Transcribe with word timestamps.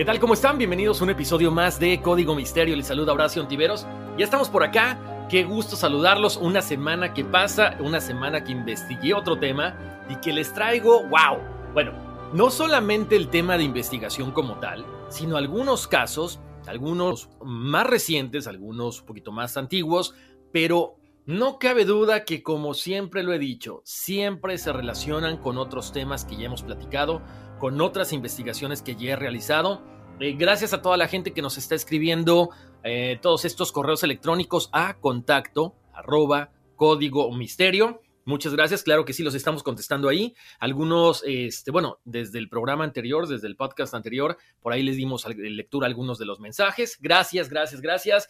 ¿Qué 0.00 0.06
tal? 0.06 0.18
¿Cómo 0.18 0.32
están? 0.32 0.56
Bienvenidos 0.56 0.98
a 0.98 1.04
un 1.04 1.10
episodio 1.10 1.50
más 1.50 1.78
de 1.78 2.00
Código 2.00 2.34
Misterio. 2.34 2.74
Les 2.74 2.86
saluda 2.86 3.12
Horacio 3.12 3.42
Antiveros. 3.42 3.86
Ya 4.16 4.24
estamos 4.24 4.48
por 4.48 4.64
acá. 4.64 5.26
Qué 5.28 5.44
gusto 5.44 5.76
saludarlos. 5.76 6.38
Una 6.38 6.62
semana 6.62 7.12
que 7.12 7.22
pasa, 7.22 7.76
una 7.80 8.00
semana 8.00 8.42
que 8.42 8.52
investigué 8.52 9.12
otro 9.12 9.38
tema 9.38 10.06
y 10.08 10.16
que 10.16 10.32
les 10.32 10.54
traigo, 10.54 11.02
wow. 11.02 11.42
Bueno, 11.74 11.92
no 12.32 12.48
solamente 12.48 13.14
el 13.14 13.28
tema 13.28 13.58
de 13.58 13.64
investigación 13.64 14.30
como 14.30 14.58
tal, 14.58 14.86
sino 15.10 15.36
algunos 15.36 15.86
casos, 15.86 16.40
algunos 16.66 17.28
más 17.44 17.86
recientes, 17.86 18.46
algunos 18.46 19.00
un 19.00 19.06
poquito 19.06 19.32
más 19.32 19.58
antiguos, 19.58 20.14
pero 20.50 20.96
no 21.26 21.58
cabe 21.58 21.84
duda 21.84 22.24
que 22.24 22.42
como 22.42 22.72
siempre 22.72 23.22
lo 23.22 23.34
he 23.34 23.38
dicho, 23.38 23.82
siempre 23.84 24.56
se 24.56 24.72
relacionan 24.72 25.36
con 25.36 25.58
otros 25.58 25.92
temas 25.92 26.24
que 26.24 26.36
ya 26.36 26.46
hemos 26.46 26.62
platicado, 26.62 27.20
con 27.60 27.80
otras 27.80 28.12
investigaciones 28.12 28.82
que 28.82 28.96
ya 28.96 29.12
he 29.12 29.16
realizado. 29.16 29.82
Eh, 30.18 30.32
gracias 30.32 30.72
a 30.72 30.82
toda 30.82 30.96
la 30.96 31.06
gente 31.06 31.32
que 31.32 31.42
nos 31.42 31.58
está 31.58 31.74
escribiendo 31.74 32.50
eh, 32.82 33.18
todos 33.20 33.44
estos 33.44 33.70
correos 33.70 34.02
electrónicos 34.02 34.70
a 34.72 34.94
contacto 34.94 35.76
arroba 35.92 36.50
código 36.74 37.30
misterio. 37.32 38.00
Muchas 38.24 38.54
gracias, 38.54 38.82
claro 38.82 39.04
que 39.04 39.12
sí, 39.12 39.22
los 39.22 39.34
estamos 39.34 39.62
contestando 39.62 40.08
ahí. 40.08 40.34
Algunos, 40.58 41.22
este, 41.26 41.70
bueno, 41.70 41.98
desde 42.04 42.38
el 42.38 42.48
programa 42.48 42.84
anterior, 42.84 43.26
desde 43.26 43.46
el 43.46 43.56
podcast 43.56 43.92
anterior, 43.94 44.38
por 44.60 44.72
ahí 44.72 44.82
les 44.82 44.96
dimos 44.96 45.26
lectura 45.36 45.86
a 45.86 45.88
algunos 45.88 46.18
de 46.18 46.26
los 46.26 46.40
mensajes. 46.40 46.96
Gracias, 47.00 47.48
gracias, 47.48 47.80
gracias. 47.80 48.28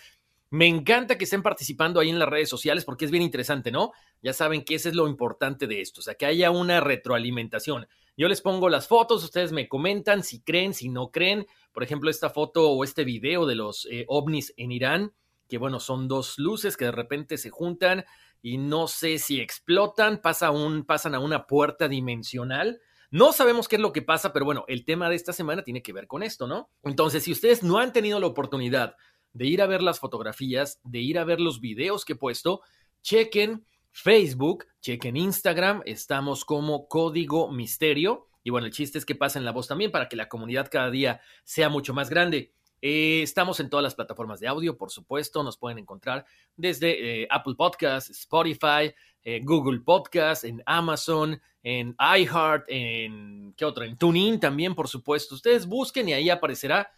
Me 0.49 0.67
encanta 0.67 1.17
que 1.17 1.25
estén 1.25 1.43
participando 1.43 2.01
ahí 2.01 2.11
en 2.11 2.19
las 2.19 2.29
redes 2.29 2.49
sociales 2.49 2.85
porque 2.85 3.05
es 3.05 3.13
bien 3.13 3.23
interesante, 3.23 3.71
¿no? 3.71 3.93
Ya 4.21 4.33
saben 4.33 4.65
que 4.65 4.75
ese 4.75 4.89
es 4.89 4.97
lo 4.97 5.07
importante 5.07 5.69
de 5.69 5.81
esto, 5.81 6.03
sea, 6.03 6.15
que 6.15 6.27
haya 6.27 6.51
una 6.51 6.81
retroalimentación. 6.81 7.87
Yo 8.21 8.29
les 8.29 8.43
pongo 8.43 8.69
las 8.69 8.87
fotos, 8.87 9.25
ustedes 9.25 9.51
me 9.51 9.67
comentan 9.67 10.23
si 10.23 10.43
creen, 10.43 10.75
si 10.75 10.91
no 10.91 11.11
creen. 11.11 11.47
Por 11.73 11.83
ejemplo, 11.83 12.11
esta 12.11 12.29
foto 12.29 12.71
o 12.71 12.85
este 12.85 13.03
video 13.03 13.47
de 13.47 13.55
los 13.55 13.89
eh, 13.91 14.05
ovnis 14.09 14.53
en 14.59 14.73
Irán, 14.73 15.15
que 15.49 15.57
bueno, 15.57 15.81
son 15.81 16.07
dos 16.07 16.39
luces 16.39 16.77
que 16.77 16.85
de 16.85 16.93
repente 16.93 17.39
se 17.39 17.49
juntan 17.49 18.05
y 18.43 18.59
no 18.59 18.89
sé 18.89 19.19
si 19.19 19.41
explotan, 19.41 20.21
pasa 20.21 20.51
un, 20.51 20.85
pasan 20.85 21.15
a 21.15 21.19
una 21.19 21.47
puerta 21.47 21.89
dimensional. 21.89 22.83
No 23.11 23.33
sabemos 23.33 23.69
qué 23.69 23.77
es 23.77 23.83
lo 23.83 23.95
que 23.95 24.03
pasa, 24.03 24.35
pero 24.35 24.45
bueno, 24.45 24.67
el 24.69 24.85
tema 24.85 25.09
de 25.09 25.17
esta 25.17 25.33
semana 25.33 25.65
tiene 25.65 25.81
que 25.81 25.95
ver 25.95 26.07
con 26.07 26.23
esto, 26.23 26.47
¿no? 26.47 26.69
Entonces, 26.83 27.25
si 27.25 27.33
ustedes 27.33 27.63
no 27.63 27.79
han 27.79 27.95
tenido 27.95 28.21
la 28.21 28.27
oportunidad 28.27 28.97
de 29.33 29.47
ir 29.47 29.63
a 29.63 29.67
ver 29.67 29.81
las 29.81 29.99
fotografías, 29.99 30.79
de 30.85 30.99
ir 30.99 31.19
a 31.19 31.25
ver 31.25 31.41
los 31.41 31.59
videos 31.59 32.05
que 32.05 32.13
he 32.13 32.17
puesto, 32.17 32.61
chequen 33.01 33.65
Facebook, 33.93 34.67
chequen 34.81 35.17
Instagram, 35.17 35.83
estamos 35.84 36.45
como 36.45 36.89
Código 36.89 37.51
Misterio. 37.51 38.28
Y 38.43 38.51
bueno, 38.51 38.67
el 38.67 38.73
chiste 38.73 38.99
es 38.99 39.05
que 39.05 39.15
pasen 39.15 39.45
la 39.45 39.53
voz 39.53 39.69
también 39.69 39.91
para 39.91 40.09
que 40.09 40.17
la 40.17 40.28
comunidad 40.28 40.69
cada 40.71 40.91
día 40.91 41.21
sea 41.45 41.69
mucho 41.69 41.93
más 41.93 42.09
grande. 42.09 42.55
Eh, 42.83 43.21
estamos 43.23 43.61
en 43.61 43.69
todas 43.69 43.84
las 43.84 43.95
plataformas 43.95 44.41
de 44.41 44.49
audio, 44.49 44.78
por 44.78 44.91
supuesto, 44.91 45.43
nos 45.43 45.59
pueden 45.59 45.78
encontrar 45.78 46.25
desde 46.56 47.23
eh, 47.23 47.28
Apple 47.31 47.55
Podcasts, 47.56 48.11
Spotify, 48.11 48.95
eh, 49.23 49.41
Google 49.43 49.81
Podcasts, 49.81 50.45
en 50.45 50.62
Amazon, 50.65 51.41
en 51.62 51.95
iHeart, 51.99 52.65
en 52.69 53.53
¿qué 53.55 53.67
otro? 53.67 53.84
En 53.84 53.99
TuneIn 53.99 54.41
también, 54.41 54.75
por 54.75 54.89
supuesto. 54.89 55.34
Ustedes 55.34 55.67
busquen 55.67 56.09
y 56.09 56.15
ahí 56.15 56.31
aparecerá 56.31 56.91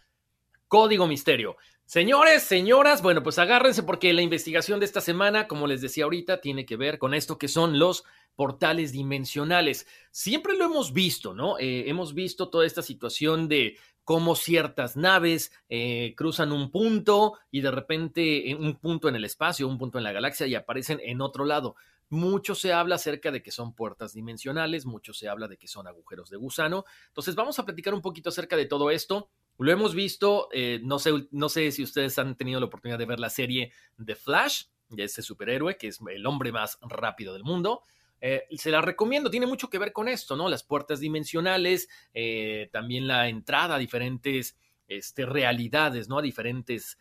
Código 0.73 1.05
Misterio. 1.05 1.57
Señores, 1.85 2.41
señoras, 2.41 3.03
bueno, 3.03 3.21
pues 3.21 3.37
agárrense 3.37 3.83
porque 3.83 4.11
la 4.11 4.23
investigación 4.23 4.79
de 4.79 4.87
esta 4.87 5.01
semana, 5.01 5.47
como 5.47 5.67
les 5.67 5.81
decía 5.81 6.05
ahorita, 6.05 6.41
tiene 6.41 6.65
que 6.65 6.77
ver 6.77 6.97
con 6.97 7.13
esto 7.13 7.37
que 7.37 7.47
son 7.47 7.77
los 7.77 8.05
portales 8.35 8.91
dimensionales. 8.91 9.85
Siempre 10.09 10.57
lo 10.57 10.65
hemos 10.65 10.91
visto, 10.91 11.35
¿no? 11.35 11.59
Eh, 11.59 11.87
hemos 11.91 12.15
visto 12.15 12.49
toda 12.49 12.65
esta 12.65 12.81
situación 12.81 13.47
de 13.47 13.77
cómo 14.03 14.35
ciertas 14.35 14.97
naves 14.97 15.51
eh, 15.69 16.15
cruzan 16.17 16.51
un 16.51 16.71
punto 16.71 17.33
y 17.51 17.61
de 17.61 17.69
repente 17.69 18.49
eh, 18.49 18.55
un 18.55 18.73
punto 18.77 19.07
en 19.07 19.15
el 19.15 19.25
espacio, 19.25 19.67
un 19.67 19.77
punto 19.77 19.99
en 19.99 20.03
la 20.03 20.11
galaxia 20.11 20.47
y 20.47 20.55
aparecen 20.55 20.99
en 21.03 21.21
otro 21.21 21.45
lado. 21.45 21.75
Mucho 22.09 22.55
se 22.55 22.73
habla 22.73 22.95
acerca 22.95 23.29
de 23.29 23.43
que 23.43 23.51
son 23.51 23.75
puertas 23.75 24.13
dimensionales, 24.13 24.87
mucho 24.87 25.13
se 25.13 25.29
habla 25.29 25.47
de 25.47 25.57
que 25.57 25.67
son 25.67 25.85
agujeros 25.85 26.31
de 26.31 26.37
gusano. 26.37 26.85
Entonces 27.09 27.35
vamos 27.35 27.59
a 27.59 27.63
platicar 27.63 27.93
un 27.93 28.01
poquito 28.01 28.29
acerca 28.29 28.57
de 28.57 28.65
todo 28.65 28.89
esto. 28.89 29.29
Lo 29.57 29.71
hemos 29.71 29.93
visto, 29.93 30.49
eh, 30.51 30.79
no, 30.83 30.99
sé, 30.99 31.11
no 31.31 31.49
sé 31.49 31.71
si 31.71 31.83
ustedes 31.83 32.17
han 32.19 32.35
tenido 32.35 32.59
la 32.59 32.65
oportunidad 32.65 32.97
de 32.97 33.05
ver 33.05 33.19
la 33.19 33.29
serie 33.29 33.71
The 34.03 34.15
Flash, 34.15 34.65
de 34.89 35.05
ese 35.05 35.21
superhéroe 35.21 35.77
que 35.77 35.87
es 35.87 35.99
el 36.07 36.25
hombre 36.25 36.51
más 36.51 36.77
rápido 36.81 37.33
del 37.33 37.43
mundo. 37.43 37.83
Eh, 38.21 38.45
se 38.57 38.71
la 38.71 38.81
recomiendo, 38.81 39.29
tiene 39.29 39.47
mucho 39.47 39.69
que 39.69 39.79
ver 39.79 39.91
con 39.91 40.07
esto, 40.07 40.35
¿no? 40.35 40.49
Las 40.49 40.63
puertas 40.63 40.99
dimensionales, 40.99 41.89
eh, 42.13 42.69
también 42.71 43.07
la 43.07 43.27
entrada 43.27 43.75
a 43.75 43.79
diferentes 43.79 44.57
este, 44.87 45.25
realidades, 45.25 46.09
¿no? 46.09 46.19
A 46.19 46.21
diferentes 46.21 46.97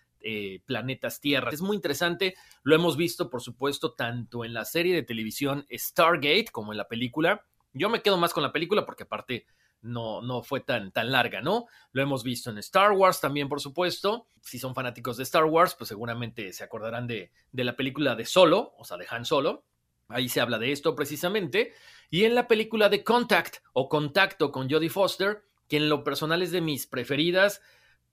planetas 0.67 1.21
Tierra. 1.21 1.51
Es 1.51 1.63
muy 1.63 1.75
interesante, 1.75 2.37
lo 2.63 2.77
hemos 2.77 2.97
visto, 2.97 3.29
por 3.29 3.43
supuesto, 3.43 3.95
tanto 3.95 4.45
en 4.45 4.55
la 4.55 4.65
serie 4.65 4.95
de 4.95 5.03
televisión 5.03 5.67
Stargate 5.69 6.47
como 6.53 6.71
en 6.71 6.79
la 6.79 6.87
película. 6.87 7.45
Yo 7.73 7.89
me 7.91 8.03
quedo 8.03 8.19
más 8.19 8.33
con 8.33 8.45
la 8.45 8.53
película 8.53 8.87
porque 8.87 9.03
aparte 9.03 9.47
no, 9.83 10.23
no 10.23 10.43
fue 10.43 10.61
tan, 10.61 10.93
tan 10.93 11.13
larga, 11.13 11.43
¿no? 11.43 11.67
Lo 11.93 12.03
hemos 12.03 12.25
visto 12.25 12.51
en 12.51 12.59
Star 12.59 12.93
Wars 12.93 13.21
también, 13.21 13.49
por 13.49 13.61
supuesto. 13.61 14.27
Si 14.41 14.59
son 14.59 14.75
fanáticos 14.75 15.17
de 15.17 15.25
Star 15.25 15.45
Wars, 15.45 15.75
pues 15.77 15.89
seguramente 15.89 16.53
se 16.53 16.65
acordarán 16.65 17.07
de, 17.07 17.33
de 17.51 17.65
la 17.65 17.77
película 17.77 18.15
de 18.15 18.25
Solo, 18.25 18.75
o 18.79 18.85
sea, 18.85 18.97
de 18.97 19.07
Han 19.11 19.25
Solo. 19.25 19.65
Ahí 20.09 20.29
se 20.29 20.41
habla 20.41 20.59
de 20.59 20.73
esto 20.73 20.95
precisamente. 20.95 21.73
Y 22.11 22.25
en 22.25 22.35
la 22.35 22.49
película 22.49 22.89
de 22.89 23.05
Contact 23.05 23.57
o 23.73 23.89
Contacto 23.89 24.53
con 24.53 24.71
Jodie 24.71 24.91
Foster, 24.91 25.43
que 25.69 25.79
en 25.79 25.89
lo 25.89 26.05
personal 26.05 26.43
es 26.43 26.53
de 26.53 26.61
mis 26.61 26.87
preferidas, 26.87 27.61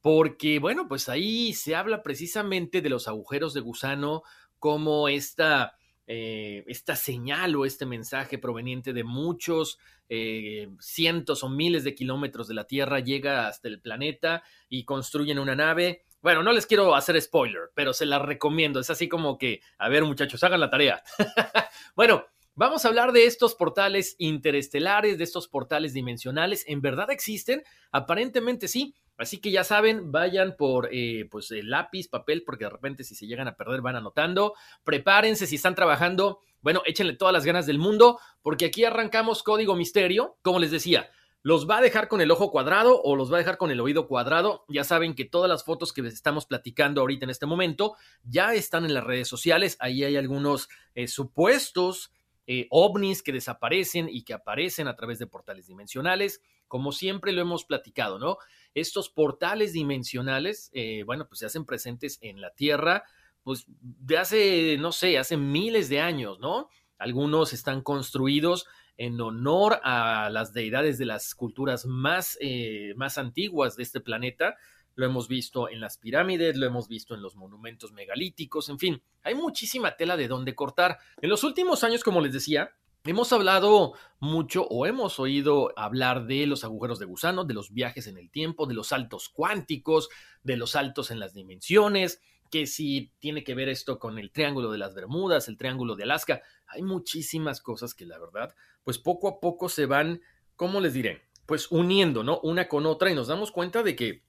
porque, 0.02 0.60
bueno, 0.60 0.88
pues 0.88 1.10
ahí 1.10 1.54
se 1.54 1.76
habla 1.76 2.04
precisamente 2.04 2.82
de 2.82 2.90
los 2.90 3.08
agujeros 3.08 3.54
de 3.54 3.60
gusano, 3.60 4.24
como 4.60 5.10
esta 5.10 5.79
eh, 6.12 6.64
esta 6.66 6.96
señal 6.96 7.56
o 7.56 7.66
este 7.66 7.86
mensaje 7.86 8.40
proveniente 8.40 8.94
de 8.94 9.04
muchos 9.04 9.78
eh, 10.10 10.68
cientos 10.80 11.44
o 11.44 11.50
miles 11.50 11.84
de 11.84 11.94
kilómetros 11.94 12.48
de 12.48 12.56
la 12.56 12.64
Tierra 12.64 13.00
llega 13.00 13.48
hasta 13.48 13.68
el 13.68 13.80
planeta 13.80 14.42
y 14.68 14.86
construyen 14.86 15.38
una 15.38 15.56
nave. 15.56 16.02
Bueno, 16.24 16.42
no 16.42 16.52
les 16.52 16.66
quiero 16.66 16.96
hacer 16.96 17.22
spoiler, 17.22 17.70
pero 17.76 17.94
se 17.94 18.08
la 18.08 18.18
recomiendo. 18.18 18.80
Es 18.80 18.90
así 18.90 19.08
como 19.08 19.38
que, 19.38 19.62
a 19.78 19.88
ver 19.88 20.04
muchachos, 20.04 20.44
hagan 20.44 20.62
la 20.62 20.72
tarea. 20.72 21.04
bueno, 21.96 22.26
Vamos 22.56 22.84
a 22.84 22.90
hablar 22.90 23.14
de 23.14 23.26
estos 23.26 23.56
portales 23.56 24.18
interestelares, 24.18 25.18
de 25.18 25.24
estos 25.24 25.48
portales 25.48 25.94
dimensionales. 25.94 26.66
¿En 26.68 26.82
verdad 26.82 27.10
existen? 27.10 27.64
Aparentemente 27.90 28.68
sí. 28.68 28.96
Así 29.20 29.40
que 29.40 29.52
ya 29.52 29.66
saben, 29.66 30.14
vayan 30.14 30.56
por 30.58 30.88
eh, 30.92 31.28
pues 31.30 31.52
el 31.52 31.70
lápiz, 31.70 32.08
papel, 32.08 32.44
porque 32.46 32.64
de 32.64 32.70
repente 32.70 33.04
si 33.04 33.16
se 33.16 33.28
llegan 33.28 33.50
a 33.50 33.58
perder 33.58 33.82
van 33.82 33.98
anotando. 33.98 34.54
Prepárense 34.86 35.46
si 35.46 35.58
están 35.58 35.76
trabajando. 35.76 36.40
Bueno, 36.62 36.82
échenle 36.86 37.14
todas 37.14 37.34
las 37.34 37.46
ganas 37.46 37.66
del 37.66 37.80
mundo, 37.80 38.20
porque 38.42 38.66
aquí 38.66 38.86
arrancamos 38.86 39.44
código 39.44 39.76
misterio. 39.76 40.38
Como 40.42 40.60
les 40.60 40.72
decía, 40.72 41.10
los 41.42 41.70
va 41.70 41.78
a 41.80 41.82
dejar 41.82 42.08
con 42.08 42.22
el 42.22 42.32
ojo 42.32 42.50
cuadrado 42.50 43.02
o 43.02 43.18
los 43.18 43.32
va 43.32 43.36
a 43.36 43.40
dejar 43.40 43.58
con 43.58 43.72
el 43.72 43.82
oído 43.82 44.08
cuadrado. 44.08 44.64
Ya 44.70 44.86
saben 44.86 45.16
que 45.16 45.26
todas 45.26 45.50
las 45.50 45.66
fotos 45.66 45.92
que 45.92 46.02
les 46.02 46.14
estamos 46.14 46.46
platicando 46.46 47.02
ahorita 47.02 47.26
en 47.26 47.30
este 47.30 47.46
momento 47.46 47.96
ya 48.24 48.54
están 48.54 48.86
en 48.86 48.94
las 48.94 49.04
redes 49.04 49.28
sociales. 49.28 49.76
Ahí 49.82 50.06
hay 50.06 50.16
algunos 50.16 50.70
eh, 50.96 51.10
supuestos 51.10 52.14
eh, 52.52 52.66
ovnis 52.72 53.22
que 53.22 53.32
desaparecen 53.32 54.10
y 54.10 54.24
que 54.24 54.34
aparecen 54.34 54.88
a 54.88 54.96
través 54.96 55.20
de 55.20 55.28
portales 55.28 55.68
dimensionales, 55.68 56.42
como 56.68 56.92
siempre 56.92 57.32
lo 57.32 57.42
hemos 57.42 57.64
platicado, 57.64 58.18
¿no? 58.18 58.40
Estos 58.74 59.10
portales 59.10 59.74
dimensionales, 59.74 60.70
eh, 60.74 61.04
bueno, 61.06 61.28
pues 61.28 61.40
se 61.40 61.46
hacen 61.46 61.66
presentes 61.66 62.18
en 62.22 62.42
la 62.42 62.52
Tierra, 62.52 63.04
pues 63.44 63.66
de 63.68 64.18
hace, 64.18 64.78
no 64.80 64.92
sé, 64.92 65.18
hace 65.18 65.38
miles 65.38 65.90
de 65.90 66.02
años, 66.02 66.40
¿no? 66.40 66.70
Algunos 66.98 67.54
están 67.54 67.82
construidos 67.82 68.68
en 68.98 69.20
honor 69.22 69.80
a 69.84 70.30
las 70.30 70.54
deidades 70.54 70.98
de 70.98 71.06
las 71.06 71.34
culturas 71.34 71.86
más, 71.86 72.38
eh, 72.42 72.94
más 72.98 73.18
antiguas 73.18 73.78
de 73.78 73.84
este 73.84 74.02
planeta, 74.02 74.58
lo 74.96 75.06
hemos 75.06 75.30
visto 75.30 75.70
en 75.70 75.80
las 75.80 75.98
pirámides, 75.98 76.58
lo 76.58 76.66
hemos 76.66 76.90
visto 76.90 77.16
en 77.16 77.22
los 77.22 77.38
monumentos 77.38 77.94
megalíticos, 77.94 78.68
en 78.68 78.78
fin, 78.78 79.02
hay 79.24 79.34
muchísima 79.34 79.96
tela 79.96 80.18
de 80.18 80.28
dónde 80.28 80.56
cortar. 80.56 81.00
En 81.22 81.30
los 81.30 81.46
últimos 81.46 81.86
años, 81.86 82.04
como 82.04 82.20
les 82.20 82.34
decía, 82.34 82.72
Hemos 83.06 83.32
hablado 83.32 83.94
mucho 84.20 84.68
o 84.68 84.86
hemos 84.86 85.20
oído 85.20 85.72
hablar 85.78 86.26
de 86.26 86.46
los 86.46 86.66
agujeros 86.66 87.00
de 87.00 87.06
gusano, 87.06 87.46
de 87.46 87.54
los 87.54 87.72
viajes 87.72 88.08
en 88.08 88.18
el 88.18 88.30
tiempo, 88.30 88.66
de 88.66 88.74
los 88.74 88.88
saltos 88.88 89.30
cuánticos, 89.30 90.10
de 90.44 90.58
los 90.58 90.72
saltos 90.72 91.10
en 91.10 91.20
las 91.20 91.34
dimensiones, 91.34 92.22
que 92.52 92.68
si 92.68 93.14
tiene 93.20 93.46
que 93.46 93.56
ver 93.56 93.70
esto 93.70 94.00
con 94.00 94.20
el 94.20 94.32
triángulo 94.32 94.70
de 94.72 94.80
las 94.80 94.96
Bermudas, 94.96 95.48
el 95.48 95.58
triángulo 95.58 95.96
de 95.96 96.04
Alaska. 96.04 96.42
Hay 96.68 96.82
muchísimas 96.82 97.62
cosas 97.62 97.94
que 97.94 98.06
la 98.06 98.20
verdad, 98.20 98.54
pues 98.84 98.98
poco 98.98 99.30
a 99.30 99.40
poco 99.40 99.70
se 99.70 99.86
van, 99.86 100.22
¿cómo 100.58 100.82
les 100.82 100.94
diré? 100.94 101.28
Pues 101.46 101.72
uniendo, 101.72 102.24
¿no? 102.24 102.42
Una 102.42 102.68
con 102.68 102.86
otra 102.86 103.10
y 103.10 103.16
nos 103.16 103.28
damos 103.28 103.52
cuenta 103.52 103.82
de 103.82 103.96
que 103.96 104.24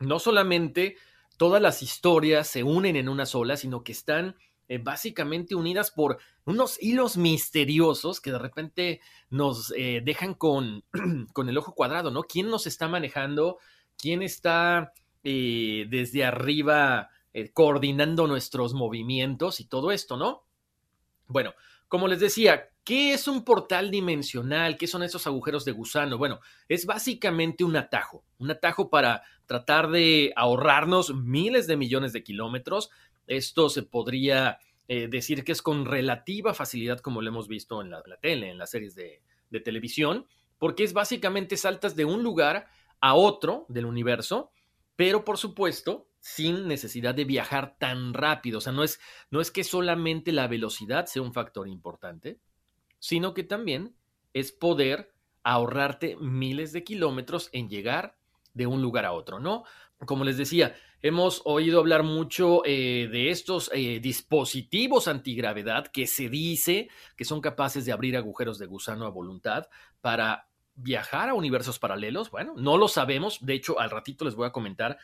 no 0.00 0.18
solamente 0.18 0.96
todas 1.36 1.62
las 1.62 1.82
historias 1.82 2.48
se 2.48 2.64
unen 2.64 2.96
en 2.96 3.08
una 3.08 3.24
sola, 3.24 3.56
sino 3.56 3.84
que 3.84 3.92
están 3.92 4.36
eh, 4.68 4.78
básicamente 4.78 5.54
unidas 5.54 5.90
por 5.90 6.18
unos 6.44 6.82
hilos 6.82 7.16
misteriosos 7.16 8.20
que 8.20 8.32
de 8.32 8.38
repente 8.38 9.00
nos 9.30 9.72
eh, 9.76 10.00
dejan 10.04 10.34
con, 10.34 10.84
con, 11.32 11.48
el 11.48 11.58
ojo 11.58 11.74
cuadrado, 11.74 12.10
¿no? 12.10 12.22
¿Quién 12.22 12.48
nos 12.48 12.66
está 12.66 12.88
manejando? 12.88 13.58
¿Quién 13.98 14.22
está 14.22 14.92
eh, 15.22 15.86
desde 15.88 16.24
arriba 16.24 17.10
coordinando 17.52 18.28
nuestros 18.28 18.74
movimientos 18.74 19.58
y 19.58 19.64
todo 19.64 19.90
esto, 19.90 20.16
¿no? 20.16 20.44
Bueno, 21.26 21.52
como 21.88 22.08
les 22.08 22.20
decía, 22.20 22.70
¿qué 22.82 23.12
es 23.12 23.28
un 23.28 23.44
portal 23.44 23.90
dimensional? 23.90 24.76
¿Qué 24.76 24.86
son 24.86 25.02
esos 25.02 25.26
agujeros 25.26 25.64
de 25.64 25.72
gusano? 25.72 26.18
Bueno, 26.18 26.40
es 26.68 26.86
básicamente 26.86 27.64
un 27.64 27.76
atajo, 27.76 28.24
un 28.38 28.50
atajo 28.50 28.90
para 28.90 29.22
tratar 29.46 29.90
de 29.90 30.32
ahorrarnos 30.36 31.14
miles 31.14 31.66
de 31.66 31.76
millones 31.76 32.12
de 32.12 32.24
kilómetros. 32.24 32.90
Esto 33.26 33.68
se 33.68 33.82
podría 33.82 34.58
eh, 34.88 35.08
decir 35.08 35.44
que 35.44 35.52
es 35.52 35.62
con 35.62 35.86
relativa 35.86 36.54
facilidad, 36.54 37.00
como 37.00 37.22
lo 37.22 37.28
hemos 37.28 37.48
visto 37.48 37.80
en 37.80 37.90
la, 37.90 38.02
tele, 38.20 38.50
en 38.50 38.58
las 38.58 38.70
series 38.70 38.94
de, 38.94 39.22
de 39.50 39.60
televisión, 39.60 40.26
porque 40.58 40.84
es 40.84 40.92
básicamente 40.92 41.56
saltas 41.56 41.96
de 41.96 42.04
un 42.04 42.22
lugar 42.22 42.68
a 43.00 43.14
otro 43.14 43.66
del 43.68 43.86
universo, 43.86 44.50
pero 44.96 45.24
por 45.24 45.38
supuesto 45.38 46.08
sin 46.20 46.68
necesidad 46.68 47.14
de 47.14 47.26
viajar 47.26 47.76
tan 47.78 48.14
rápido. 48.14 48.58
O 48.58 48.60
sea, 48.62 48.72
no 48.72 48.82
es, 48.82 48.98
no 49.30 49.42
es 49.42 49.50
que 49.50 49.62
solamente 49.62 50.32
la 50.32 50.48
velocidad 50.48 51.04
sea 51.04 51.20
un 51.20 51.34
factor 51.34 51.68
importante, 51.68 52.40
sino 52.98 53.34
que 53.34 53.44
también 53.44 53.94
es 54.32 54.50
poder 54.50 55.12
ahorrarte 55.42 56.16
miles 56.16 56.72
de 56.72 56.82
kilómetros 56.82 57.50
en 57.52 57.68
llegar 57.68 58.16
de 58.54 58.66
un 58.66 58.80
lugar 58.80 59.04
a 59.04 59.12
otro, 59.12 59.38
¿no? 59.38 59.64
Como 60.06 60.24
les 60.24 60.38
decía, 60.38 60.74
hemos 61.04 61.42
oído 61.44 61.80
hablar 61.80 62.02
mucho 62.02 62.62
eh, 62.64 63.10
de 63.12 63.28
estos 63.28 63.70
eh, 63.74 64.00
dispositivos 64.00 65.06
antigravedad 65.06 65.88
que 65.88 66.06
se 66.06 66.30
dice 66.30 66.88
que 67.14 67.26
son 67.26 67.42
capaces 67.42 67.84
de 67.84 67.92
abrir 67.92 68.16
agujeros 68.16 68.58
de 68.58 68.64
gusano 68.64 69.04
a 69.04 69.10
voluntad 69.10 69.68
para 70.00 70.48
viajar 70.74 71.28
a 71.28 71.34
universos 71.34 71.78
paralelos. 71.78 72.30
Bueno, 72.30 72.54
no 72.56 72.78
lo 72.78 72.88
sabemos. 72.88 73.44
De 73.44 73.52
hecho, 73.52 73.78
al 73.78 73.90
ratito 73.90 74.24
les 74.24 74.34
voy 74.34 74.46
a 74.46 74.52
comentar 74.52 74.96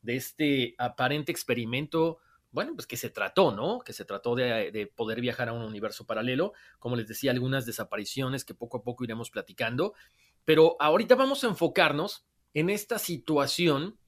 de 0.00 0.14
este 0.14 0.76
aparente 0.78 1.32
experimento, 1.32 2.18
bueno, 2.52 2.74
pues 2.76 2.86
que 2.86 2.96
se 2.96 3.10
trató, 3.10 3.50
¿no? 3.50 3.80
Que 3.80 3.92
se 3.92 4.04
trató 4.04 4.36
de, 4.36 4.92
poder 4.94 5.20
viajar 5.20 5.48
a 5.48 5.54
un 5.54 5.62
universo 5.62 6.06
paralelo, 6.06 6.52
como 6.78 6.94
les 6.94 7.08
decía, 7.08 7.32
algunas 7.32 7.66
desapariciones 7.66 8.44
que 8.44 8.54
poco 8.54 8.76
a 8.76 8.82
poco 8.84 9.02
iremos 9.02 9.28
platicando, 9.28 9.94
pero 10.44 10.76
ahorita 10.78 11.16
vamos 11.16 11.42
a 11.42 11.48
enfocarnos 11.48 12.24
en 12.54 12.70
esta 12.70 13.00
situación 13.00 13.98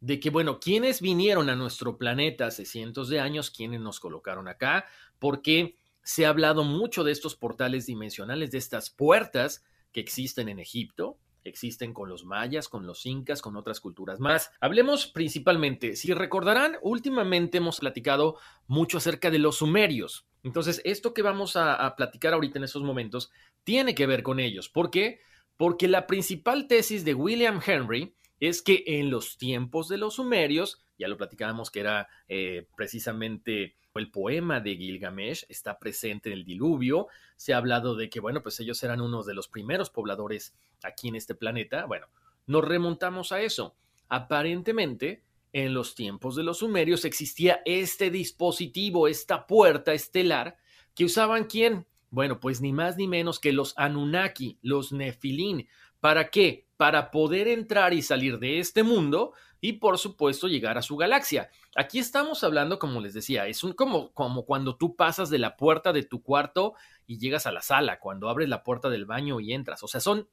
de 0.00 0.20
que, 0.20 0.30
bueno, 0.30 0.60
¿quiénes 0.60 1.00
vinieron 1.00 1.48
a 1.48 1.56
nuestro 1.56 1.98
planeta 1.98 2.46
hace 2.46 2.64
cientos 2.64 3.08
de 3.08 3.20
años? 3.20 3.50
¿Quiénes 3.50 3.80
nos 3.80 4.00
colocaron 4.00 4.48
acá? 4.48 4.86
Porque 5.18 5.76
se 6.02 6.26
ha 6.26 6.28
hablado 6.28 6.64
mucho 6.64 7.02
de 7.02 7.12
estos 7.12 7.34
portales 7.34 7.86
dimensionales, 7.86 8.50
de 8.50 8.58
estas 8.58 8.90
puertas 8.90 9.64
que 9.92 10.00
existen 10.00 10.48
en 10.48 10.58
Egipto, 10.58 11.18
existen 11.42 11.94
con 11.94 12.08
los 12.08 12.24
mayas, 12.24 12.68
con 12.68 12.86
los 12.86 13.06
incas, 13.06 13.42
con 13.42 13.56
otras 13.56 13.80
culturas 13.80 14.20
más. 14.20 14.50
Hablemos 14.60 15.06
principalmente, 15.06 15.96
si 15.96 16.12
recordarán, 16.12 16.76
últimamente 16.82 17.58
hemos 17.58 17.80
platicado 17.80 18.38
mucho 18.66 18.98
acerca 18.98 19.30
de 19.30 19.38
los 19.38 19.56
sumerios. 19.58 20.26
Entonces, 20.42 20.80
esto 20.84 21.12
que 21.12 21.22
vamos 21.22 21.56
a, 21.56 21.94
platicar 21.96 22.34
ahorita 22.34 22.58
en 22.58 22.64
esos 22.64 22.82
momentos 22.82 23.30
tiene 23.64 23.94
que 23.94 24.06
ver 24.06 24.22
con 24.22 24.38
ellos. 24.38 24.68
¿Por 24.68 24.90
qué? 24.90 25.20
Porque 25.56 25.88
la 25.88 26.06
principal 26.06 26.68
tesis 26.68 27.04
de 27.04 27.14
William 27.14 27.60
Henry 27.66 28.14
es 28.40 28.62
que 28.62 28.84
en 28.86 29.10
los 29.10 29.38
tiempos 29.38 29.88
de 29.88 29.98
los 29.98 30.14
sumerios, 30.14 30.82
ya 30.98 31.08
lo 31.08 31.16
platicábamos 31.16 31.70
que 31.70 31.80
era 31.80 32.08
eh, 32.28 32.66
precisamente 32.76 33.76
el 33.98 34.10
poema 34.10 34.60
de 34.60 34.76
Gilgamesh 34.76 35.46
está 35.48 35.78
presente 35.78 36.28
en 36.30 36.34
el 36.34 36.44
diluvio. 36.44 37.08
Se 37.36 37.54
ha 37.54 37.58
hablado 37.58 37.96
de 37.96 38.08
que, 38.08 38.20
bueno, 38.20 38.42
pues 38.42 38.58
ellos 38.60 38.82
eran 38.82 39.00
unos 39.00 39.26
de 39.26 39.34
los 39.34 39.48
primeros 39.48 39.90
pobladores 39.90 40.54
aquí 40.82 41.08
en 41.08 41.16
este 41.16 41.34
planeta. 41.34 41.86
Bueno, 41.86 42.06
nos 42.46 42.64
remontamos 42.64 43.32
a 43.32 43.40
eso. 43.40 43.74
Aparentemente, 44.08 45.22
en 45.52 45.74
los 45.74 45.94
tiempos 45.94 46.36
de 46.36 46.42
los 46.42 46.58
sumerios 46.58 47.04
existía 47.04 47.62
este 47.64 48.10
dispositivo, 48.10 49.08
esta 49.08 49.46
puerta 49.46 49.92
estelar, 49.94 50.58
que 50.94 51.04
usaban 51.04 51.44
quién? 51.44 51.86
Bueno, 52.10 52.40
pues 52.40 52.60
ni 52.60 52.72
más 52.72 52.96
ni 52.96 53.08
menos 53.08 53.40
que 53.40 53.52
los 53.52 53.74
Anunnaki, 53.76 54.58
los 54.62 54.92
Nefilín. 54.92 55.68
¿Para 56.00 56.30
qué? 56.30 56.65
Para 56.76 57.10
poder 57.10 57.48
entrar 57.48 57.94
y 57.94 58.02
salir 58.02 58.38
de 58.38 58.58
este 58.58 58.82
mundo 58.82 59.32
y 59.60 59.74
por 59.74 59.98
supuesto 59.98 60.48
llegar 60.48 60.78
a 60.78 60.82
su 60.82 60.96
galaxia. 60.96 61.50
Aquí 61.74 61.98
estamos 61.98 62.44
hablando, 62.44 62.78
como 62.78 63.00
les 63.00 63.14
decía, 63.14 63.46
es 63.46 63.64
un, 63.64 63.72
como, 63.72 64.12
como 64.12 64.44
cuando 64.44 64.76
tú 64.76 64.94
pasas 64.94 65.30
de 65.30 65.38
la 65.38 65.56
puerta 65.56 65.92
de 65.92 66.02
tu 66.02 66.22
cuarto 66.22 66.74
y 67.06 67.18
llegas 67.18 67.46
a 67.46 67.52
la 67.52 67.62
sala, 67.62 67.98
cuando 67.98 68.28
abres 68.28 68.48
la 68.48 68.62
puerta 68.62 68.88
del 68.90 69.06
baño 69.06 69.40
y 69.40 69.52
entras. 69.52 69.82
O 69.82 69.88
sea, 69.88 70.00
son 70.00 70.28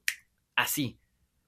así, 0.54 0.98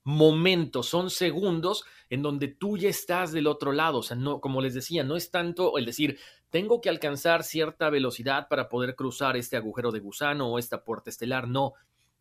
momentos, 0.06 0.86
son 0.86 1.10
segundos 1.10 1.84
en 2.10 2.22
donde 2.22 2.46
tú 2.46 2.78
ya 2.78 2.88
estás 2.88 3.32
del 3.32 3.48
otro 3.48 3.72
lado. 3.72 3.98
O 3.98 4.02
sea, 4.02 4.16
no, 4.16 4.40
como 4.40 4.62
les 4.62 4.72
decía, 4.72 5.02
no 5.02 5.16
es 5.16 5.32
tanto 5.32 5.78
el 5.78 5.84
decir, 5.84 6.18
tengo 6.50 6.80
que 6.80 6.88
alcanzar 6.88 7.42
cierta 7.42 7.90
velocidad 7.90 8.46
para 8.48 8.68
poder 8.68 8.94
cruzar 8.94 9.36
este 9.36 9.56
agujero 9.56 9.90
de 9.90 9.98
gusano 9.98 10.48
o 10.48 10.58
esta 10.58 10.84
puerta 10.84 11.10
estelar. 11.10 11.48
No, 11.48 11.74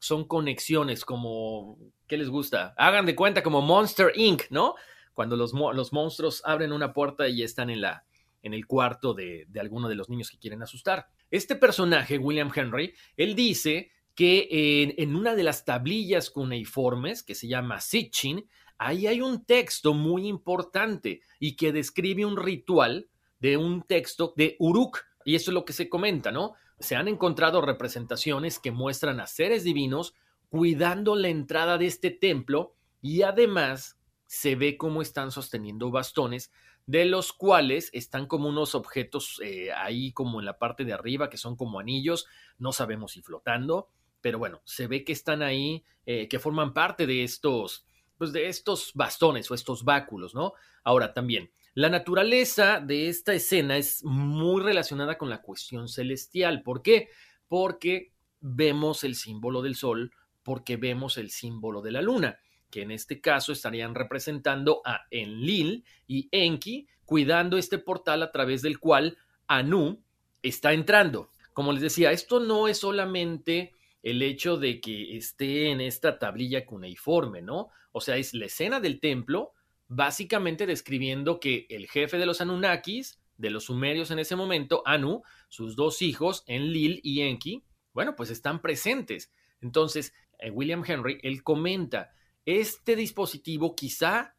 son 0.05 0.25
conexiones 0.25 1.03
como, 1.03 1.77
¿qué 2.07 2.17
les 2.17 2.29
gusta? 2.29 2.73
Hagan 2.77 3.05
de 3.05 3.15
cuenta 3.15 3.41
como 3.41 3.61
Monster 3.61 4.11
Inc., 4.15 4.43
¿no? 4.49 4.75
Cuando 5.13 5.35
los, 5.35 5.53
los 5.53 5.93
monstruos 5.93 6.41
abren 6.45 6.71
una 6.71 6.93
puerta 6.93 7.27
y 7.27 7.41
están 7.41 7.69
en, 7.69 7.81
la, 7.81 8.05
en 8.43 8.53
el 8.53 8.67
cuarto 8.67 9.13
de, 9.13 9.45
de 9.47 9.59
alguno 9.59 9.89
de 9.89 9.95
los 9.95 10.09
niños 10.09 10.29
que 10.29 10.37
quieren 10.37 10.61
asustar. 10.61 11.07
Este 11.31 11.55
personaje, 11.55 12.17
William 12.17 12.51
Henry, 12.53 12.93
él 13.17 13.35
dice 13.35 13.91
que 14.15 14.93
en, 14.97 15.15
una 15.15 15.35
de 15.35 15.43
las 15.43 15.65
tablillas 15.65 16.29
cuneiformes, 16.29 17.23
que 17.23 17.35
se 17.35 17.47
llama 17.47 17.81
Sitchin, 17.81 18.47
ahí 18.77 19.07
hay 19.07 19.21
un 19.21 19.45
texto 19.45 19.93
muy 19.93 20.27
importante 20.27 21.21
y 21.39 21.55
que 21.55 21.73
describe 21.73 22.25
un 22.25 22.37
ritual 22.37 23.09
de 23.39 23.57
un 23.57 23.83
texto 23.83 24.33
de 24.37 24.55
Uruk. 24.59 24.99
Y 25.25 25.35
eso 25.35 25.51
es 25.51 25.55
lo 25.55 25.65
que 25.65 25.73
se 25.73 25.89
comenta, 25.89 26.31
¿no? 26.31 26.53
Se 26.79 26.95
han 26.95 27.07
encontrado 27.07 27.61
representaciones 27.61 28.59
que 28.59 28.71
muestran 28.71 29.19
a 29.19 29.27
seres 29.27 29.63
divinos 29.63 30.13
cuidando 30.49 31.15
la 31.15 31.29
entrada 31.29 31.77
de 31.77 31.87
este 31.87 32.11
templo 32.11 32.75
y 33.01 33.21
además 33.21 33.97
se 34.25 34.55
ve 34.55 34.77
cómo 34.77 35.01
están 35.01 35.31
sosteniendo 35.31 35.91
bastones 35.91 36.51
de 36.87 37.05
los 37.05 37.33
cuales 37.33 37.89
están 37.93 38.27
como 38.27 38.49
unos 38.49 38.75
objetos 38.75 39.41
eh, 39.43 39.71
ahí 39.73 40.11
como 40.11 40.39
en 40.39 40.45
la 40.45 40.59
parte 40.59 40.85
de 40.85 40.93
arriba, 40.93 41.29
que 41.29 41.37
son 41.37 41.55
como 41.55 41.79
anillos, 41.79 42.27
no 42.59 42.71
sabemos 42.73 43.13
si 43.13 43.21
flotando, 43.21 43.89
pero 44.21 44.37
bueno, 44.37 44.61
se 44.65 44.87
ve 44.87 45.03
que 45.03 45.13
están 45.13 45.41
ahí, 45.41 45.83
eh, 46.05 46.27
que 46.27 46.39
forman 46.39 46.73
parte 46.73 47.07
de 47.07 47.23
estos, 47.23 47.85
pues 48.17 48.33
de 48.33 48.47
estos 48.47 48.91
bastones 48.93 49.49
o 49.49 49.55
estos 49.55 49.83
báculos, 49.83 50.35
¿no? 50.35 50.53
Ahora 50.83 51.13
también, 51.13 51.51
la 51.75 51.89
naturaleza 51.89 52.79
de 52.79 53.09
esta 53.09 53.33
escena 53.33 53.77
es 53.77 54.03
muy 54.03 54.63
relacionada 54.63 55.17
con 55.17 55.29
la 55.29 55.41
cuestión 55.41 55.87
celestial. 55.87 56.63
¿Por 56.63 56.81
qué? 56.81 57.09
Porque 57.47 58.13
vemos 58.39 59.03
el 59.03 59.15
símbolo 59.15 59.61
del 59.61 59.75
sol, 59.75 60.11
porque 60.41 60.77
vemos 60.77 61.17
el 61.17 61.29
símbolo 61.29 61.81
de 61.81 61.91
la 61.91 62.01
luna 62.01 62.39
que 62.75 62.81
en 62.81 62.91
este 62.91 63.21
caso 63.21 63.53
estarían 63.53 63.95
representando 63.95 64.81
a 64.83 65.05
Enlil 65.09 65.85
y 66.07 66.27
Enki, 66.31 66.89
cuidando 67.05 67.57
este 67.57 67.77
portal 67.77 68.21
a 68.21 68.33
través 68.33 68.61
del 68.61 68.79
cual 68.79 69.17
Anu 69.47 70.03
está 70.43 70.73
entrando. 70.73 71.29
Como 71.53 71.71
les 71.71 71.81
decía, 71.81 72.11
esto 72.11 72.41
no 72.41 72.67
es 72.67 72.79
solamente 72.79 73.73
el 74.03 74.21
hecho 74.21 74.57
de 74.57 74.81
que 74.81 75.15
esté 75.15 75.71
en 75.71 75.79
esta 75.79 76.19
tablilla 76.19 76.65
cuneiforme, 76.65 77.41
¿no? 77.41 77.69
O 77.93 78.01
sea, 78.01 78.17
es 78.17 78.33
la 78.33 78.47
escena 78.47 78.81
del 78.81 78.99
templo, 78.99 79.53
básicamente 79.87 80.65
describiendo 80.65 81.39
que 81.39 81.67
el 81.69 81.87
jefe 81.87 82.17
de 82.17 82.25
los 82.25 82.41
Anunnakis, 82.41 83.19
de 83.37 83.49
los 83.49 83.65
sumerios 83.65 84.11
en 84.11 84.19
ese 84.19 84.35
momento, 84.35 84.81
Anu, 84.85 85.23
sus 85.49 85.75
dos 85.75 86.01
hijos, 86.01 86.43
Enlil 86.47 86.99
y 87.03 87.21
Enki, 87.21 87.63
bueno, 87.93 88.15
pues 88.15 88.29
están 88.29 88.61
presentes. 88.61 89.33
Entonces, 89.61 90.13
eh, 90.39 90.51
William 90.51 90.83
Henry, 90.85 91.19
él 91.23 91.43
comenta 91.43 92.11
este 92.45 92.95
dispositivo 92.95 93.75
quizá 93.75 94.35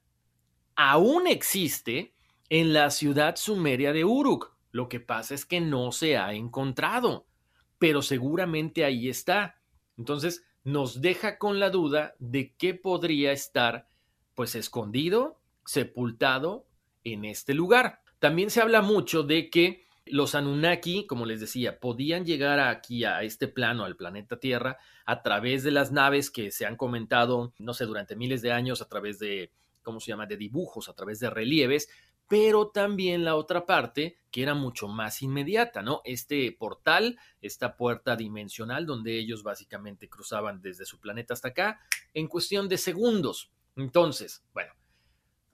aún 0.77 1.27
existe 1.27 2.15
en 2.49 2.73
la 2.73 2.91
ciudad 2.91 3.37
sumeria 3.37 3.93
de 3.93 4.05
Uruk. 4.05 4.55
Lo 4.71 4.89
que 4.89 5.01
pasa 5.01 5.35
es 5.35 5.45
que 5.45 5.61
no 5.61 5.91
se 5.91 6.17
ha 6.17 6.33
encontrado, 6.35 7.27
pero 7.79 8.03
seguramente 8.03 8.85
ahí 8.85 9.09
está. 9.09 9.61
Entonces 9.97 10.45
nos 10.63 11.01
deja 11.01 11.39
con 11.39 11.59
la 11.59 11.71
duda 11.71 12.15
de 12.19 12.55
qué 12.55 12.75
podría 12.75 13.33
estar 13.33 13.89
pues 14.35 14.55
escondido, 14.55 15.36
sepultado 15.67 16.67
en 17.05 17.25
este 17.25 17.55
lugar. 17.55 18.01
También 18.19 18.51
se 18.51 18.61
habla 18.63 18.83
mucho 18.83 19.23
de 19.23 19.51
que 19.51 19.87
los 20.07 20.35
Anunnaki, 20.35 21.07
como 21.07 21.27
les 21.27 21.41
decía, 21.41 21.81
podían 21.81 22.25
llegar 22.25 22.61
aquí 22.61 23.05
a 23.05 23.23
este 23.23 23.49
plano, 23.49 23.85
al 23.85 23.97
planeta 23.97 24.39
Tierra, 24.39 24.79
a 25.05 25.23
través 25.23 25.65
de 25.65 25.73
las 25.73 25.91
naves 25.93 26.31
que 26.31 26.51
se 26.51 26.65
han 26.65 26.77
comentado, 26.77 27.53
no 27.59 27.75
sé, 27.75 27.85
durante 27.85 28.17
miles 28.17 28.41
de 28.41 28.53
años, 28.53 28.81
a 28.81 28.89
través 28.89 29.19
de, 29.19 29.51
¿cómo 29.83 30.01
se 30.01 30.09
llama?, 30.13 30.27
de 30.27 30.37
dibujos, 30.37 30.89
a 30.89 30.95
través 30.95 31.19
de 31.19 31.29
relieves, 31.29 31.89
pero 32.29 32.69
también 32.69 33.25
la 33.25 33.37
otra 33.37 33.67
parte 33.67 34.19
que 34.31 34.43
era 34.43 34.55
mucho 34.55 34.89
más 34.89 35.23
inmediata, 35.23 35.83
¿no? 35.83 36.03
Este 36.05 36.51
portal, 36.53 37.19
esta 37.41 37.77
puerta 37.77 38.17
dimensional 38.17 38.85
donde 38.87 39.19
ellos 39.19 39.43
básicamente 39.43 40.09
cruzaban 40.09 40.61
desde 40.61 40.85
su 40.85 41.01
planeta 41.01 41.35
hasta 41.35 41.49
acá 41.49 41.81
en 42.15 42.27
cuestión 42.27 42.69
de 42.69 42.79
segundos. 42.79 43.51
Entonces, 43.77 44.45
bueno, 44.53 44.73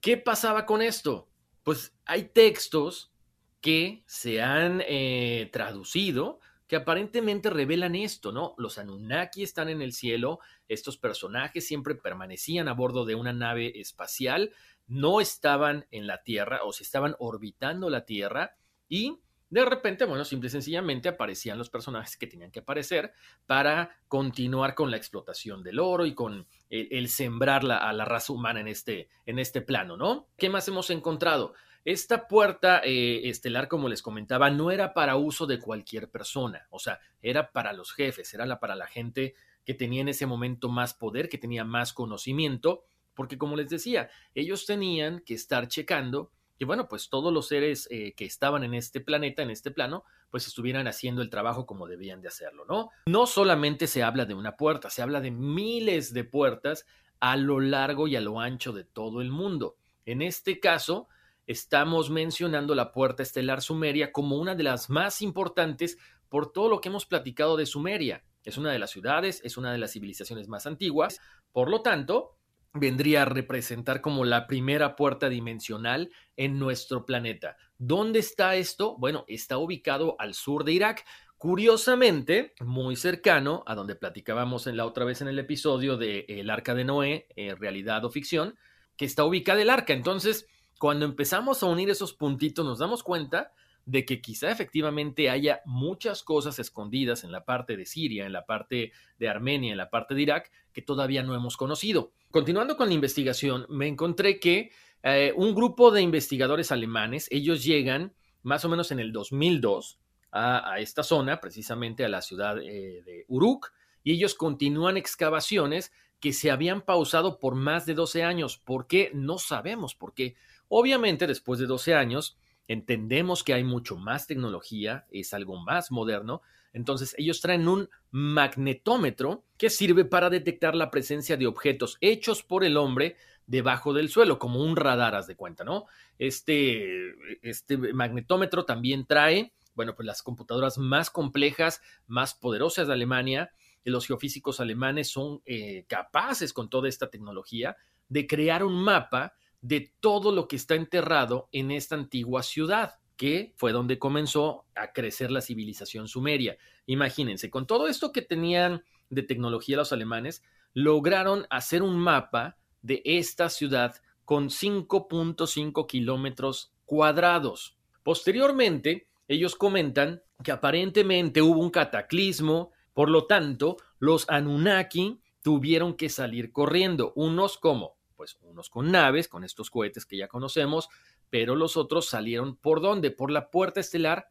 ¿qué 0.03 0.17
pasaba 0.17 0.65
con 0.65 0.81
esto? 0.81 1.29
Pues 1.63 1.95
hay 2.05 2.25
textos 2.25 3.13
que 3.61 4.03
se 4.05 4.41
han 4.41 4.83
eh, 4.85 5.49
traducido 5.53 6.41
que 6.67 6.75
aparentemente 6.75 7.49
revelan 7.49 7.95
esto, 7.95 8.33
¿no? 8.33 8.53
Los 8.57 8.77
Anunnaki 8.77 9.43
están 9.43 9.69
en 9.69 9.81
el 9.81 9.93
cielo, 9.93 10.39
estos 10.67 10.97
personajes 10.97 11.65
siempre 11.65 11.95
permanecían 11.95 12.67
a 12.67 12.73
bordo 12.73 13.05
de 13.05 13.15
una 13.15 13.31
nave 13.31 13.79
espacial, 13.79 14.51
no 14.87 15.21
estaban 15.21 15.85
en 15.91 16.05
la 16.05 16.21
Tierra 16.23 16.65
o 16.65 16.73
se 16.73 16.83
estaban 16.83 17.15
orbitando 17.19 17.89
la 17.89 18.05
Tierra 18.05 18.57
y 18.89 19.19
de 19.53 19.65
repente, 19.65 20.05
bueno, 20.05 20.25
simple 20.25 20.47
y 20.47 20.49
sencillamente 20.49 21.09
aparecían 21.09 21.59
los 21.59 21.69
personajes 21.69 22.17
que 22.17 22.25
tenían 22.25 22.49
que 22.49 22.61
aparecer 22.61 23.13
para 23.45 23.97
continuar 24.07 24.73
con 24.73 24.89
la 24.89 24.97
explotación 24.97 25.61
del 25.61 25.79
oro 25.79 26.07
y 26.07 26.15
con 26.15 26.47
el, 26.69 27.07
sembrar 27.07 27.63
a 27.71 27.93
la 27.93 28.05
raza 28.05 28.33
humana 28.33 28.61
en 28.61 28.67
este, 28.67 29.09
en 29.27 29.37
este 29.37 29.61
plano, 29.61 29.95
¿no? 29.95 30.27
¿Qué 30.37 30.49
más 30.49 30.67
hemos 30.67 30.89
encontrado? 30.89 31.53
Esta 31.85 32.27
puerta 32.27 32.81
eh, 32.83 33.29
estelar, 33.29 33.67
como 33.67 33.89
les 33.89 34.01
comentaba, 34.01 34.49
no 34.49 34.71
era 34.71 34.95
para 34.95 35.17
uso 35.17 35.45
de 35.45 35.59
cualquier 35.59 36.09
persona, 36.09 36.65
o 36.71 36.79
sea, 36.79 36.99
era 37.21 37.51
para 37.51 37.73
los 37.73 37.93
jefes, 37.93 38.33
era 38.33 38.59
para 38.59 38.75
la 38.75 38.87
gente 38.87 39.35
que 39.65 39.75
tenía 39.75 40.01
en 40.01 40.07
ese 40.07 40.25
momento 40.25 40.67
más 40.67 40.95
poder, 40.95 41.29
que 41.29 41.37
tenía 41.37 41.63
más 41.63 41.93
conocimiento, 41.93 42.85
porque 43.13 43.37
como 43.37 43.55
les 43.55 43.69
decía, 43.69 44.09
ellos 44.33 44.65
tenían 44.65 45.19
que 45.19 45.35
estar 45.35 45.67
checando 45.67 46.31
que, 46.63 46.65
bueno, 46.65 46.87
pues 46.87 47.09
todos 47.09 47.33
los 47.33 47.49
seres 47.49 47.89
eh, 47.91 48.13
que 48.13 48.23
estaban 48.23 48.63
en 48.63 48.73
este 48.73 49.01
planeta, 49.01 49.43
en 49.43 49.49
este 49.49 49.69
plano, 49.69 50.05
pues 50.29 50.47
estuvieran 50.47 50.87
haciendo 50.87 51.21
el 51.21 51.29
trabajo 51.29 51.65
como 51.65 51.87
debían 51.87 52.21
de 52.21 52.29
hacerlo, 52.29 52.63
¿no? 52.65 52.89
No 53.05 53.25
solamente 53.25 53.85
se 53.85 54.01
habla 54.01 54.23
de 54.23 54.33
una 54.33 54.55
puerta, 54.55 54.89
se 54.89 55.01
habla 55.01 55.19
de 55.19 55.31
miles 55.31 56.13
de 56.13 56.23
puertas 56.23 56.85
a 57.19 57.35
lo 57.35 57.59
largo 57.59 58.07
y 58.07 58.15
a 58.15 58.21
lo 58.21 58.39
ancho 58.39 58.71
de 58.71 58.85
todo 58.85 59.19
el 59.19 59.29
mundo. 59.29 59.75
En 60.05 60.21
este 60.21 60.61
caso, 60.61 61.09
estamos 61.47 62.09
mencionando 62.09 62.75
la 62.75 62.93
puerta 62.93 63.23
estelar 63.23 63.61
sumeria 63.61 64.13
como 64.13 64.37
una 64.37 64.55
de 64.55 64.63
las 64.63 64.89
más 64.89 65.21
importantes 65.21 65.97
por 66.29 66.53
todo 66.53 66.69
lo 66.69 66.79
que 66.79 66.87
hemos 66.87 67.05
platicado 67.05 67.57
de 67.57 67.65
Sumeria. 67.65 68.23
Es 68.45 68.57
una 68.57 68.71
de 68.71 68.79
las 68.79 68.91
ciudades, 68.91 69.41
es 69.43 69.57
una 69.57 69.73
de 69.73 69.79
las 69.79 69.91
civilizaciones 69.91 70.47
más 70.47 70.65
antiguas, 70.65 71.19
por 71.51 71.69
lo 71.69 71.81
tanto, 71.81 72.37
vendría 72.73 73.21
a 73.21 73.25
representar 73.25 74.01
como 74.01 74.25
la 74.25 74.47
primera 74.47 74.95
puerta 74.95 75.29
dimensional 75.29 76.11
en 76.35 76.57
nuestro 76.57 77.05
planeta. 77.05 77.55
¿Dónde 77.77 78.19
está 78.19 78.55
esto? 78.55 78.95
Bueno, 78.97 79.25
está 79.27 79.57
ubicado 79.57 80.15
al 80.19 80.33
sur 80.33 80.63
de 80.63 80.73
Irak, 80.73 81.05
curiosamente 81.37 82.53
muy 82.61 82.95
cercano 82.95 83.63
a 83.67 83.75
donde 83.75 83.95
platicábamos 83.95 84.65
en 84.65 84.77
la 84.77 84.85
otra 84.85 85.05
vez 85.05 85.21
en 85.21 85.27
el 85.27 85.37
episodio 85.37 85.97
de 85.97 86.25
El 86.27 86.49
Arca 86.49 86.73
de 86.73 86.85
Noé, 86.85 87.27
eh, 87.35 87.53
realidad 87.55 88.05
o 88.05 88.09
ficción, 88.09 88.57
que 88.97 89.05
está 89.05 89.23
ubicada 89.23 89.61
el 89.61 89.69
arca. 89.69 89.93
Entonces, 89.93 90.47
cuando 90.79 91.05
empezamos 91.05 91.61
a 91.61 91.67
unir 91.67 91.89
esos 91.89 92.13
puntitos 92.13 92.65
nos 92.65 92.79
damos 92.79 93.03
cuenta 93.03 93.53
de 93.85 94.05
que 94.05 94.21
quizá 94.21 94.51
efectivamente 94.51 95.29
haya 95.29 95.61
muchas 95.65 96.23
cosas 96.23 96.59
escondidas 96.59 97.23
en 97.23 97.31
la 97.31 97.45
parte 97.45 97.75
de 97.75 97.85
Siria, 97.85 98.25
en 98.25 98.33
la 98.33 98.45
parte 98.45 98.91
de 99.19 99.29
Armenia, 99.29 99.71
en 99.71 99.77
la 99.77 99.89
parte 99.89 100.15
de 100.15 100.21
Irak, 100.21 100.51
que 100.71 100.81
todavía 100.81 101.23
no 101.23 101.35
hemos 101.35 101.57
conocido. 101.57 102.11
Continuando 102.31 102.77
con 102.77 102.87
la 102.87 102.95
investigación, 102.95 103.65
me 103.69 103.87
encontré 103.87 104.39
que 104.39 104.71
eh, 105.03 105.33
un 105.35 105.53
grupo 105.53 105.91
de 105.91 106.01
investigadores 106.01 106.71
alemanes, 106.71 107.27
ellos 107.29 107.63
llegan 107.63 108.13
más 108.41 108.63
o 108.65 108.69
menos 108.69 108.91
en 108.91 108.99
el 108.99 109.11
2002 109.11 109.99
a, 110.31 110.79
esta 110.79 111.03
zona, 111.03 111.39
precisamente 111.39 112.03
a 112.03 112.09
la 112.09 112.21
ciudad 112.21 112.57
eh, 112.59 113.03
de 113.05 113.25
Uruk, 113.27 113.71
y 114.03 114.13
ellos 114.13 114.33
continúan 114.33 114.97
excavaciones 114.97 115.91
que 116.19 116.33
se 116.33 116.49
habían 116.49 116.81
pausado 116.81 117.37
por 117.37 117.55
más 117.55 117.85
de 117.85 117.93
12 117.93 118.23
años. 118.23 118.57
¿Por 118.57 118.87
qué? 118.87 119.11
No 119.13 119.37
sabemos 119.37 119.93
por 119.93 120.13
qué. 120.13 120.35
Obviamente, 120.69 121.27
después 121.27 121.59
de 121.59 121.67
12 121.67 121.93
años, 121.93 122.37
entendemos 122.67 123.43
que 123.43 123.53
hay 123.53 123.63
mucho 123.63 123.97
más 123.97 124.27
tecnología, 124.27 125.05
es 125.11 125.33
algo 125.33 125.57
más 125.57 125.91
moderno. 125.91 126.41
Entonces, 126.71 127.13
ellos 127.17 127.41
traen 127.41 127.67
un 127.67 127.89
magnetómetro 128.11 129.43
que 129.57 129.69
sirve 129.69 130.05
para 130.05 130.29
detectar 130.29 130.75
la 130.75 130.89
presencia 130.89 131.37
de 131.37 131.47
objetos 131.47 131.97
hechos 132.01 132.43
por 132.43 132.63
el 132.63 132.77
hombre 132.77 133.15
debajo 133.45 133.93
del 133.93 134.09
suelo, 134.09 134.39
como 134.39 134.61
un 134.61 134.75
radar, 134.75 135.15
haz 135.15 135.27
de 135.27 135.35
cuenta, 135.35 135.63
¿no? 135.63 135.85
Este, 136.17 137.13
este 137.41 137.77
magnetómetro 137.77 138.65
también 138.65 139.05
trae, 139.05 139.53
bueno, 139.75 139.95
pues 139.95 140.05
las 140.05 140.23
computadoras 140.23 140.77
más 140.77 141.09
complejas, 141.09 141.81
más 142.07 142.33
poderosas 142.33 142.87
de 142.87 142.93
Alemania. 142.93 143.51
Los 143.83 144.07
geofísicos 144.07 144.59
alemanes 144.59 145.09
son 145.09 145.41
eh, 145.45 145.85
capaces 145.87 146.53
con 146.53 146.69
toda 146.69 146.87
esta 146.87 147.09
tecnología 147.09 147.75
de 148.07 148.27
crear 148.27 148.63
un 148.63 148.81
mapa 148.81 149.33
de 149.63 149.93
todo 150.01 150.33
lo 150.33 150.47
que 150.47 150.57
está 150.57 150.75
enterrado 150.75 151.47
en 151.53 151.71
esta 151.71 151.95
antigua 151.95 152.43
ciudad, 152.43 152.99
que 153.15 153.53
fue 153.55 153.71
donde 153.71 153.97
comenzó 153.97 154.65
a 154.75 154.91
crecer 154.91 155.31
la 155.31 155.41
civilización 155.41 156.09
sumeria. 156.09 156.57
Imagínense, 156.85 157.49
con 157.49 157.65
todo 157.65 157.87
esto 157.87 158.11
que 158.11 158.21
tenían 158.21 158.83
de 159.09 159.23
tecnología 159.23 159.77
los 159.77 159.93
alemanes, 159.93 160.43
lograron 160.73 161.47
hacer 161.49 161.81
un 161.81 161.97
mapa 161.97 162.57
de 162.81 163.01
esta 163.05 163.49
ciudad 163.49 163.95
con 164.25 164.49
5.5 164.49 165.87
kilómetros 165.87 166.73
cuadrados. 166.85 167.77
Posteriormente, 168.03 169.07
ellos 169.29 169.55
comentan 169.55 170.21
que 170.43 170.51
aparentemente 170.51 171.41
hubo 171.41 171.61
un 171.61 171.69
cataclismo, 171.69 172.71
por 172.93 173.09
lo 173.09 173.27
tanto, 173.27 173.77
los 173.97 174.29
Anunnaki 174.29 175.21
tuvieron 175.41 175.93
que 175.93 176.09
salir 176.09 176.51
corriendo, 176.51 177.13
unos 177.15 177.57
como 177.57 177.95
pues 178.23 178.37
unos 178.43 178.69
con 178.69 178.89
naves, 178.89 179.27
con 179.27 179.43
estos 179.43 179.69
cohetes 179.69 180.05
que 180.05 180.15
ya 180.15 180.29
conocemos, 180.29 180.87
pero 181.29 181.57
los 181.57 181.75
otros 181.75 182.05
salieron 182.05 182.55
por 182.55 182.79
dónde? 182.79 183.11
Por 183.11 183.29
la 183.29 183.51
puerta 183.51 183.81
estelar, 183.81 184.29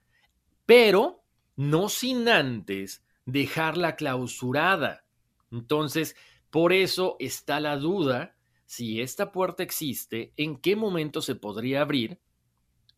pero 0.64 1.22
no 1.56 1.90
sin 1.90 2.26
antes 2.26 3.04
dejarla 3.26 3.96
clausurada. 3.96 5.04
Entonces, 5.50 6.16
por 6.48 6.72
eso 6.72 7.16
está 7.18 7.60
la 7.60 7.76
duda 7.76 8.34
si 8.64 9.02
esta 9.02 9.30
puerta 9.30 9.62
existe, 9.62 10.32
en 10.38 10.56
qué 10.56 10.74
momento 10.74 11.20
se 11.20 11.34
podría 11.34 11.82
abrir 11.82 12.18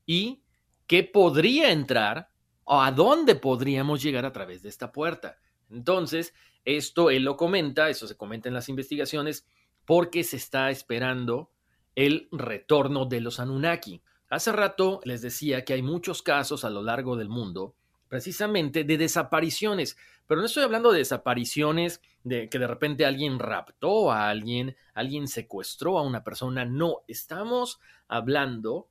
y 0.07 0.45
qué 0.87 1.03
podría 1.03 1.73
entrar 1.73 2.29
o 2.63 2.81
a 2.81 2.93
dónde 2.93 3.35
podríamos 3.35 4.01
llegar 4.01 4.25
a 4.25 4.33
través 4.33 4.63
de 4.63 4.69
esta 4.69 4.93
puerta. 4.93 5.39
Entonces, 5.71 6.35
esto 6.65 7.11
él 7.11 7.25
lo 7.25 7.37
comenta, 7.37 7.91
eso 7.91 8.07
se 8.07 8.17
comenta 8.17 8.49
en 8.49 8.55
las 8.55 8.69
investigaciones, 8.69 9.45
porque 9.85 10.25
se 10.25 10.37
está 10.37 10.71
esperando 10.71 11.51
el 11.95 12.29
retorno 12.33 13.07
de 13.07 13.21
los 13.21 13.41
Anunnaki. 13.41 14.03
Hace 14.29 14.53
rato 14.53 15.01
les 15.05 15.23
decía 15.23 15.65
que 15.65 15.75
hay 15.75 15.83
muchos 15.83 16.23
casos 16.23 16.65
a 16.65 16.71
lo 16.71 16.83
largo 16.83 17.17
del 17.17 17.29
mundo 17.29 17.75
precisamente 18.09 18.85
de 18.85 18.97
desapariciones, 18.97 19.97
pero 20.29 20.41
no 20.41 20.47
estoy 20.47 20.63
hablando 20.63 20.93
de 20.93 20.99
desapariciones 20.99 22.01
de 22.23 22.49
que 22.49 22.61
de 22.61 22.67
repente 22.69 23.05
alguien 23.05 23.41
raptó 23.41 24.13
a 24.13 24.29
alguien, 24.29 24.77
alguien 24.95 25.27
secuestró 25.27 25.99
a 25.99 26.03
una 26.03 26.23
persona, 26.23 26.65
no, 26.65 26.99
estamos 27.09 27.81
hablando 28.07 28.89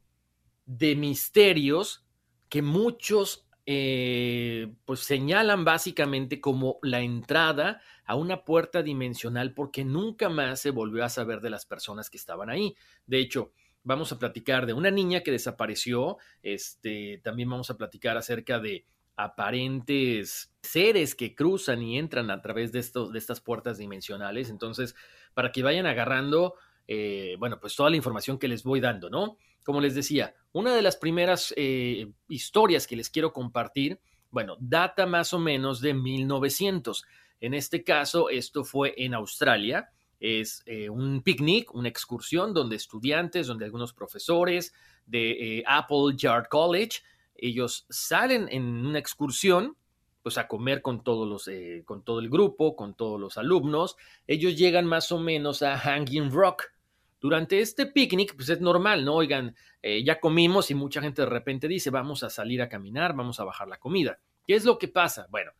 de 0.65 0.97
misterios 0.97 2.05
que 2.49 2.61
muchos 2.61 3.47
eh, 3.65 4.73
pues 4.83 4.99
señalan 4.99 5.63
básicamente 5.63 6.41
como 6.41 6.79
la 6.81 6.99
entrada 6.99 7.81
a 8.05 8.15
una 8.15 8.43
puerta 8.43 8.83
dimensional 8.83 9.53
porque 9.53 9.85
nunca 9.85 10.29
más 10.29 10.59
se 10.59 10.71
volvió 10.71 11.03
a 11.05 11.09
saber 11.09 11.41
de 11.41 11.49
las 11.49 11.65
personas 11.65 12.09
que 12.09 12.17
estaban 12.17 12.49
ahí. 12.49 12.75
De 13.05 13.19
hecho, 13.19 13.51
vamos 13.83 14.11
a 14.11 14.19
platicar 14.19 14.65
de 14.65 14.73
una 14.73 14.91
niña 14.91 15.21
que 15.21 15.31
desapareció, 15.31 16.17
este, 16.41 17.21
también 17.23 17.49
vamos 17.49 17.69
a 17.69 17.77
platicar 17.77 18.17
acerca 18.17 18.59
de 18.59 18.85
aparentes 19.15 20.51
seres 20.61 21.13
que 21.15 21.35
cruzan 21.35 21.83
y 21.83 21.99
entran 21.99 22.31
a 22.31 22.41
través 22.41 22.71
de, 22.71 22.79
estos, 22.79 23.11
de 23.11 23.19
estas 23.19 23.41
puertas 23.41 23.77
dimensionales. 23.77 24.49
Entonces, 24.49 24.95
para 25.33 25.51
que 25.51 25.61
vayan 25.61 25.85
agarrando, 25.85 26.55
eh, 26.87 27.35
bueno, 27.37 27.59
pues 27.59 27.75
toda 27.75 27.89
la 27.89 27.95
información 27.95 28.39
que 28.39 28.47
les 28.47 28.63
voy 28.63 28.79
dando, 28.79 29.09
¿no? 29.09 29.37
Como 29.63 29.81
les 29.81 29.95
decía, 29.95 30.33
una 30.51 30.75
de 30.75 30.81
las 30.81 30.97
primeras 30.97 31.53
eh, 31.57 32.11
historias 32.27 32.87
que 32.87 32.95
les 32.95 33.09
quiero 33.09 33.31
compartir, 33.31 33.99
bueno, 34.29 34.57
data 34.59 35.05
más 35.05 35.33
o 35.33 35.39
menos 35.39 35.79
de 35.79 35.93
1900. 35.93 37.05
En 37.39 37.53
este 37.53 37.83
caso, 37.83 38.29
esto 38.29 38.63
fue 38.63 38.93
en 38.97 39.13
Australia. 39.13 39.89
Es 40.19 40.63
eh, 40.65 40.89
un 40.89 41.21
picnic, 41.21 41.73
una 41.73 41.89
excursión 41.89 42.53
donde 42.53 42.75
estudiantes, 42.75 43.47
donde 43.47 43.65
algunos 43.65 43.93
profesores 43.93 44.73
de 45.05 45.63
Apple 45.67 46.15
Yard 46.15 46.47
College 46.47 47.01
ellos 47.35 47.85
salen 47.89 48.47
en 48.51 48.63
una 48.85 48.99
excursión, 48.99 49.75
pues 50.21 50.37
a 50.37 50.47
comer 50.47 50.81
con 50.81 51.03
todos 51.03 51.27
los, 51.27 51.47
eh, 51.49 51.83
con 51.85 52.03
todo 52.03 52.19
el 52.19 52.29
grupo, 52.29 52.75
con 52.75 52.95
todos 52.95 53.19
los 53.19 53.37
alumnos. 53.37 53.97
Ellos 54.27 54.57
llegan 54.57 54.85
más 54.85 55.11
o 55.11 55.19
menos 55.19 55.61
a 55.61 55.77
Hanging 55.77 56.31
Rock. 56.31 56.71
Durante 57.19 57.59
este 57.59 57.85
picnic, 57.85 58.35
pues 58.35 58.49
es 58.49 58.61
normal, 58.61 59.03
¿no? 59.03 59.15
Oigan, 59.15 59.55
eh, 59.81 60.03
ya 60.03 60.19
comimos 60.19 60.71
y 60.71 60.75
mucha 60.75 61.01
gente 61.01 61.21
de 61.23 61.29
repente 61.29 61.67
dice, 61.67 61.89
vamos 61.89 62.23
a 62.23 62.29
salir 62.29 62.61
a 62.61 62.69
caminar, 62.69 63.15
vamos 63.15 63.39
a 63.39 63.43
bajar 63.43 63.67
la 63.67 63.79
comida. 63.79 64.19
¿Qué 64.45 64.55
es 64.55 64.65
lo 64.65 64.77
que 64.77 64.87
pasa? 64.87 65.27
Bueno, 65.29 65.51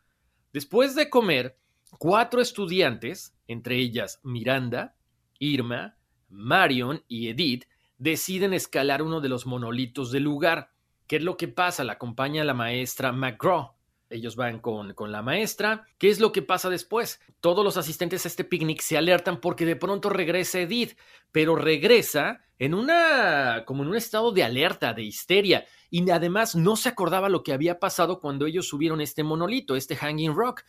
después 0.53 0.95
de 0.95 1.09
comer, 1.09 1.57
cuatro 1.97 2.41
estudiantes, 2.41 3.35
entre 3.47 3.77
ellas 3.77 4.19
Miranda, 4.23 4.95
Irma, 5.39 5.97
Marion 6.29 7.03
y 7.07 7.29
Edith, 7.29 7.65
deciden 7.97 8.53
escalar 8.53 9.01
uno 9.01 9.21
de 9.21 9.29
los 9.29 9.45
monolitos 9.45 10.11
del 10.11 10.23
lugar. 10.23 10.71
¿Qué 11.07 11.17
es 11.17 11.23
lo 11.23 11.37
que 11.37 11.47
pasa? 11.47 11.83
La 11.83 11.93
acompaña 11.93 12.43
la 12.43 12.53
maestra 12.53 13.11
McGraw. 13.11 13.73
Ellos 14.09 14.35
van 14.35 14.59
con, 14.59 14.93
con, 14.93 15.11
la 15.11 15.21
maestra. 15.21 15.87
¿Qué 15.97 16.09
es 16.09 16.19
lo 16.19 16.31
que 16.31 16.43
pasa 16.43 16.69
después? 16.69 17.19
Todos 17.39 17.65
los 17.65 17.77
asistentes 17.77 18.25
a 18.25 18.27
este 18.27 18.43
picnic 18.43 18.81
se 18.81 18.97
alertan 18.97 19.39
porque 19.39 19.65
de 19.65 19.75
pronto 19.75 20.09
regresa 20.09 20.59
Edith, 20.59 20.97
pero 21.31 21.55
regresa 21.55 22.43
en 22.59 22.73
una 22.73 23.63
como 23.65 23.83
en 23.83 23.89
un 23.89 23.95
estado 23.95 24.31
de 24.31 24.43
alerta, 24.43 24.93
de 24.93 25.03
histeria, 25.03 25.65
y 25.89 26.09
además 26.09 26.55
no 26.55 26.75
se 26.75 26.89
acordaba 26.89 27.27
lo 27.27 27.43
que 27.43 27.53
había 27.53 27.79
pasado 27.79 28.19
cuando 28.19 28.45
ellos 28.45 28.67
subieron 28.67 29.01
este 29.01 29.23
monolito, 29.23 29.75
este 29.75 29.95
Hanging 29.95 30.33
Rock. 30.33 30.63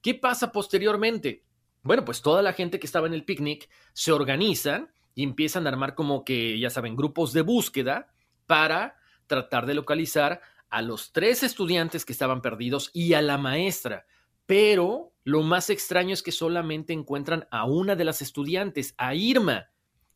¿Qué 0.00 0.14
pasa 0.14 0.52
posteriormente? 0.52 1.44
Bueno, 1.82 2.04
pues 2.04 2.22
toda 2.22 2.42
la 2.42 2.52
gente 2.52 2.78
que 2.78 2.86
estaba 2.86 3.06
en 3.06 3.14
el 3.14 3.24
picnic 3.24 3.68
se 3.92 4.12
organizan 4.12 4.92
y 5.14 5.24
empiezan 5.24 5.66
a 5.66 5.70
armar 5.70 5.94
como 5.94 6.24
que, 6.24 6.58
ya 6.58 6.70
saben, 6.70 6.96
grupos 6.96 7.32
de 7.32 7.42
búsqueda 7.42 8.12
para 8.46 8.96
tratar 9.26 9.66
de 9.66 9.74
localizar 9.74 10.40
a 10.70 10.82
los 10.82 11.12
tres 11.12 11.42
estudiantes 11.42 12.04
que 12.04 12.12
estaban 12.12 12.42
perdidos 12.42 12.90
y 12.92 13.14
a 13.14 13.22
la 13.22 13.38
maestra. 13.38 14.06
Pero 14.46 15.12
lo 15.24 15.42
más 15.42 15.70
extraño 15.70 16.14
es 16.14 16.22
que 16.22 16.32
solamente 16.32 16.92
encuentran 16.92 17.46
a 17.50 17.64
una 17.66 17.96
de 17.96 18.04
las 18.04 18.22
estudiantes, 18.22 18.94
a 18.96 19.14
Irma. 19.14 19.70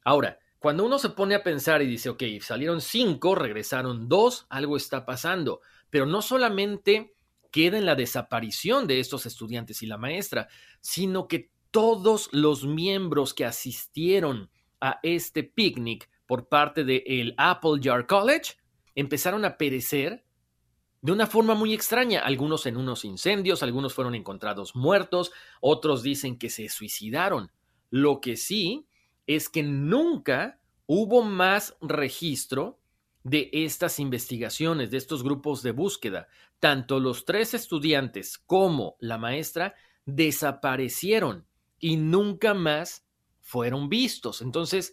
Ahora, 0.05 0.39
cuando 0.59 0.85
uno 0.85 0.99
se 0.99 1.11
pone 1.11 1.35
a 1.35 1.43
pensar 1.43 1.83
y 1.83 1.87
dice, 1.87 2.09
ok, 2.09 2.23
salieron 2.41 2.81
cinco, 2.81 3.35
regresaron 3.35 4.09
dos, 4.09 4.47
algo 4.49 4.77
está 4.77 5.05
pasando. 5.05 5.61
Pero 5.91 6.07
no 6.07 6.23
solamente 6.23 7.15
queda 7.53 7.79
en 7.79 7.87
la 7.87 7.95
desaparición 7.95 8.89
de 8.89 8.99
estos 8.99 9.27
estudiantes 9.27 9.83
y 9.83 9.87
la 9.87 9.99
maestra, 9.99 10.49
sino 10.81 11.29
que 11.29 11.51
todos 11.71 12.29
los 12.33 12.65
miembros 12.65 13.35
que 13.35 13.45
asistieron 13.45 14.51
a 14.81 14.99
este 15.05 15.45
picnic 15.45 16.11
por 16.27 16.49
parte 16.49 16.83
del 16.83 17.03
el 17.07 17.35
Apple 17.37 17.81
Jar 17.81 18.07
College 18.07 18.55
empezaron 18.95 19.45
a 19.45 19.57
perecer 19.57 20.25
de 21.03 21.13
una 21.13 21.27
forma 21.27 21.55
muy 21.55 21.75
extraña, 21.75 22.21
algunos 22.21 22.65
en 22.67 22.77
unos 22.77 23.05
incendios, 23.05 23.63
algunos 23.63 23.93
fueron 23.93 24.15
encontrados 24.15 24.77
muertos, 24.77 25.33
otros 25.61 26.03
dicen 26.03 26.39
que 26.39 26.49
se 26.49 26.69
suicidaron. 26.69 27.51
Lo 27.91 28.21
que 28.21 28.37
sí 28.37 28.87
es 29.27 29.49
que 29.49 29.65
nunca 29.65 30.61
hubo 30.87 31.23
más 31.23 31.77
registro 31.81 32.79
de 33.25 33.51
estas 33.53 33.99
investigaciones, 33.99 34.91
de 34.91 34.97
estos 34.97 35.25
grupos 35.25 35.63
de 35.63 35.73
búsqueda. 35.73 36.29
Tanto 36.63 37.01
los 37.01 37.25
tres 37.25 37.55
estudiantes 37.55 38.39
como 38.39 38.95
la 39.01 39.19
maestra 39.19 39.75
desaparecieron 40.05 41.45
y 41.81 41.97
nunca 41.97 42.55
más 42.55 43.05
fueron 43.41 43.89
vistos. 43.89 44.43
Entonces, 44.43 44.93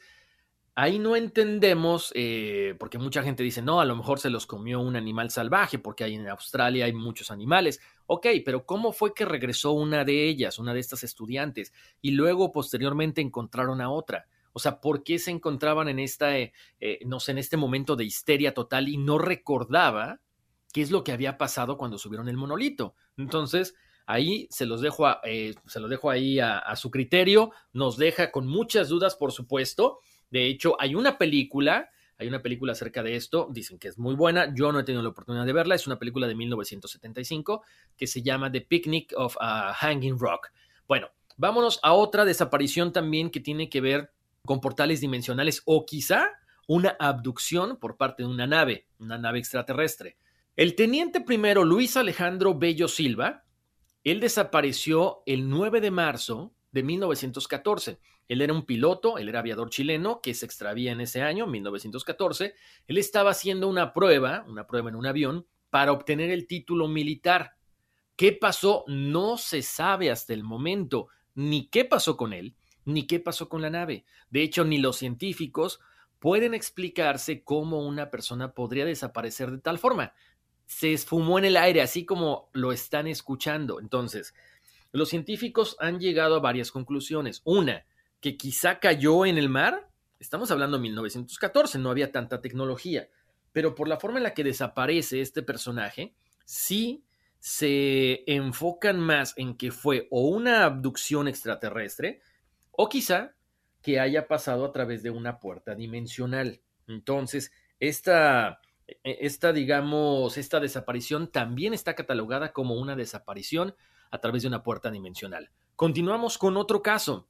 Ahí 0.82 0.98
no 0.98 1.18
entendemos, 1.18 2.14
eh, 2.16 2.74
porque 2.80 2.98
mucha 2.98 3.22
gente 3.22 3.44
dice, 3.44 3.62
no, 3.62 3.82
a 3.82 3.86
lo 3.86 3.98
mejor 3.98 4.18
se 4.18 4.30
los 4.30 4.46
comió 4.46 4.80
un 4.80 4.96
animal 4.96 5.30
salvaje, 5.30 5.78
porque 5.78 6.06
ahí 6.06 6.16
en 6.16 6.30
Australia 6.30 6.86
hay 6.86 6.94
muchos 6.94 7.32
animales. 7.32 7.82
Ok, 8.06 8.28
pero 8.46 8.66
¿cómo 8.66 8.94
fue 8.94 9.14
que 9.14 9.26
regresó 9.26 9.74
una 9.74 10.06
de 10.06 10.30
ellas, 10.30 10.58
una 10.58 10.74
de 10.74 10.80
estas 10.80 11.04
estudiantes, 11.04 11.74
y 12.02 12.12
luego 12.12 12.54
posteriormente 12.54 13.20
encontraron 13.20 13.82
a 13.82 13.90
otra? 13.90 14.28
O 14.54 14.60
sea, 14.60 14.80
¿por 14.80 15.04
qué 15.04 15.20
se 15.20 15.32
encontraban 15.32 15.90
en 15.90 16.00
esta, 16.00 16.38
eh, 16.38 16.54
eh, 16.80 17.00
no 17.06 17.20
sé, 17.20 17.34
en 17.34 17.40
este 17.40 17.58
momento 17.58 17.98
de 17.98 18.06
histeria 18.06 18.54
total 18.54 18.88
y 18.88 18.96
no 18.96 19.18
recordaba 19.18 20.22
qué 20.74 20.82
es 20.82 20.92
lo 20.92 21.04
que 21.04 21.12
había 21.12 21.38
pasado 21.38 21.78
cuando 21.78 21.98
subieron 21.98 22.30
el 22.30 22.38
monolito? 22.38 22.96
Entonces, 23.18 23.76
ahí 24.06 24.48
se 24.50 24.66
los 24.66 24.82
dejo, 24.82 25.06
se 25.24 25.80
los 25.80 25.90
dejo 25.90 26.10
ahí 26.10 26.40
a 26.40 26.76
su 26.76 26.92
criterio, 26.92 27.52
nos 27.74 27.98
deja 27.98 28.32
con 28.32 28.48
muchas 28.48 28.90
dudas, 28.90 29.16
por 29.16 29.32
supuesto. 29.32 30.00
De 30.30 30.48
hecho, 30.48 30.76
hay 30.80 30.96
una 30.96 31.18
película, 31.18 31.90
hay 32.18 32.28
una 32.28 32.42
película 32.42 32.74
acerca 32.74 33.02
de 33.02 33.16
esto, 33.16 33.48
dicen 33.50 33.80
que 33.80 33.88
es 33.88 33.98
muy 33.98 34.14
buena, 34.14 34.54
yo 34.54 34.72
no 34.72 34.80
he 34.80 34.84
tenido 34.84 35.02
la 35.02 35.10
oportunidad 35.10 35.46
de 35.46 35.54
verla, 35.54 35.76
es 35.76 35.88
una 35.88 35.98
película 35.98 36.28
de 36.28 36.36
1975 36.36 37.64
que 37.96 38.08
se 38.08 38.22
llama 38.22 38.52
The 38.52 38.62
Picnic 38.62 39.14
of 39.16 39.38
a 39.40 39.74
Hanging 39.74 40.20
Rock. 40.20 40.52
Bueno, 40.88 41.08
vámonos 41.38 41.80
a 41.82 41.94
otra 41.94 42.26
desaparición 42.26 42.92
también 42.92 43.30
que 43.30 43.40
tiene 43.40 43.70
que 43.70 43.80
ver 43.80 44.12
con 44.46 44.60
portales 44.60 45.02
dimensionales 45.02 45.62
o 45.66 45.86
quizá 45.86 46.28
una 46.68 46.96
abducción 47.00 47.78
por 47.78 47.96
parte 47.96 48.24
de 48.24 48.30
una 48.30 48.48
nave, 48.48 48.86
una 49.00 49.18
nave 49.18 49.40
extraterrestre. 49.40 50.18
El 50.60 50.76
teniente 50.76 51.22
primero 51.22 51.63
Luis 51.63 51.95
Alejandro 51.95 52.54
Bello 52.54 52.89
Silva, 52.89 53.45
él 54.04 54.19
desapareció 54.19 55.24
el 55.26 55.48
9 55.48 55.80
de 55.80 55.89
marzo 55.89 56.54
de 56.74 56.84
1914. 56.84 58.02
Él 58.28 58.41
era 58.41 58.52
un 58.52 58.65
piloto, 58.65 59.17
él 59.17 59.30
era 59.30 59.39
aviador 59.39 59.69
chileno 59.69 60.19
que 60.19 60.34
se 60.34 60.45
extravía 60.45 60.91
en 60.91 61.00
ese 61.00 61.22
año, 61.22 61.48
1914. 61.48 62.56
Él 62.88 62.98
estaba 62.98 63.32
haciendo 63.32 63.69
una 63.69 63.93
prueba, 63.93 64.43
una 64.50 64.67
prueba 64.67 64.89
en 64.89 64.98
un 64.98 65.06
avión, 65.06 65.48
para 65.69 65.93
obtener 65.93 66.30
el 66.30 66.45
título 66.45 66.89
militar. 66.89 67.54
¿Qué 68.17 68.34
pasó? 68.34 68.84
No 68.88 69.38
se 69.38 69.62
sabe 69.62 70.12
hasta 70.12 70.34
el 70.34 70.43
momento, 70.43 71.08
ni 71.36 71.69
qué 71.69 71.86
pasó 71.86 72.17
con 72.17 72.34
él, 72.34 72.58
ni 72.84 73.08
qué 73.08 73.22
pasó 73.22 73.48
con 73.48 73.62
la 73.62 73.69
nave. 73.69 74.04
De 74.30 74.41
hecho, 74.41 74.65
ni 74.65 74.78
los 74.78 74.98
científicos 74.98 75.80
pueden 76.19 76.54
explicarse 76.54 77.43
cómo 77.43 77.80
una 77.88 78.12
persona 78.12 78.54
podría 78.54 78.86
desaparecer 78.86 79.52
de 79.52 79.60
tal 79.60 79.80
forma. 79.80 80.13
Se 80.70 80.94
esfumó 80.94 81.40
en 81.40 81.46
el 81.46 81.58
aire, 81.58 81.82
así 81.82 82.06
como 82.06 82.52
lo 82.54 82.72
están 82.72 83.08
escuchando. 83.08 83.80
Entonces, 83.80 84.36
los 84.92 85.10
científicos 85.10 85.76
han 85.80 86.00
llegado 86.00 86.36
a 86.36 86.42
varias 86.42 86.72
conclusiones. 86.72 87.42
Una, 87.44 87.88
que 88.22 88.38
quizá 88.38 88.80
cayó 88.80 89.26
en 89.26 89.40
el 89.40 89.50
mar. 89.50 89.90
Estamos 90.20 90.52
hablando 90.52 90.78
de 90.78 90.84
1914, 90.84 91.80
no 91.80 91.90
había 91.90 92.12
tanta 92.12 92.40
tecnología. 92.40 93.10
Pero 93.52 93.74
por 93.74 93.88
la 93.88 94.00
forma 94.00 94.20
en 94.20 94.24
la 94.24 94.36
que 94.36 94.44
desaparece 94.44 95.22
este 95.22 95.42
personaje, 95.42 96.14
sí 96.46 97.04
se 97.40 98.24
enfocan 98.32 99.00
más 99.00 99.34
en 99.38 99.58
que 99.58 99.72
fue 99.72 100.08
o 100.12 100.28
una 100.28 100.66
abducción 100.66 101.28
extraterrestre 101.28 102.22
o 102.70 102.90
quizá 102.90 103.34
que 103.82 104.00
haya 104.00 104.28
pasado 104.28 104.66
a 104.66 104.72
través 104.72 105.02
de 105.02 105.10
una 105.10 105.40
puerta 105.40 105.74
dimensional. 105.74 106.62
Entonces, 106.86 107.52
esta 107.80 108.62
esta, 109.04 109.54
digamos, 109.54 110.38
esta 110.38 110.60
desaparición 110.60 111.32
también 111.32 111.73
está 111.73 111.95
catalogada 111.95 112.54
como 112.54 112.75
una 112.75 112.95
desaparición 112.95 113.75
a 114.12 114.19
través 114.19 114.41
de 114.43 114.47
una 114.47 114.63
puerta 114.63 114.91
dimensional. 114.91 115.52
Continuamos 115.75 116.38
con 116.38 116.58
otro 116.58 116.82
caso. 116.82 117.28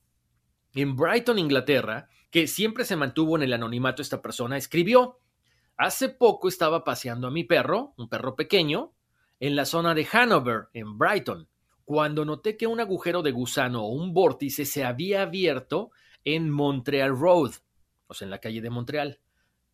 En 0.74 0.96
Brighton, 0.96 1.40
Inglaterra, 1.40 2.10
que 2.30 2.48
siempre 2.48 2.86
se 2.86 2.96
mantuvo 2.96 3.36
en 3.36 3.44
el 3.44 3.54
anonimato 3.54 4.02
esta 4.02 4.22
persona, 4.22 4.58
escribió, 4.58 5.20
hace 5.78 6.10
poco 6.10 6.48
estaba 6.48 6.84
paseando 6.84 7.28
a 7.28 7.32
mi 7.32 7.44
perro, 7.44 7.94
un 7.98 8.10
perro 8.10 8.36
pequeño, 8.36 8.94
en 9.40 9.56
la 9.56 9.66
zona 9.66 9.96
de 9.96 10.08
Hanover, 10.12 10.68
en 10.74 10.98
Brighton, 10.98 11.48
cuando 11.86 12.26
noté 12.26 12.56
que 12.58 12.68
un 12.68 12.80
agujero 12.80 13.24
de 13.24 13.32
gusano 13.32 13.84
o 13.86 13.90
un 13.90 14.14
vórtice 14.14 14.66
se 14.66 14.84
había 14.84 15.24
abierto 15.24 15.92
en 16.24 16.50
Montreal 16.50 17.18
Road, 17.18 17.54
o 18.08 18.14
sea, 18.14 18.26
en 18.26 18.32
la 18.32 18.40
calle 18.40 18.62
de 18.62 18.70
Montreal. 18.70 19.20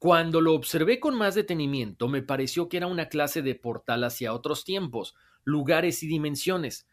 Cuando 0.06 0.40
lo 0.40 0.54
observé 0.54 1.00
con 1.00 1.18
más 1.18 1.34
detenimiento, 1.34 2.08
me 2.08 2.22
pareció 2.22 2.70
que 2.70 2.78
era 2.78 2.86
una 2.86 3.10
clase 3.10 3.42
de 3.42 3.56
portal 3.56 4.04
hacia 4.04 4.36
otros 4.36 4.64
tiempos, 4.64 5.16
lugares 5.44 6.04
y 6.04 6.08
dimensiones. 6.08 6.88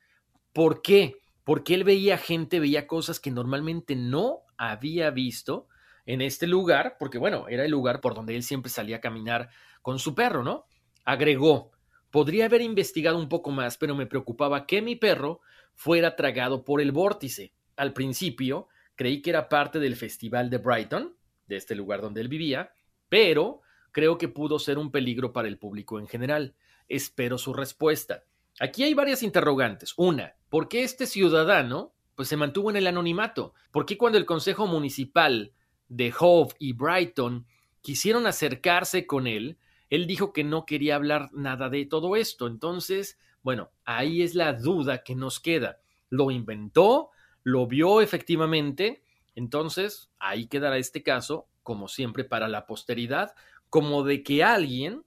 ¿Por 0.54 0.80
qué? 0.80 1.16
Porque 1.44 1.74
él 1.74 1.84
veía 1.84 2.16
gente, 2.16 2.58
veía 2.58 2.86
cosas 2.86 3.20
que 3.20 3.30
normalmente 3.30 3.96
no 3.96 4.44
había 4.56 5.10
visto 5.10 5.68
en 6.06 6.22
este 6.22 6.46
lugar, 6.46 6.96
porque 6.98 7.18
bueno, 7.18 7.48
era 7.48 7.66
el 7.66 7.70
lugar 7.70 8.00
por 8.00 8.14
donde 8.14 8.34
él 8.34 8.42
siempre 8.42 8.70
salía 8.70 8.96
a 8.96 9.00
caminar 9.02 9.50
con 9.82 9.98
su 9.98 10.14
perro, 10.14 10.42
¿no? 10.42 10.64
Agregó, 11.04 11.72
podría 12.10 12.46
haber 12.46 12.62
investigado 12.62 13.18
un 13.18 13.28
poco 13.28 13.50
más, 13.50 13.76
pero 13.76 13.94
me 13.94 14.06
preocupaba 14.06 14.64
que 14.66 14.80
mi 14.80 14.96
perro 14.96 15.42
fuera 15.74 16.16
tragado 16.16 16.64
por 16.64 16.80
el 16.80 16.92
vórtice. 16.92 17.52
Al 17.76 17.92
principio, 17.92 18.68
creí 18.94 19.20
que 19.20 19.28
era 19.28 19.50
parte 19.50 19.80
del 19.80 19.96
Festival 19.96 20.48
de 20.48 20.56
Brighton, 20.56 21.14
de 21.46 21.56
este 21.56 21.74
lugar 21.74 22.00
donde 22.00 22.22
él 22.22 22.28
vivía, 22.28 22.72
pero 23.12 23.60
creo 23.90 24.16
que 24.16 24.28
pudo 24.28 24.58
ser 24.58 24.78
un 24.78 24.90
peligro 24.90 25.34
para 25.34 25.46
el 25.46 25.58
público 25.58 25.98
en 25.98 26.06
general. 26.08 26.54
Espero 26.88 27.36
su 27.36 27.52
respuesta. 27.52 28.24
Aquí 28.58 28.84
hay 28.84 28.94
varias 28.94 29.22
interrogantes. 29.22 29.92
Una, 29.98 30.34
¿por 30.48 30.66
qué 30.66 30.82
este 30.82 31.04
ciudadano 31.04 31.92
pues, 32.14 32.28
se 32.28 32.38
mantuvo 32.38 32.70
en 32.70 32.76
el 32.76 32.86
anonimato? 32.86 33.52
¿Por 33.70 33.84
qué 33.84 33.98
cuando 33.98 34.16
el 34.16 34.24
Consejo 34.24 34.66
Municipal 34.66 35.52
de 35.88 36.10
Hove 36.18 36.54
y 36.58 36.72
Brighton 36.72 37.46
quisieron 37.82 38.26
acercarse 38.26 39.06
con 39.06 39.26
él, 39.26 39.58
él 39.90 40.06
dijo 40.06 40.32
que 40.32 40.42
no 40.42 40.64
quería 40.64 40.96
hablar 40.96 41.28
nada 41.34 41.68
de 41.68 41.84
todo 41.84 42.16
esto? 42.16 42.46
Entonces, 42.46 43.18
bueno, 43.42 43.72
ahí 43.84 44.22
es 44.22 44.34
la 44.34 44.54
duda 44.54 45.02
que 45.02 45.14
nos 45.14 45.38
queda. 45.38 45.80
¿Lo 46.08 46.30
inventó? 46.30 47.10
¿Lo 47.42 47.66
vio 47.66 48.00
efectivamente? 48.00 49.02
Entonces, 49.34 50.10
ahí 50.18 50.46
quedará 50.46 50.78
este 50.78 51.02
caso, 51.02 51.46
como 51.62 51.88
siempre, 51.88 52.24
para 52.24 52.48
la 52.48 52.66
posteridad, 52.66 53.34
como 53.70 54.02
de 54.02 54.22
que 54.22 54.44
alguien 54.44 55.04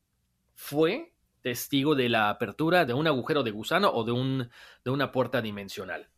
fue 0.53 1.13
testigo 1.41 1.93
de 1.93 2.09
la 2.09 2.29
apertura 2.29 2.85
de 2.85 2.93
un 2.93 3.05
agujero 3.05 3.43
de 3.43 3.51
gusano 3.51 3.91
o 3.91 4.03
de, 4.03 4.11
un, 4.11 4.49
de 4.83 4.91
una 4.91 5.11
puerta 5.11 5.41
dimensional. 5.41 6.09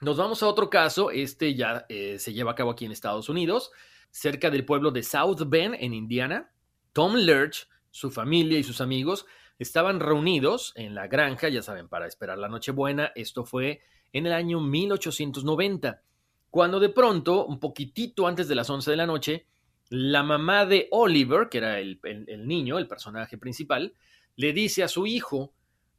Nos 0.00 0.16
vamos 0.16 0.42
a 0.42 0.48
otro 0.48 0.70
caso, 0.70 1.10
este 1.10 1.54
ya 1.54 1.86
eh, 1.88 2.18
se 2.18 2.32
lleva 2.32 2.52
a 2.52 2.54
cabo 2.54 2.70
aquí 2.70 2.84
en 2.84 2.92
Estados 2.92 3.28
Unidos, 3.28 3.70
cerca 4.10 4.50
del 4.50 4.64
pueblo 4.64 4.90
de 4.90 5.02
South 5.02 5.42
Bend, 5.46 5.76
en 5.78 5.94
Indiana. 5.94 6.50
Tom 6.92 7.14
Lurch, 7.14 7.68
su 7.90 8.10
familia 8.10 8.58
y 8.58 8.64
sus 8.64 8.80
amigos 8.80 9.26
estaban 9.58 10.00
reunidos 10.00 10.72
en 10.76 10.94
la 10.94 11.06
granja, 11.06 11.48
ya 11.48 11.62
saben, 11.62 11.88
para 11.88 12.06
esperar 12.06 12.38
la 12.38 12.48
Nochebuena. 12.48 13.12
Esto 13.14 13.44
fue 13.44 13.80
en 14.12 14.26
el 14.26 14.32
año 14.32 14.60
1890, 14.60 16.02
cuando 16.50 16.80
de 16.80 16.88
pronto, 16.88 17.44
un 17.46 17.60
poquitito 17.60 18.26
antes 18.26 18.48
de 18.48 18.54
las 18.54 18.70
11 18.70 18.90
de 18.90 18.96
la 18.96 19.06
noche, 19.06 19.46
la 19.88 20.22
mamá 20.22 20.66
de 20.66 20.88
Oliver, 20.90 21.48
que 21.48 21.58
era 21.58 21.78
el 21.78 21.98
niño, 22.46 22.78
el 22.78 22.88
personaje 22.88 23.38
principal, 23.38 23.94
le 24.36 24.52
dice 24.52 24.82
a 24.84 24.88
su 24.88 25.06
hijo 25.06 25.52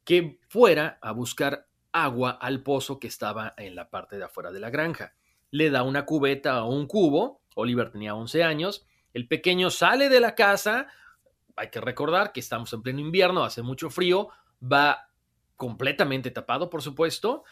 que 0.04 0.39
fuera 0.47 0.97
a 1.02 1.12
buscar 1.12 1.67
agua 1.91 2.32
al 2.32 2.63
pozo 2.63 2.99
que 2.99 3.08
estaba 3.08 3.54
en 3.58 3.75
la 3.75 3.89
parte 3.89 4.17
de 4.17 4.23
afuera 4.23 4.52
de 4.52 4.60
la 4.60 4.69
granja. 4.69 5.13
Le 5.52 5.69
da 5.69 5.84
una 5.84 6.06
cubeta 6.06 6.63
o 6.63 6.73
un 6.73 6.88
cubo, 6.88 7.41
Oliver 7.56 7.91
tenía 7.91 8.15
11 8.15 8.43
años, 8.43 8.86
el 9.13 9.28
pequeño 9.28 9.69
sale 9.69 10.10
de 10.10 10.19
la 10.19 10.36
casa, 10.36 10.88
hay 11.56 11.69
que 11.69 11.82
recordar 11.82 12.32
que 12.32 12.39
estamos 12.39 12.71
en 12.73 12.82
pleno 12.82 12.99
invierno, 12.99 13.43
hace 13.43 13.62
mucho 13.62 13.89
frío, 13.89 14.30
va 14.62 15.10
completamente 15.56 16.32
tapado, 16.32 16.69
por 16.69 16.82
supuesto, 16.82 17.43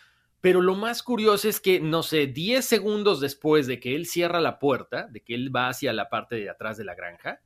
pero 0.47 0.61
lo 0.61 0.75
más 0.75 1.03
curioso 1.03 1.49
es 1.49 1.59
que, 1.59 1.81
no 1.81 2.03
sé, 2.03 2.25
10 2.25 2.63
segundos 2.63 3.19
después 3.19 3.67
de 3.67 3.81
que 3.81 3.95
él 3.95 4.05
cierra 4.05 4.39
la 4.39 4.59
puerta, 4.59 5.05
de 5.11 5.19
que 5.19 5.35
él 5.35 5.53
va 5.53 5.67
hacia 5.67 5.91
la 5.91 6.07
parte 6.07 6.37
de 6.37 6.49
atrás 6.49 6.77
de 6.77 6.85
la 6.85 6.95
granja, 6.95 7.41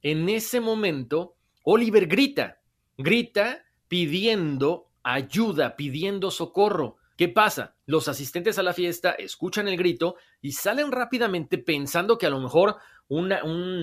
en 0.00 0.26
ese 0.30 0.58
momento, 0.58 1.36
Oliver 1.64 2.06
grita, 2.06 2.62
grita 2.96 3.66
pidiendo 3.88 4.88
ayuda, 5.02 5.76
pidiendo 5.76 6.30
socorro. 6.30 6.96
¿Qué 7.14 7.28
pasa? 7.28 7.76
Los 7.84 8.08
asistentes 8.08 8.58
a 8.58 8.62
la 8.62 8.72
fiesta 8.72 9.10
escuchan 9.10 9.68
el 9.68 9.76
grito 9.76 10.16
y 10.40 10.52
salen 10.52 10.92
rápidamente 10.92 11.58
pensando 11.58 12.16
que 12.16 12.24
a 12.24 12.30
lo 12.30 12.40
mejor 12.40 12.76
un, 13.08 13.34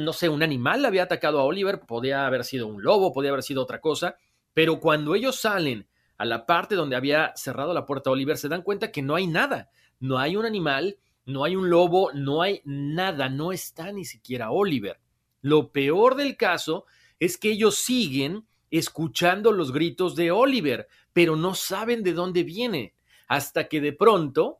no 0.03 0.13
sé, 0.13 0.29
un 0.29 0.41
animal 0.41 0.83
había 0.83 1.03
atacado 1.03 1.39
a 1.39 1.43
Oliver, 1.43 1.81
podía 1.81 2.25
haber 2.25 2.43
sido 2.43 2.65
un 2.65 2.81
lobo, 2.81 3.13
podía 3.13 3.29
haber 3.29 3.43
sido 3.43 3.61
otra 3.61 3.81
cosa, 3.81 4.17
pero 4.55 4.79
cuando 4.79 5.13
ellos 5.13 5.35
salen 5.35 5.87
a 6.17 6.25
la 6.25 6.45
parte 6.45 6.75
donde 6.75 6.95
había 6.95 7.33
cerrado 7.35 7.73
la 7.73 7.85
puerta 7.85 8.09
Oliver, 8.09 8.37
se 8.37 8.49
dan 8.49 8.61
cuenta 8.61 8.91
que 8.91 9.01
no 9.01 9.15
hay 9.15 9.27
nada, 9.27 9.69
no 9.99 10.17
hay 10.17 10.35
un 10.35 10.45
animal, 10.45 10.97
no 11.25 11.43
hay 11.43 11.55
un 11.55 11.69
lobo, 11.69 12.11
no 12.13 12.41
hay 12.41 12.61
nada, 12.65 13.29
no 13.29 13.51
está 13.51 13.91
ni 13.91 14.05
siquiera 14.05 14.51
Oliver. 14.51 14.99
Lo 15.41 15.71
peor 15.71 16.15
del 16.15 16.37
caso 16.37 16.85
es 17.19 17.37
que 17.37 17.51
ellos 17.51 17.75
siguen 17.75 18.45
escuchando 18.71 19.51
los 19.51 19.71
gritos 19.71 20.15
de 20.15 20.31
Oliver, 20.31 20.87
pero 21.13 21.35
no 21.35 21.55
saben 21.55 22.03
de 22.03 22.13
dónde 22.13 22.43
viene, 22.43 22.93
hasta 23.27 23.67
que 23.67 23.81
de 23.81 23.93
pronto 23.93 24.59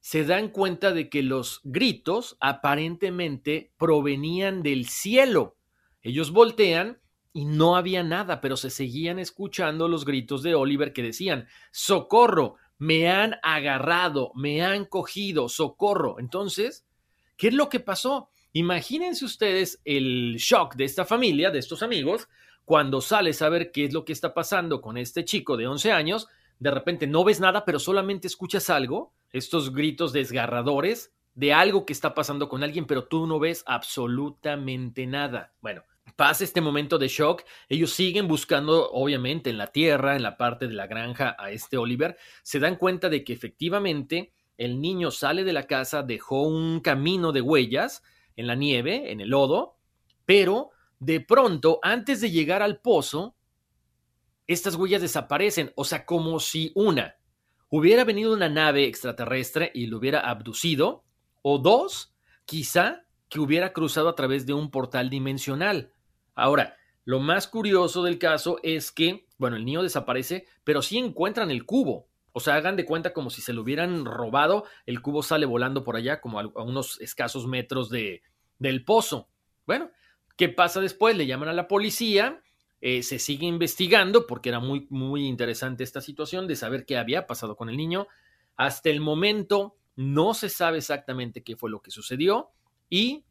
se 0.00 0.24
dan 0.24 0.48
cuenta 0.48 0.92
de 0.92 1.08
que 1.08 1.22
los 1.22 1.60
gritos 1.64 2.36
aparentemente 2.40 3.72
provenían 3.76 4.62
del 4.62 4.88
cielo. 4.88 5.56
Ellos 6.02 6.30
voltean 6.30 6.98
y 7.32 7.44
no 7.44 7.76
había 7.76 8.02
nada, 8.02 8.40
pero 8.40 8.56
se 8.56 8.70
seguían 8.70 9.18
escuchando 9.18 9.88
los 9.88 10.04
gritos 10.04 10.42
de 10.42 10.54
Oliver 10.54 10.92
que 10.92 11.02
decían, 11.02 11.46
socorro, 11.70 12.56
me 12.78 13.10
han 13.10 13.36
agarrado, 13.42 14.32
me 14.34 14.62
han 14.62 14.84
cogido, 14.84 15.48
socorro. 15.48 16.18
Entonces, 16.18 16.86
¿qué 17.36 17.48
es 17.48 17.54
lo 17.54 17.68
que 17.68 17.80
pasó? 17.80 18.30
Imagínense 18.52 19.24
ustedes 19.24 19.80
el 19.84 20.36
shock 20.38 20.74
de 20.76 20.84
esta 20.84 21.04
familia, 21.04 21.50
de 21.50 21.58
estos 21.58 21.82
amigos, 21.82 22.28
cuando 22.64 23.00
sales 23.00 23.42
a 23.42 23.48
ver 23.48 23.72
qué 23.72 23.84
es 23.84 23.92
lo 23.92 24.04
que 24.04 24.12
está 24.12 24.34
pasando 24.34 24.80
con 24.80 24.96
este 24.96 25.24
chico 25.24 25.56
de 25.56 25.66
11 25.66 25.92
años, 25.92 26.28
de 26.58 26.70
repente 26.70 27.06
no 27.06 27.24
ves 27.24 27.40
nada, 27.40 27.64
pero 27.64 27.78
solamente 27.78 28.26
escuchas 28.26 28.70
algo, 28.70 29.12
estos 29.32 29.72
gritos 29.72 30.12
desgarradores 30.12 31.12
de 31.34 31.52
algo 31.52 31.86
que 31.86 31.92
está 31.92 32.14
pasando 32.14 32.48
con 32.48 32.64
alguien, 32.64 32.84
pero 32.84 33.04
tú 33.04 33.26
no 33.26 33.38
ves 33.38 33.62
absolutamente 33.66 35.06
nada. 35.06 35.52
Bueno, 35.60 35.84
pasa 36.16 36.44
este 36.44 36.60
momento 36.60 36.98
de 36.98 37.08
shock, 37.08 37.42
ellos 37.68 37.92
siguen 37.92 38.28
buscando, 38.28 38.90
obviamente, 38.90 39.50
en 39.50 39.58
la 39.58 39.68
tierra, 39.68 40.16
en 40.16 40.22
la 40.22 40.36
parte 40.36 40.68
de 40.68 40.74
la 40.74 40.86
granja 40.86 41.36
a 41.38 41.50
este 41.50 41.76
Oliver, 41.76 42.16
se 42.42 42.58
dan 42.58 42.76
cuenta 42.76 43.08
de 43.08 43.24
que 43.24 43.32
efectivamente 43.32 44.32
el 44.56 44.80
niño 44.80 45.10
sale 45.10 45.44
de 45.44 45.52
la 45.52 45.66
casa, 45.66 46.02
dejó 46.02 46.42
un 46.42 46.80
camino 46.80 47.32
de 47.32 47.40
huellas 47.40 48.02
en 48.36 48.46
la 48.46 48.54
nieve, 48.54 49.12
en 49.12 49.20
el 49.20 49.30
lodo, 49.30 49.76
pero 50.24 50.70
de 50.98 51.20
pronto, 51.20 51.78
antes 51.82 52.20
de 52.20 52.30
llegar 52.30 52.62
al 52.62 52.80
pozo, 52.80 53.36
estas 54.46 54.74
huellas 54.74 55.02
desaparecen, 55.02 55.72
o 55.76 55.84
sea, 55.84 56.04
como 56.04 56.40
si 56.40 56.72
una 56.74 57.16
hubiera 57.68 58.04
venido 58.04 58.32
una 58.32 58.48
nave 58.48 58.86
extraterrestre 58.86 59.70
y 59.74 59.86
lo 59.86 59.98
hubiera 59.98 60.20
abducido, 60.20 61.04
o 61.42 61.58
dos, 61.58 62.14
quizá 62.44 63.04
que 63.28 63.40
hubiera 63.40 63.72
cruzado 63.72 64.08
a 64.08 64.14
través 64.14 64.46
de 64.46 64.54
un 64.54 64.70
portal 64.70 65.10
dimensional. 65.10 65.92
Ahora, 66.38 66.76
lo 67.04 67.20
más 67.20 67.48
curioso 67.48 68.02
del 68.02 68.18
caso 68.18 68.58
es 68.62 68.92
que, 68.92 69.26
bueno, 69.38 69.56
el 69.56 69.64
niño 69.64 69.82
desaparece, 69.82 70.46
pero 70.64 70.82
sí 70.82 70.98
encuentran 70.98 71.50
el 71.50 71.64
cubo. 71.64 72.08
O 72.32 72.40
sea, 72.40 72.54
hagan 72.54 72.76
de 72.76 72.84
cuenta 72.84 73.12
como 73.12 73.30
si 73.30 73.40
se 73.40 73.52
lo 73.52 73.62
hubieran 73.62 74.04
robado, 74.04 74.64
el 74.86 75.00
cubo 75.02 75.22
sale 75.22 75.46
volando 75.46 75.84
por 75.84 75.96
allá, 75.96 76.20
como 76.20 76.40
a 76.40 76.62
unos 76.62 77.00
escasos 77.00 77.46
metros 77.46 77.88
de, 77.90 78.22
del 78.58 78.84
pozo. 78.84 79.28
Bueno, 79.66 79.90
¿Qué 80.38 80.48
pasa 80.48 80.80
después? 80.80 81.16
Le 81.16 81.26
llaman 81.26 81.48
a 81.48 81.52
la 81.52 81.66
policía, 81.66 82.40
eh, 82.80 83.02
se 83.02 83.18
sigue 83.18 83.48
investigando 83.48 84.24
porque 84.28 84.50
era 84.50 84.60
muy, 84.60 84.86
muy 84.88 85.26
interesante 85.26 85.82
esta 85.82 86.00
situación 86.00 86.46
de 86.46 86.54
saber 86.54 86.86
qué 86.86 86.96
había 86.96 87.26
pasado 87.26 87.56
con 87.56 87.68
el 87.68 87.76
niño. 87.76 88.06
Hasta 88.54 88.88
el 88.88 89.00
momento 89.00 89.74
no 89.96 90.34
se 90.34 90.48
sabe 90.48 90.78
exactamente 90.78 91.42
qué 91.42 91.56
fue 91.56 91.70
lo 91.70 91.82
que 91.82 91.90
sucedió 91.90 92.52
y, 92.88 93.24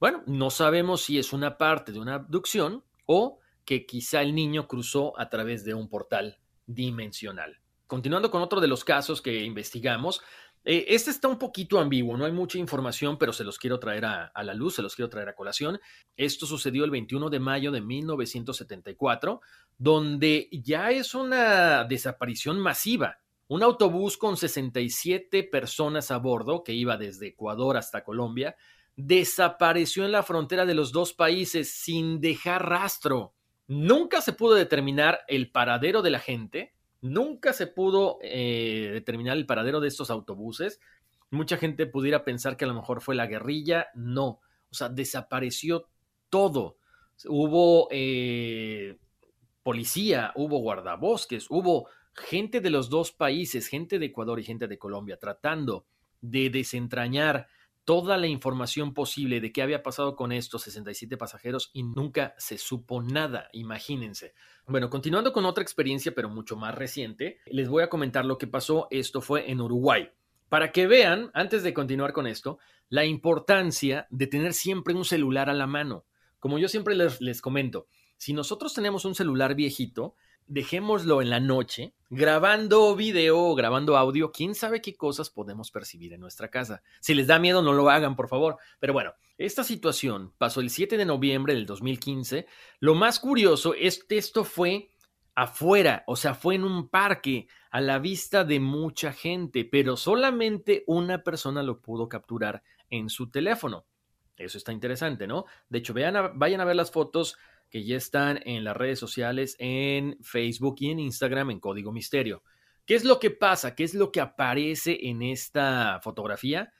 bueno, 0.00 0.22
no 0.26 0.50
sabemos 0.50 1.02
si 1.02 1.18
es 1.18 1.32
una 1.32 1.58
parte 1.58 1.92
de 1.92 2.00
una 2.00 2.14
abducción 2.14 2.84
o 3.06 3.38
que 3.64 3.86
quizá 3.86 4.22
el 4.22 4.34
niño 4.34 4.66
cruzó 4.66 5.18
a 5.18 5.28
través 5.28 5.64
de 5.64 5.74
un 5.74 5.88
portal 5.88 6.38
dimensional. 6.66 7.60
Continuando 7.86 8.30
con 8.30 8.42
otro 8.42 8.60
de 8.60 8.68
los 8.68 8.84
casos 8.84 9.22
que 9.22 9.44
investigamos, 9.44 10.22
Eh, 10.64 10.86
este 10.88 11.10
está 11.10 11.28
un 11.28 11.38
poquito 11.38 11.78
ambiguo, 11.78 12.16
no 12.16 12.26
hay 12.26 12.32
mucha 12.32 12.58
información, 12.58 13.16
pero 13.16 13.32
se 13.32 13.44
los 13.44 13.58
quiero 13.58 13.78
traer 13.78 14.04
a, 14.04 14.26
a, 14.26 14.42
la 14.42 14.52
luz, 14.54 14.74
se 14.74 14.82
los 14.82 14.94
quiero 14.94 15.08
traer 15.08 15.28
a 15.28 15.34
colación. 15.34 15.80
Esto 16.16 16.46
sucedió 16.46 16.84
el 16.84 16.90
21 16.90 17.30
de 17.30 17.40
mayo 17.40 17.70
de 17.70 17.80
1974, 17.80 19.40
donde 19.78 20.48
ya 20.52 20.90
es 20.90 21.14
una 21.14 21.84
desaparición 21.84 22.58
masiva. 22.58 23.18
Un 23.46 23.62
autobús 23.62 24.18
con 24.18 24.36
67 24.36 25.44
personas 25.44 26.10
a 26.10 26.18
bordo, 26.18 26.62
que 26.62 26.74
iba 26.74 26.98
desde 26.98 27.28
Ecuador 27.28 27.76
hasta 27.78 28.04
Colombia, 28.04 28.54
desapareció 28.98 30.04
en 30.04 30.10
la 30.10 30.24
frontera 30.24 30.66
de 30.66 30.74
los 30.74 30.90
dos 30.90 31.12
países 31.12 31.70
sin 31.70 32.20
dejar 32.20 32.68
rastro. 32.68 33.32
Nunca 33.68 34.20
se 34.20 34.32
pudo 34.32 34.54
determinar 34.54 35.20
el 35.28 35.52
paradero 35.52 36.02
de 36.02 36.10
la 36.10 36.18
gente, 36.18 36.74
nunca 37.00 37.52
se 37.52 37.68
pudo 37.68 38.18
eh, 38.22 38.90
determinar 38.92 39.36
el 39.36 39.46
paradero 39.46 39.78
de 39.78 39.86
estos 39.86 40.10
autobuses. 40.10 40.80
Mucha 41.30 41.56
gente 41.58 41.86
pudiera 41.86 42.24
pensar 42.24 42.56
que 42.56 42.64
a 42.64 42.68
lo 42.68 42.74
mejor 42.74 43.00
fue 43.00 43.14
la 43.14 43.28
guerrilla, 43.28 43.86
no, 43.94 44.40
o 44.68 44.74
sea, 44.74 44.88
desapareció 44.88 45.86
todo. 46.28 46.78
Hubo 47.24 47.86
eh, 47.92 48.98
policía, 49.62 50.32
hubo 50.34 50.58
guardabosques, 50.58 51.46
hubo 51.50 51.88
gente 52.14 52.60
de 52.60 52.70
los 52.70 52.90
dos 52.90 53.12
países, 53.12 53.68
gente 53.68 54.00
de 54.00 54.06
Ecuador 54.06 54.40
y 54.40 54.44
gente 54.44 54.66
de 54.66 54.78
Colombia, 54.78 55.18
tratando 55.20 55.86
de 56.20 56.50
desentrañar 56.50 57.46
toda 57.88 58.18
la 58.18 58.26
información 58.26 58.92
posible 58.92 59.40
de 59.40 59.50
qué 59.50 59.62
había 59.62 59.82
pasado 59.82 60.14
con 60.14 60.30
estos 60.30 60.60
67 60.64 61.16
pasajeros 61.16 61.70
y 61.72 61.84
nunca 61.84 62.34
se 62.36 62.58
supo 62.58 63.02
nada, 63.02 63.48
imagínense. 63.54 64.34
Bueno, 64.66 64.90
continuando 64.90 65.32
con 65.32 65.46
otra 65.46 65.62
experiencia, 65.62 66.14
pero 66.14 66.28
mucho 66.28 66.54
más 66.54 66.74
reciente, 66.74 67.38
les 67.46 67.70
voy 67.70 67.82
a 67.82 67.88
comentar 67.88 68.26
lo 68.26 68.36
que 68.36 68.46
pasó. 68.46 68.88
Esto 68.90 69.22
fue 69.22 69.50
en 69.50 69.62
Uruguay. 69.62 70.10
Para 70.50 70.70
que 70.70 70.86
vean, 70.86 71.30
antes 71.32 71.62
de 71.62 71.72
continuar 71.72 72.12
con 72.12 72.26
esto, 72.26 72.58
la 72.90 73.06
importancia 73.06 74.06
de 74.10 74.26
tener 74.26 74.52
siempre 74.52 74.92
un 74.92 75.06
celular 75.06 75.48
a 75.48 75.54
la 75.54 75.66
mano. 75.66 76.04
Como 76.40 76.58
yo 76.58 76.68
siempre 76.68 76.94
les, 76.94 77.22
les 77.22 77.40
comento, 77.40 77.86
si 78.18 78.34
nosotros 78.34 78.74
tenemos 78.74 79.06
un 79.06 79.14
celular 79.14 79.54
viejito, 79.54 80.14
dejémoslo 80.48 81.22
en 81.22 81.30
la 81.30 81.40
noche, 81.40 81.94
grabando 82.10 82.96
video 82.96 83.38
o 83.38 83.54
grabando 83.54 83.96
audio, 83.96 84.32
quién 84.32 84.54
sabe 84.54 84.80
qué 84.80 84.96
cosas 84.96 85.30
podemos 85.30 85.70
percibir 85.70 86.12
en 86.12 86.20
nuestra 86.20 86.48
casa. 86.48 86.82
Si 87.00 87.14
les 87.14 87.26
da 87.26 87.38
miedo, 87.38 87.62
no 87.62 87.72
lo 87.72 87.90
hagan, 87.90 88.16
por 88.16 88.28
favor. 88.28 88.56
Pero 88.80 88.92
bueno, 88.92 89.12
esta 89.36 89.62
situación 89.62 90.32
pasó 90.38 90.60
el 90.60 90.70
7 90.70 90.96
de 90.96 91.04
noviembre 91.04 91.54
del 91.54 91.66
2015. 91.66 92.46
Lo 92.80 92.94
más 92.94 93.20
curioso 93.20 93.74
es 93.74 94.02
que 94.02 94.18
esto 94.18 94.42
fue 94.44 94.90
afuera, 95.34 96.02
o 96.08 96.16
sea, 96.16 96.34
fue 96.34 96.56
en 96.56 96.64
un 96.64 96.88
parque 96.88 97.46
a 97.70 97.80
la 97.80 98.00
vista 98.00 98.42
de 98.42 98.58
mucha 98.58 99.12
gente, 99.12 99.64
pero 99.64 99.96
solamente 99.96 100.82
una 100.88 101.22
persona 101.22 101.62
lo 101.62 101.80
pudo 101.80 102.08
capturar 102.08 102.64
en 102.90 103.08
su 103.08 103.30
teléfono. 103.30 103.86
Eso 104.36 104.58
está 104.58 104.72
interesante, 104.72 105.26
¿no? 105.26 105.44
De 105.68 105.78
hecho, 105.78 105.94
vayan 105.94 106.60
a 106.60 106.64
ver 106.64 106.76
las 106.76 106.90
fotos 106.90 107.36
que 107.70 107.84
ya 107.84 107.96
están 107.96 108.40
en 108.44 108.64
las 108.64 108.76
redes 108.76 108.98
sociales, 108.98 109.56
en 109.58 110.16
Facebook 110.22 110.76
y 110.80 110.90
en 110.90 111.00
Instagram 111.00 111.50
en 111.50 111.60
Código 111.60 111.92
Misterio. 111.92 112.42
¿Qué 112.86 112.94
es 112.94 113.04
lo 113.04 113.20
que 113.20 113.30
pasa? 113.30 113.74
¿Qué 113.74 113.84
es 113.84 113.94
lo 113.94 114.10
que 114.10 114.20
aparece 114.20 115.08
en 115.08 115.22
esta 115.22 116.00
fotografía? 116.02 116.72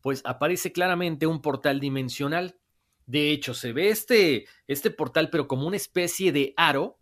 Pues 0.00 0.22
aparece 0.24 0.72
claramente 0.72 1.26
un 1.28 1.40
portal 1.40 1.78
dimensional. 1.78 2.58
De 3.06 3.30
hecho, 3.30 3.54
se 3.54 3.72
ve 3.72 3.90
este, 3.90 4.46
este 4.66 4.90
portal, 4.90 5.30
pero 5.30 5.46
como 5.46 5.66
una 5.66 5.76
especie 5.76 6.32
de 6.32 6.52
aro. 6.56 6.98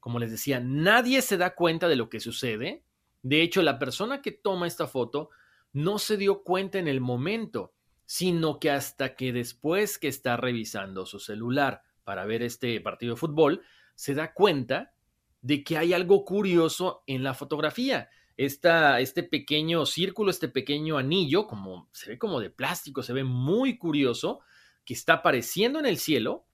Como 0.00 0.18
les 0.18 0.30
decía, 0.30 0.58
nadie 0.58 1.20
se 1.20 1.36
da 1.36 1.54
cuenta 1.54 1.86
de 1.88 1.96
lo 1.96 2.08
que 2.08 2.20
sucede. 2.20 2.82
De 3.22 3.42
hecho, 3.42 3.60
la 3.62 3.78
persona 3.78 4.22
que 4.22 4.32
toma 4.32 4.66
esta 4.66 4.86
foto 4.86 5.28
no 5.72 5.98
se 5.98 6.16
dio 6.16 6.42
cuenta 6.42 6.78
en 6.78 6.88
el 6.88 7.00
momento, 7.00 7.74
sino 8.06 8.58
que 8.58 8.70
hasta 8.70 9.14
que 9.14 9.32
después 9.32 9.98
que 9.98 10.08
está 10.08 10.36
revisando 10.36 11.04
su 11.06 11.18
celular 11.18 11.82
para 12.04 12.24
ver 12.26 12.42
este 12.42 12.80
partido 12.80 13.14
de 13.14 13.20
fútbol, 13.20 13.62
se 13.94 14.14
da 14.14 14.32
cuenta 14.32 14.92
de 15.40 15.64
que 15.64 15.76
hay 15.76 15.92
algo 15.92 16.24
curioso 16.24 17.02
en 17.06 17.22
la 17.22 17.34
fotografía. 17.34 18.08
Esta, 18.36 19.00
este 19.00 19.22
pequeño 19.22 19.84
círculo, 19.86 20.30
este 20.30 20.48
pequeño 20.48 20.96
anillo, 20.96 21.46
como 21.46 21.88
se 21.92 22.10
ve 22.10 22.18
como 22.18 22.40
de 22.40 22.50
plástico, 22.50 23.02
se 23.02 23.12
ve 23.12 23.24
muy 23.24 23.76
curioso, 23.76 24.40
que 24.84 24.94
está 24.94 25.14
apareciendo 25.14 25.78
en 25.78 25.86
el 25.86 25.98
cielo. 25.98 26.46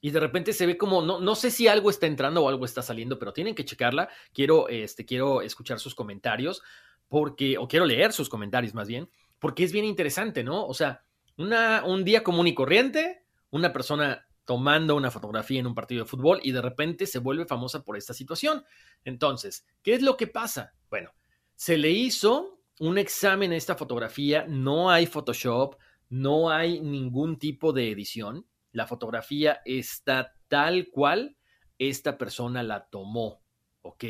Y 0.00 0.10
de 0.10 0.20
repente 0.20 0.52
se 0.52 0.66
ve 0.66 0.76
como, 0.76 1.02
no, 1.02 1.20
no 1.20 1.34
sé 1.34 1.50
si 1.50 1.68
algo 1.68 1.90
está 1.90 2.06
entrando 2.06 2.42
o 2.42 2.48
algo 2.48 2.64
está 2.64 2.82
saliendo, 2.82 3.18
pero 3.18 3.32
tienen 3.32 3.54
que 3.54 3.64
checarla. 3.64 4.08
Quiero, 4.32 4.68
este, 4.68 5.04
quiero 5.04 5.42
escuchar 5.42 5.78
sus 5.78 5.94
comentarios, 5.94 6.62
porque, 7.08 7.58
o 7.58 7.68
quiero 7.68 7.84
leer 7.84 8.12
sus 8.12 8.28
comentarios 8.28 8.74
más 8.74 8.88
bien, 8.88 9.10
porque 9.38 9.64
es 9.64 9.72
bien 9.72 9.84
interesante, 9.84 10.42
¿no? 10.42 10.66
O 10.66 10.74
sea, 10.74 11.04
una, 11.36 11.84
un 11.84 12.04
día 12.04 12.24
común 12.24 12.46
y 12.46 12.54
corriente, 12.54 13.21
una 13.52 13.72
persona 13.72 14.26
tomando 14.44 14.96
una 14.96 15.10
fotografía 15.10 15.60
en 15.60 15.68
un 15.68 15.74
partido 15.74 16.02
de 16.02 16.10
fútbol 16.10 16.40
y 16.42 16.50
de 16.50 16.60
repente 16.60 17.06
se 17.06 17.20
vuelve 17.20 17.46
famosa 17.46 17.84
por 17.84 17.96
esta 17.96 18.12
situación. 18.12 18.64
Entonces, 19.04 19.64
¿qué 19.82 19.94
es 19.94 20.02
lo 20.02 20.16
que 20.16 20.26
pasa? 20.26 20.74
Bueno, 20.90 21.12
se 21.54 21.78
le 21.78 21.90
hizo 21.90 22.58
un 22.80 22.98
examen 22.98 23.52
a 23.52 23.56
esta 23.56 23.76
fotografía, 23.76 24.44
no 24.48 24.90
hay 24.90 25.06
Photoshop, 25.06 25.76
no 26.08 26.50
hay 26.50 26.80
ningún 26.80 27.38
tipo 27.38 27.72
de 27.72 27.92
edición, 27.92 28.46
la 28.72 28.86
fotografía 28.86 29.60
está 29.64 30.34
tal 30.48 30.88
cual 30.90 31.36
esta 31.78 32.18
persona 32.18 32.62
la 32.62 32.88
tomó, 32.88 33.42
¿ok? 33.82 34.04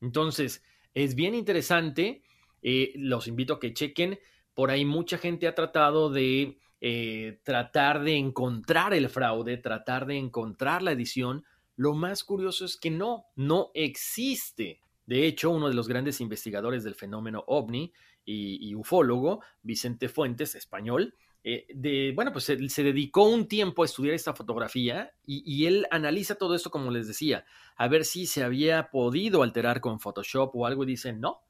Entonces, 0.00 0.62
es 0.94 1.14
bien 1.14 1.34
interesante, 1.34 2.22
eh, 2.62 2.92
los 2.96 3.28
invito 3.28 3.54
a 3.54 3.60
que 3.60 3.74
chequen, 3.74 4.18
por 4.54 4.70
ahí 4.70 4.84
mucha 4.84 5.18
gente 5.18 5.46
ha 5.46 5.54
tratado 5.54 6.10
de 6.10 6.58
eh, 6.80 7.40
tratar 7.42 8.02
de 8.02 8.16
encontrar 8.16 8.94
el 8.94 9.08
fraude, 9.10 9.58
tratar 9.58 10.06
de 10.06 10.16
encontrar 10.16 10.82
la 10.82 10.92
edición, 10.92 11.44
lo 11.76 11.94
más 11.94 12.24
curioso 12.24 12.64
es 12.64 12.76
que 12.76 12.90
no, 12.90 13.26
no 13.36 13.70
existe. 13.74 14.80
De 15.04 15.26
hecho, 15.26 15.50
uno 15.50 15.68
de 15.68 15.74
los 15.74 15.88
grandes 15.88 16.20
investigadores 16.20 16.84
del 16.84 16.94
fenómeno 16.94 17.44
ovni 17.46 17.92
y, 18.24 18.74
ufólogo, 18.74 19.42
Vicente 19.62 20.08
Fuentes, 20.08 20.54
español, 20.54 21.14
eh, 21.42 21.66
de, 21.74 22.12
bueno, 22.14 22.32
pues 22.32 22.44
se, 22.44 22.82
dedicó 22.82 23.24
un 23.24 23.48
tiempo 23.48 23.82
a 23.82 23.86
estudiar 23.86 24.14
esta 24.14 24.34
fotografía 24.34 25.12
y, 25.26 25.66
él 25.66 25.86
analiza 25.90 26.36
todo 26.36 26.54
esto, 26.54 26.70
como 26.70 26.90
les 26.90 27.08
decía, 27.08 27.44
a 27.76 27.88
ver 27.88 28.04
si 28.04 28.26
se 28.26 28.44
había 28.44 28.90
podido 28.90 29.42
alterar 29.42 29.80
con 29.80 30.00
Photoshop 30.00 30.54
o 30.54 30.66
algo 30.66 30.84
y 30.84 30.88
dice, 30.88 31.12
no, 31.12 31.42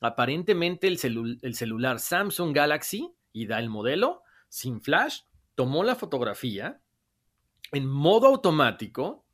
aparentemente 0.00 0.86
el, 0.86 1.38
el 1.42 1.54
celular 1.54 2.00
Samsung 2.00 2.54
Galaxy, 2.54 3.12
y 3.34 3.46
da 3.46 3.58
el 3.58 3.68
modelo, 3.68 4.23
sin 4.54 4.80
flash, 4.80 5.22
tomó 5.56 5.82
la 5.82 5.96
fotografía 5.96 6.80
en 7.72 7.88
modo 7.88 8.28
automático, 8.28 9.26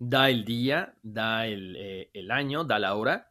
da 0.00 0.30
el 0.30 0.44
día, 0.44 0.96
da 1.00 1.46
eh, 1.46 2.10
el, 2.12 2.30
año, 2.32 2.64
da 2.64 2.80
la 2.80 2.96
hora, 2.96 3.30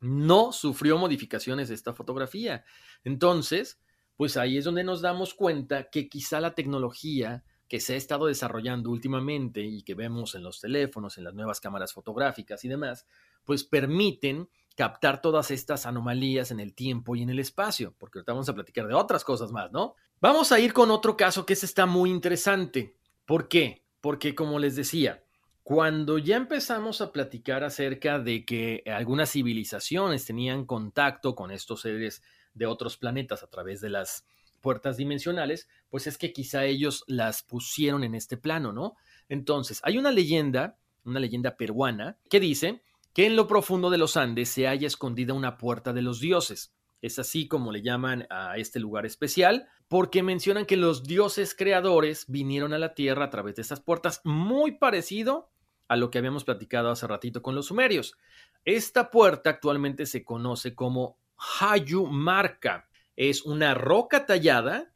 no 0.00 0.52
sufrió 0.52 0.98
modificaciones 0.98 1.70
de 1.70 1.76
esta 1.76 1.94
fotografía. 1.94 2.62
Entonces, 3.04 3.80
pues 4.18 4.36
ahí 4.36 4.58
es 4.58 4.66
donde 4.66 4.84
nos 4.84 5.00
damos 5.00 5.32
cuenta 5.32 5.88
que 5.88 6.10
quizá 6.10 6.42
la 6.42 6.54
tecnología 6.54 7.42
que 7.68 7.80
se 7.80 7.94
ha 7.94 7.96
estado 7.96 8.26
desarrollando 8.26 8.90
últimamente 8.90 9.62
y 9.62 9.82
que 9.82 9.94
vemos 9.94 10.34
en 10.34 10.42
los 10.42 10.60
teléfonos, 10.60 11.16
en 11.16 11.24
las 11.24 11.32
nuevas 11.32 11.58
cámaras 11.58 11.94
fotográficas 11.94 12.62
y 12.66 12.68
demás, 12.68 13.06
pues 13.44 13.64
permiten 13.64 14.50
captar 14.76 15.22
todas 15.22 15.50
estas 15.50 15.86
anomalías 15.86 16.50
en 16.50 16.60
el 16.60 16.74
tiempo 16.74 17.16
y 17.16 17.22
en 17.22 17.30
el 17.30 17.38
espacio, 17.38 17.94
porque 17.96 18.18
ahorita 18.18 18.32
vamos 18.32 18.48
a 18.50 18.54
platicar 18.54 18.86
de 18.86 18.92
otras 18.92 19.24
cosas 19.24 19.52
más, 19.52 19.72
¿no? 19.72 19.94
Vamos 20.18 20.50
a 20.50 20.58
ir 20.58 20.72
con 20.72 20.90
otro 20.90 21.14
caso 21.14 21.44
que 21.44 21.52
ese 21.52 21.66
está 21.66 21.84
muy 21.84 22.10
interesante. 22.10 22.96
¿Por 23.26 23.48
qué? 23.48 23.84
Porque 24.00 24.34
como 24.34 24.58
les 24.58 24.74
decía, 24.74 25.22
cuando 25.62 26.16
ya 26.16 26.36
empezamos 26.36 27.02
a 27.02 27.12
platicar 27.12 27.64
acerca 27.64 28.18
de 28.18 28.46
que 28.46 28.82
algunas 28.86 29.32
civilizaciones 29.32 30.24
tenían 30.24 30.64
contacto 30.64 31.34
con 31.34 31.50
estos 31.50 31.82
seres 31.82 32.22
de 32.54 32.64
otros 32.64 32.96
planetas 32.96 33.42
a 33.42 33.48
través 33.48 33.82
de 33.82 33.90
las 33.90 34.24
puertas 34.62 34.96
dimensionales, 34.96 35.68
pues 35.90 36.06
es 36.06 36.16
que 36.16 36.32
quizá 36.32 36.64
ellos 36.64 37.04
las 37.06 37.42
pusieron 37.42 38.02
en 38.02 38.14
este 38.14 38.38
plano, 38.38 38.72
¿no? 38.72 38.96
Entonces, 39.28 39.80
hay 39.82 39.98
una 39.98 40.12
leyenda, 40.12 40.78
una 41.04 41.20
leyenda 41.20 41.58
peruana, 41.58 42.16
que 42.30 42.40
dice 42.40 42.82
que 43.12 43.26
en 43.26 43.36
lo 43.36 43.46
profundo 43.46 43.90
de 43.90 43.98
los 43.98 44.16
Andes 44.16 44.48
se 44.48 44.66
haya 44.66 44.86
escondida 44.86 45.34
una 45.34 45.58
puerta 45.58 45.92
de 45.92 46.00
los 46.00 46.20
dioses. 46.20 46.72
Es 47.02 47.18
así 47.18 47.46
como 47.46 47.72
le 47.72 47.82
llaman 47.82 48.26
a 48.30 48.56
este 48.56 48.80
lugar 48.80 49.06
especial, 49.06 49.68
porque 49.88 50.22
mencionan 50.22 50.66
que 50.66 50.76
los 50.76 51.04
dioses 51.04 51.54
creadores 51.54 52.24
vinieron 52.28 52.72
a 52.72 52.78
la 52.78 52.94
Tierra 52.94 53.26
a 53.26 53.30
través 53.30 53.56
de 53.56 53.62
estas 53.62 53.80
puertas, 53.80 54.20
muy 54.24 54.72
parecido 54.72 55.50
a 55.88 55.96
lo 55.96 56.10
que 56.10 56.18
habíamos 56.18 56.44
platicado 56.44 56.90
hace 56.90 57.06
ratito 57.06 57.42
con 57.42 57.54
los 57.54 57.66
sumerios. 57.66 58.16
Esta 58.64 59.10
puerta 59.10 59.50
actualmente 59.50 60.06
se 60.06 60.24
conoce 60.24 60.74
como 60.74 61.18
Hayumarca. 61.60 62.88
Es 63.14 63.42
una 63.42 63.74
roca 63.74 64.26
tallada, 64.26 64.92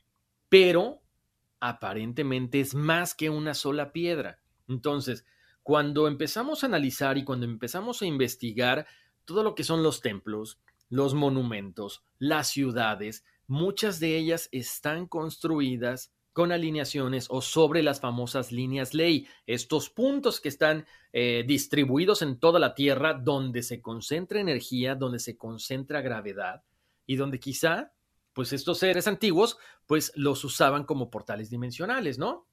pero 0.48 1.02
aparentemente 1.60 2.60
es 2.60 2.74
más 2.74 3.14
que 3.14 3.30
una 3.30 3.54
sola 3.54 3.92
piedra. 3.92 4.40
Entonces, 4.68 5.24
cuando 5.62 6.08
empezamos 6.08 6.62
a 6.62 6.66
analizar 6.66 7.18
y 7.18 7.24
cuando 7.24 7.46
empezamos 7.46 8.02
a 8.02 8.06
investigar 8.06 8.86
todo 9.24 9.44
lo 9.44 9.54
que 9.54 9.62
son 9.62 9.82
los 9.82 10.00
templos, 10.00 10.58
los 10.90 11.14
monumentos, 11.14 12.04
las 12.18 12.48
ciudades, 12.48 13.24
muchas 13.46 13.98
de 14.00 14.18
ellas 14.18 14.48
están 14.52 15.06
construidas 15.06 16.12
con 16.32 16.52
alineaciones 16.52 17.26
o 17.30 17.40
sobre 17.42 17.82
las 17.82 18.00
famosas 18.00 18.52
líneas 18.52 18.94
ley, 18.94 19.26
estos 19.46 19.90
puntos 19.90 20.40
que 20.40 20.48
están 20.48 20.86
eh, 21.12 21.44
distribuidos 21.46 22.22
en 22.22 22.38
toda 22.38 22.60
la 22.60 22.74
Tierra 22.74 23.14
donde 23.14 23.62
se 23.62 23.80
concentra 23.80 24.40
energía, 24.40 24.94
donde 24.94 25.18
se 25.18 25.36
concentra 25.36 26.02
gravedad 26.02 26.62
y 27.06 27.16
donde 27.16 27.40
quizá, 27.40 27.92
pues 28.32 28.52
estos 28.52 28.78
seres 28.78 29.08
antiguos, 29.08 29.58
pues 29.86 30.12
los 30.14 30.44
usaban 30.44 30.84
como 30.84 31.10
portales 31.10 31.50
dimensionales, 31.50 32.18
¿no? 32.18 32.46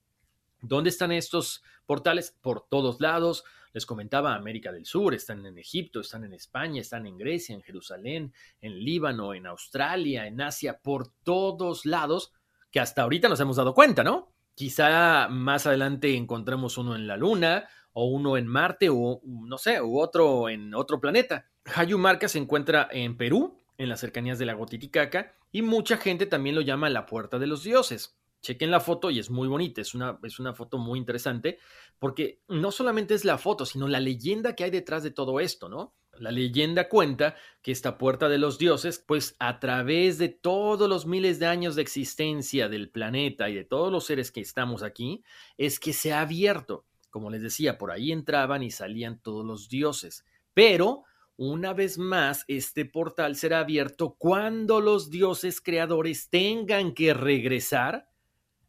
¿Dónde 0.61 0.89
están 0.89 1.11
estos 1.11 1.63
portales? 1.85 2.35
Por 2.41 2.67
todos 2.67 2.99
lados. 2.99 3.43
Les 3.73 3.85
comentaba 3.85 4.35
América 4.35 4.71
del 4.71 4.85
Sur, 4.85 5.13
están 5.13 5.45
en 5.45 5.57
Egipto, 5.57 6.01
están 6.01 6.23
en 6.23 6.33
España, 6.33 6.81
están 6.81 7.05
en 7.05 7.17
Grecia, 7.17 7.55
en 7.55 7.61
Jerusalén, 7.61 8.33
en 8.61 8.79
Líbano, 8.79 9.33
en 9.33 9.45
Australia, 9.47 10.27
en 10.27 10.41
Asia, 10.41 10.79
por 10.81 11.11
todos 11.23 11.85
lados 11.85 12.31
que 12.71 12.79
hasta 12.79 13.03
ahorita 13.03 13.29
nos 13.29 13.39
hemos 13.39 13.55
dado 13.55 13.73
cuenta, 13.73 14.03
¿no? 14.03 14.31
Quizá 14.55 15.27
más 15.29 15.67
adelante 15.67 16.15
encontremos 16.15 16.77
uno 16.77 16.95
en 16.95 17.07
la 17.07 17.17
Luna 17.17 17.67
o 17.93 18.05
uno 18.05 18.37
en 18.37 18.47
Marte 18.47 18.89
o 18.89 19.21
no 19.23 19.57
sé, 19.57 19.81
u 19.81 19.99
otro 19.99 20.49
en 20.49 20.73
otro 20.73 20.99
planeta. 20.99 21.45
Hayumarca 21.75 22.27
se 22.27 22.39
encuentra 22.39 22.87
en 22.91 23.17
Perú, 23.17 23.59
en 23.77 23.89
las 23.89 23.99
cercanías 23.99 24.39
del 24.39 24.47
lago 24.47 24.65
Titicaca, 24.65 25.35
y 25.51 25.61
mucha 25.61 25.97
gente 25.97 26.25
también 26.25 26.55
lo 26.55 26.61
llama 26.61 26.89
la 26.89 27.05
Puerta 27.05 27.39
de 27.39 27.47
los 27.47 27.63
Dioses. 27.63 28.17
Chequen 28.47 28.71
la 28.71 28.79
foto 28.79 29.11
y 29.11 29.19
es 29.19 29.29
muy 29.29 29.49
bonita, 29.49 29.81
es 29.81 29.93
una, 29.93 30.19
es 30.23 30.39
una 30.39 30.53
foto 30.53 30.77
muy 30.77 30.97
interesante, 30.97 31.59
porque 31.99 32.43
no 32.47 32.71
solamente 32.71 33.13
es 33.13 33.25
la 33.25 33.37
foto, 33.37 33.65
sino 33.65 33.89
la 33.89 33.99
leyenda 33.99 34.55
que 34.55 34.63
hay 34.63 34.71
detrás 34.71 35.03
de 35.03 35.11
todo 35.11 35.41
esto, 35.41 35.67
¿no? 35.67 35.97
La 36.13 36.31
leyenda 36.31 36.87
cuenta 36.87 37.35
que 37.61 37.73
esta 37.73 37.97
puerta 37.97 38.29
de 38.29 38.37
los 38.37 38.57
dioses, 38.57 39.03
pues 39.05 39.35
a 39.39 39.59
través 39.59 40.17
de 40.17 40.29
todos 40.29 40.87
los 40.87 41.05
miles 41.05 41.39
de 41.39 41.47
años 41.47 41.75
de 41.75 41.81
existencia 41.81 42.69
del 42.69 42.89
planeta 42.89 43.49
y 43.49 43.53
de 43.53 43.65
todos 43.65 43.91
los 43.91 44.05
seres 44.05 44.31
que 44.31 44.39
estamos 44.39 44.81
aquí, 44.81 45.25
es 45.57 45.77
que 45.77 45.91
se 45.91 46.13
ha 46.13 46.21
abierto. 46.21 46.85
Como 47.09 47.29
les 47.29 47.41
decía, 47.41 47.77
por 47.77 47.91
ahí 47.91 48.13
entraban 48.13 48.63
y 48.63 48.71
salían 48.71 49.19
todos 49.19 49.45
los 49.45 49.67
dioses. 49.67 50.23
Pero, 50.53 51.03
una 51.35 51.73
vez 51.73 51.97
más, 51.97 52.45
este 52.47 52.85
portal 52.85 53.35
será 53.35 53.59
abierto 53.59 54.15
cuando 54.17 54.79
los 54.79 55.09
dioses 55.09 55.59
creadores 55.59 56.29
tengan 56.29 56.93
que 56.93 57.13
regresar 57.13 58.06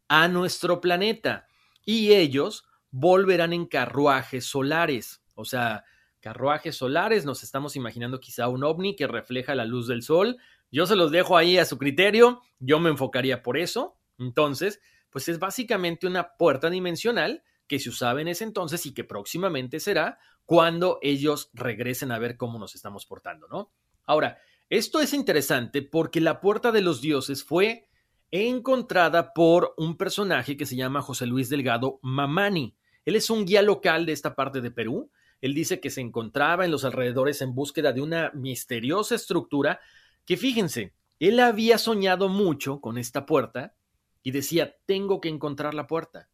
a 0.09 0.27
nuestro 0.27 0.81
planeta 0.81 1.47
y 1.85 2.13
ellos 2.13 2.65
volverán 2.91 3.53
en 3.53 3.65
carruajes 3.65 4.45
solares. 4.45 5.23
O 5.35 5.45
sea, 5.45 5.85
carruajes 6.19 6.75
solares, 6.75 7.25
nos 7.25 7.43
estamos 7.43 7.75
imaginando 7.75 8.19
quizá 8.19 8.47
un 8.49 8.63
ovni 8.63 8.95
que 8.95 9.07
refleja 9.07 9.55
la 9.55 9.65
luz 9.65 9.87
del 9.87 10.01
sol. 10.03 10.37
Yo 10.71 10.85
se 10.85 10.95
los 10.95 11.11
dejo 11.11 11.37
ahí 11.37 11.57
a 11.57 11.65
su 11.65 11.77
criterio, 11.77 12.41
yo 12.59 12.79
me 12.79 12.89
enfocaría 12.89 13.41
por 13.41 13.57
eso. 13.57 13.97
Entonces, 14.17 14.81
pues 15.09 15.29
es 15.29 15.39
básicamente 15.39 16.07
una 16.07 16.35
puerta 16.35 16.69
dimensional 16.69 17.43
que 17.67 17.79
se 17.79 17.89
usaba 17.89 18.21
en 18.21 18.27
ese 18.27 18.43
entonces 18.43 18.85
y 18.85 18.93
que 18.93 19.03
próximamente 19.03 19.79
será 19.79 20.19
cuando 20.45 20.99
ellos 21.01 21.51
regresen 21.53 22.11
a 22.11 22.19
ver 22.19 22.35
cómo 22.35 22.57
nos 22.57 22.75
estamos 22.75 23.05
portando, 23.05 23.47
¿no? 23.47 23.71
Ahora, 24.05 24.39
esto 24.69 24.99
es 24.99 25.13
interesante 25.13 25.81
porque 25.81 26.21
la 26.21 26.41
puerta 26.41 26.71
de 26.71 26.81
los 26.81 27.01
dioses 27.01 27.43
fue 27.43 27.88
encontrada 28.31 29.33
por 29.33 29.73
un 29.77 29.97
personaje 29.97 30.57
que 30.57 30.65
se 30.65 30.75
llama 30.75 31.01
José 31.01 31.25
Luis 31.25 31.49
Delgado 31.49 31.99
Mamani. 32.01 32.75
Él 33.05 33.15
es 33.15 33.29
un 33.29 33.45
guía 33.45 33.61
local 33.61 34.05
de 34.05 34.13
esta 34.13 34.35
parte 34.35 34.61
de 34.61 34.71
Perú 34.71 35.09
él 35.41 35.53
dice 35.53 35.79
que 35.79 35.89
se 35.89 36.01
encontraba 36.01 36.65
en 36.65 36.71
los 36.71 36.83
alrededores 36.83 37.41
en 37.41 37.55
búsqueda 37.55 37.93
de 37.93 38.01
una 38.01 38.31
misteriosa 38.33 39.15
estructura 39.15 39.79
que, 40.25 40.37
fíjense, 40.37 40.93
él 41.19 41.39
había 41.39 41.77
soñado 41.77 42.29
mucho 42.29 42.81
con 42.81 42.97
esta 42.97 43.25
puerta 43.25 43.75
y 44.21 44.31
decía, 44.31 44.75
tengo 44.85 45.21
que 45.21 45.29
encontrar 45.29 45.73
la 45.73 45.87
puerta, 45.87 46.29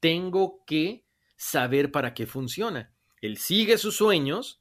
tengo 0.00 0.64
que 0.66 1.04
saber 1.36 1.92
para 1.92 2.14
qué 2.14 2.26
funciona. 2.26 2.92
Él 3.20 3.38
sigue 3.38 3.78
sus 3.78 3.96
sueños 3.96 4.60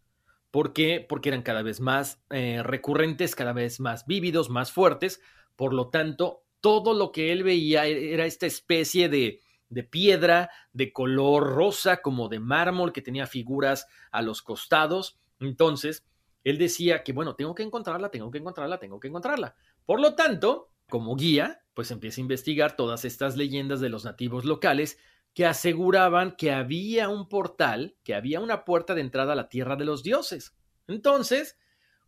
porque, 0.52 1.06
porque 1.08 1.30
eran 1.30 1.42
cada 1.42 1.64
vez 1.64 1.82
más 1.82 2.24
eh, 2.30 2.62
recurrentes, 2.64 3.36
cada 3.36 3.54
vez 3.54 3.80
más 3.80 4.06
vívidos, 4.06 4.50
más 4.50 4.72
fuertes. 4.72 5.20
Por 5.56 5.74
lo 5.74 5.90
tanto, 5.90 6.43
todo 6.64 6.94
lo 6.94 7.12
que 7.12 7.34
él 7.34 7.44
veía 7.44 7.86
e-, 7.88 8.14
era 8.14 8.26
esta 8.26 8.46
especie 8.46 9.10
de, 9.10 9.42
de 9.68 9.84
piedra 9.84 10.50
de 10.72 10.94
color 10.94 11.44
rosa 11.44 11.98
como 11.98 12.30
de 12.30 12.40
mármol 12.40 12.94
que 12.94 13.02
tenía 13.02 13.28
figuras 13.28 13.86
a 14.12 14.22
los 14.22 14.42
costados. 14.42 15.20
Entonces, 15.42 16.06
él 16.46 16.58
decía 16.58 17.04
que, 17.04 17.12
bueno, 17.12 17.36
tengo 17.36 17.54
que 17.54 17.64
encontrarla, 17.64 18.10
tengo 18.10 18.32
que 18.32 18.38
encontrarla, 18.38 18.80
tengo 18.80 18.98
que 19.02 19.10
encontrarla. 19.10 19.56
Por 19.86 20.00
lo 20.00 20.16
tanto, 20.16 20.70
como 20.90 21.18
guía, 21.18 21.64
pues 21.74 21.92
empieza 21.92 22.22
a 22.22 22.24
investigar 22.24 22.78
todas 22.78 23.04
estas 23.04 23.36
leyendas 23.36 23.82
de 23.82 23.90
los 23.90 24.06
nativos 24.06 24.46
locales 24.46 24.98
que 25.34 25.46
aseguraban 25.46 26.38
que 26.38 26.54
había 26.54 27.10
un 27.10 27.28
portal, 27.28 27.98
que 28.04 28.16
había 28.16 28.40
una 28.40 28.64
puerta 28.64 28.96
de 28.96 29.02
entrada 29.02 29.34
a 29.34 29.36
la 29.36 29.50
tierra 29.50 29.76
de 29.76 29.84
los 29.84 30.02
dioses. 30.02 30.56
Entonces, 30.88 31.58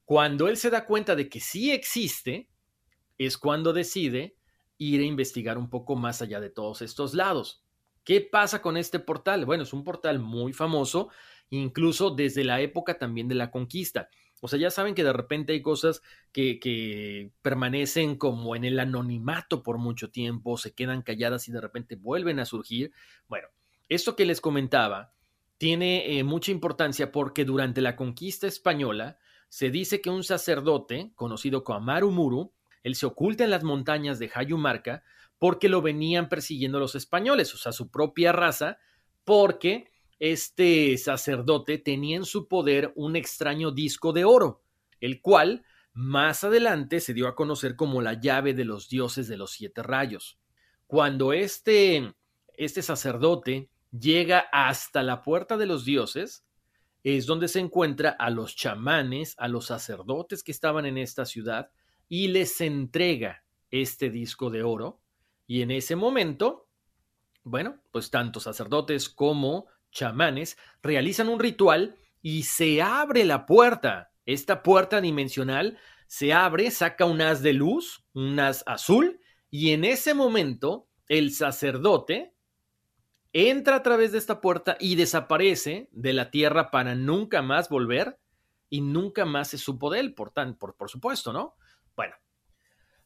cuando 0.06 0.48
él 0.48 0.56
se 0.56 0.70
da 0.70 0.86
cuenta 0.86 1.14
de 1.16 1.28
que 1.28 1.42
sí 1.42 1.72
existe, 1.72 2.48
es 3.18 3.38
cuando 3.38 3.74
decide 3.74 4.38
ir 4.78 5.02
a 5.02 5.06
investigar 5.06 5.58
un 5.58 5.70
poco 5.70 5.96
más 5.96 6.22
allá 6.22 6.40
de 6.40 6.50
todos 6.50 6.82
estos 6.82 7.14
lados. 7.14 7.64
¿Qué 8.04 8.22
pasa 8.22 8.62
con 8.62 8.78
este 8.78 9.00
portal? 9.00 9.46
Bueno, 9.46 9.64
es 9.64 9.74
un 9.74 9.84
portal 9.84 10.20
muy 10.20 10.54
famoso, 10.54 11.10
incluso 11.50 12.12
desde 12.12 12.44
la 12.44 12.62
época 12.62 13.00
también 13.00 13.28
de 13.28 13.36
la 13.36 13.52
conquista. 13.52 14.10
O 14.42 14.48
sea, 14.48 14.60
ya 14.60 14.70
saben 14.70 14.94
que 14.94 15.04
de 15.04 15.14
repente 15.14 15.54
hay 15.54 15.62
cosas 15.62 16.04
que, 16.32 17.32
permanecen 17.42 18.16
como 18.16 18.56
en 18.56 18.64
el 18.64 18.80
anonimato 18.80 19.64
por 19.64 19.80
mucho 19.80 20.12
tiempo, 20.12 20.58
se 20.58 20.74
quedan 20.74 21.02
calladas 21.02 21.48
y 21.48 21.52
de 21.52 21.62
repente 21.62 21.96
vuelven 21.96 22.40
a 22.40 22.46
surgir. 22.46 22.92
Bueno, 23.28 23.48
esto 23.90 24.16
que 24.16 24.26
les 24.26 24.42
comentaba 24.42 25.14
tiene 25.58 26.20
eh, 26.20 26.24
mucha 26.24 26.52
importancia 26.52 27.12
porque 27.12 27.44
durante 27.44 27.82
la 27.82 27.96
conquista 27.96 28.46
española 28.46 29.18
se 29.50 29.72
dice 29.72 30.02
que 30.02 30.10
un 30.10 30.24
sacerdote, 30.24 31.12
conocido 31.16 31.64
como 31.64 31.80
Amaru 31.80 32.12
él 32.86 32.94
se 32.94 33.08
oculta 33.08 33.44
en 33.44 33.50
las 33.50 33.64
montañas 33.64 34.20
de 34.20 34.30
Hayumarca 34.32 35.02
porque 35.40 35.70
lo 35.70 35.82
venían 35.82 36.30
persiguiendo 36.30 36.80
los 36.80 36.94
españoles, 36.94 37.52
o 37.56 37.58
sea, 37.58 37.72
su 37.72 37.90
propia 37.90 38.32
raza, 38.32 38.78
porque 39.24 39.92
este 40.20 40.96
sacerdote 41.00 41.80
tenía 41.80 42.16
en 42.16 42.26
su 42.26 42.48
poder 42.48 42.94
un 42.96 43.16
extraño 43.16 43.72
disco 43.72 44.14
de 44.14 44.24
oro, 44.24 44.62
el 45.02 45.20
cual 45.20 45.66
más 45.94 46.44
adelante 46.44 47.00
se 47.00 47.16
dio 47.16 47.28
a 47.28 47.34
conocer 47.34 47.76
como 47.76 48.04
la 48.04 48.20
llave 48.22 48.54
de 48.54 48.66
los 48.66 48.88
dioses 48.88 49.28
de 49.28 49.38
los 49.38 49.50
siete 49.50 49.82
rayos. 49.82 50.38
Cuando 50.86 51.34
este, 51.34 52.14
este 52.54 52.84
sacerdote 52.84 53.68
llega 53.92 54.46
hasta 54.52 55.02
la 55.02 55.24
puerta 55.24 55.58
de 55.58 55.66
los 55.66 55.86
dioses, 55.86 56.46
es 57.04 57.26
donde 57.26 57.48
se 57.48 57.62
encuentra 57.62 58.12
a 58.12 58.30
los 58.30 58.56
chamanes, 58.56 59.34
a 59.40 59.48
los 59.48 59.66
sacerdotes 59.66 60.44
que 60.44 60.52
estaban 60.52 60.86
en 60.86 61.00
esta 61.00 61.26
ciudad, 61.26 61.72
y 62.08 62.28
les 62.30 62.62
entrega 62.62 63.44
este 63.72 64.10
disco 64.10 64.50
de 64.50 64.64
oro. 64.64 65.02
Y 65.48 65.62
en 65.62 65.72
ese 65.72 65.96
momento, 65.96 66.70
bueno, 67.44 67.82
pues 67.92 68.10
tanto 68.10 68.40
sacerdotes 68.40 69.10
como 69.10 69.68
chamanes 69.92 70.58
realizan 70.82 71.30
un 71.30 71.40
ritual 71.40 71.98
y 72.22 72.44
se 72.44 72.82
abre 72.82 73.24
la 73.24 73.46
puerta. 73.46 74.12
Esta 74.26 74.64
puerta 74.64 75.02
dimensional 75.02 75.78
se 76.08 76.34
abre, 76.34 76.72
saca 76.72 77.06
un 77.06 77.22
haz 77.22 77.42
de 77.42 77.54
luz, 77.54 78.06
un 78.14 78.40
haz 78.40 78.64
azul, 78.66 79.20
y 79.50 79.72
en 79.72 79.86
ese 79.86 80.14
momento 80.14 80.88
el 81.08 81.32
sacerdote 81.32 82.34
entra 83.32 83.76
a 83.78 83.84
través 83.84 84.12
de 84.12 84.18
esta 84.18 84.42
puerta 84.42 84.78
y 84.80 84.96
desaparece 84.96 85.90
de 85.92 86.14
la 86.14 86.32
tierra 86.32 86.72
para 86.72 86.96
nunca 86.96 87.42
más 87.42 87.70
volver 87.70 88.20
y 88.70 88.82
nunca 88.82 89.26
más 89.26 89.50
se 89.50 89.58
supo 89.58 89.90
de 89.92 90.00
él, 90.00 90.14
por, 90.14 90.32
tan, 90.32 90.58
por, 90.58 90.76
por 90.76 90.90
supuesto, 90.90 91.32
¿no? 91.32 91.56
Bueno, 91.96 92.16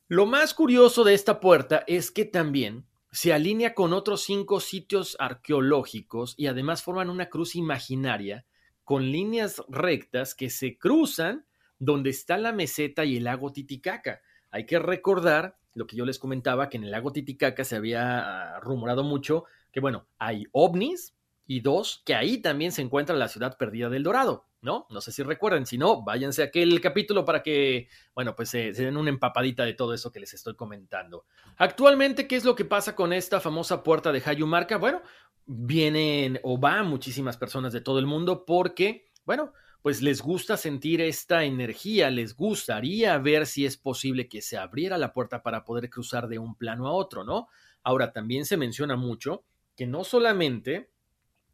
lo 0.07 0.25
más 0.25 0.53
curioso 0.53 1.03
de 1.03 1.13
esta 1.13 1.39
puerta 1.39 1.83
es 1.87 2.11
que 2.11 2.25
también 2.25 2.85
se 3.11 3.33
alinea 3.33 3.73
con 3.73 3.93
otros 3.93 4.23
cinco 4.23 4.59
sitios 4.59 5.15
arqueológicos 5.19 6.35
y 6.37 6.47
además 6.47 6.83
forman 6.83 7.09
una 7.09 7.29
cruz 7.29 7.55
imaginaria 7.55 8.45
con 8.83 9.11
líneas 9.11 9.61
rectas 9.67 10.35
que 10.35 10.49
se 10.49 10.77
cruzan 10.77 11.45
donde 11.79 12.09
está 12.09 12.37
la 12.37 12.51
meseta 12.51 13.05
y 13.05 13.17
el 13.17 13.23
lago 13.23 13.51
Titicaca. 13.51 14.21
Hay 14.51 14.65
que 14.65 14.79
recordar 14.79 15.57
lo 15.73 15.87
que 15.87 15.95
yo 15.95 16.05
les 16.05 16.19
comentaba, 16.19 16.69
que 16.69 16.77
en 16.77 16.83
el 16.83 16.91
lago 16.91 17.11
Titicaca 17.11 17.63
se 17.63 17.75
había 17.75 18.55
ah, 18.55 18.59
rumorado 18.59 19.03
mucho 19.03 19.45
que, 19.71 19.79
bueno, 19.79 20.07
hay 20.17 20.45
ovnis 20.51 21.15
y 21.49 21.61
dos, 21.61 22.03
que 22.05 22.13
ahí 22.13 22.37
también 22.37 22.71
se 22.71 22.83
encuentra 22.83 23.15
la 23.15 23.27
ciudad 23.27 23.57
perdida 23.57 23.89
del 23.89 24.03
Dorado. 24.03 24.45
¿no? 24.61 24.85
No 24.91 25.01
sé 25.01 25.11
si 25.11 25.23
recuerden, 25.23 25.65
si 25.65 25.79
no, 25.79 26.03
váyanse 26.03 26.43
a 26.43 26.45
aquel 26.45 26.79
capítulo 26.79 27.25
para 27.25 27.41
que, 27.41 27.87
bueno, 28.13 28.35
pues 28.35 28.49
se, 28.49 28.71
den 28.71 28.97
una 28.97 29.09
empapadita 29.09 29.65
de 29.65 29.73
todo 29.73 29.95
eso 29.95 30.11
que 30.11 30.19
les 30.19 30.31
estoy 30.35 30.55
comentando. 30.55 31.25
Actualmente, 31.57 32.27
¿qué 32.27 32.35
es 32.35 32.45
lo 32.45 32.55
que 32.55 32.65
pasa 32.65 32.95
con 32.95 33.13
esta 33.13 33.39
famosa 33.39 33.81
puerta 33.81 34.11
de 34.11 34.21
Hayumarca? 34.23 34.77
Bueno, 34.77 35.01
vienen 35.47 36.39
o 36.43 36.59
van 36.59 36.85
muchísimas 36.85 37.35
personas 37.35 37.73
de 37.73 37.81
todo 37.81 37.97
el 37.97 38.05
mundo 38.05 38.45
porque, 38.45 39.09
bueno, 39.25 39.51
pues 39.81 40.03
les 40.03 40.21
gusta 40.21 40.55
sentir 40.55 41.01
esta 41.01 41.45
energía, 41.45 42.11
les 42.11 42.35
gustaría 42.35 43.17
ver 43.17 43.47
si 43.47 43.65
es 43.65 43.75
posible 43.75 44.29
que 44.29 44.43
se 44.43 44.55
abriera 44.55 44.99
la 44.99 45.13
puerta 45.13 45.41
para 45.41 45.65
poder 45.65 45.89
cruzar 45.89 46.27
de 46.27 46.37
un 46.37 46.53
plano 46.53 46.87
a 46.87 46.91
otro, 46.91 47.23
¿no? 47.23 47.47
Ahora, 47.81 48.11
también 48.11 48.45
se 48.45 48.55
menciona 48.55 48.95
mucho 48.97 49.45
que 49.75 49.87
no 49.87 50.03
solamente 50.03 50.91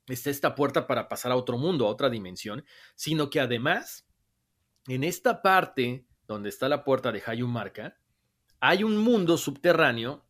está 0.07 0.29
esta 0.29 0.55
puerta 0.55 0.87
para 0.87 1.07
pasar 1.07 1.31
a 1.31 1.35
otro 1.35 1.57
mundo, 1.57 1.87
a 1.87 1.91
otra 1.91 2.09
dimensión, 2.09 2.63
sino 2.95 3.29
que 3.29 3.39
además, 3.39 4.07
en 4.87 5.03
esta 5.03 5.41
parte 5.41 6.05
donde 6.27 6.49
está 6.49 6.69
la 6.69 6.83
puerta 6.83 7.11
de 7.11 7.23
Hayumarca, 7.25 7.97
hay 8.59 8.83
un 8.83 8.97
mundo 8.97 9.37
subterráneo 9.37 10.25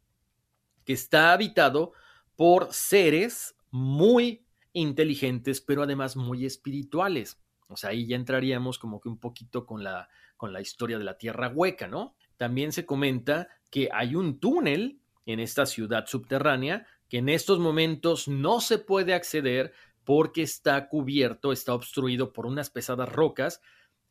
que 0.84 0.94
está 0.94 1.34
habitado 1.34 1.94
por 2.36 2.74
seres 2.74 3.56
muy 3.72 4.46
inteligentes, 4.74 5.62
pero 5.62 5.84
además 5.84 6.16
muy 6.16 6.46
espirituales. 6.46 7.42
O 7.68 7.78
sea, 7.78 7.92
ahí 7.92 8.06
ya 8.06 8.16
entraríamos 8.16 8.78
como 8.78 9.00
que 9.00 9.10
un 9.10 9.20
poquito 9.20 9.66
con 9.66 9.84
la, 9.84 10.10
con 10.38 10.54
la 10.54 10.62
historia 10.62 10.98
de 10.98 11.04
la 11.04 11.18
Tierra 11.18 11.50
Hueca, 11.50 11.88
¿no? 11.88 12.16
También 12.38 12.72
se 12.72 12.86
comenta 12.86 13.48
que 13.72 13.90
hay 13.92 14.16
un 14.16 14.40
túnel 14.40 15.00
en 15.26 15.40
esta 15.40 15.66
ciudad 15.66 16.06
subterránea 16.06 16.86
que 17.10 17.18
en 17.18 17.30
estos 17.30 17.60
momentos 17.60 18.28
no 18.28 18.62
se 18.62 18.78
puede 18.78 19.14
acceder 19.14 19.74
porque 20.04 20.42
está 20.42 20.88
cubierto, 20.88 21.52
está 21.52 21.74
obstruido 21.74 22.32
por 22.34 22.46
unas 22.46 22.70
pesadas 22.70 23.10
rocas 23.10 23.62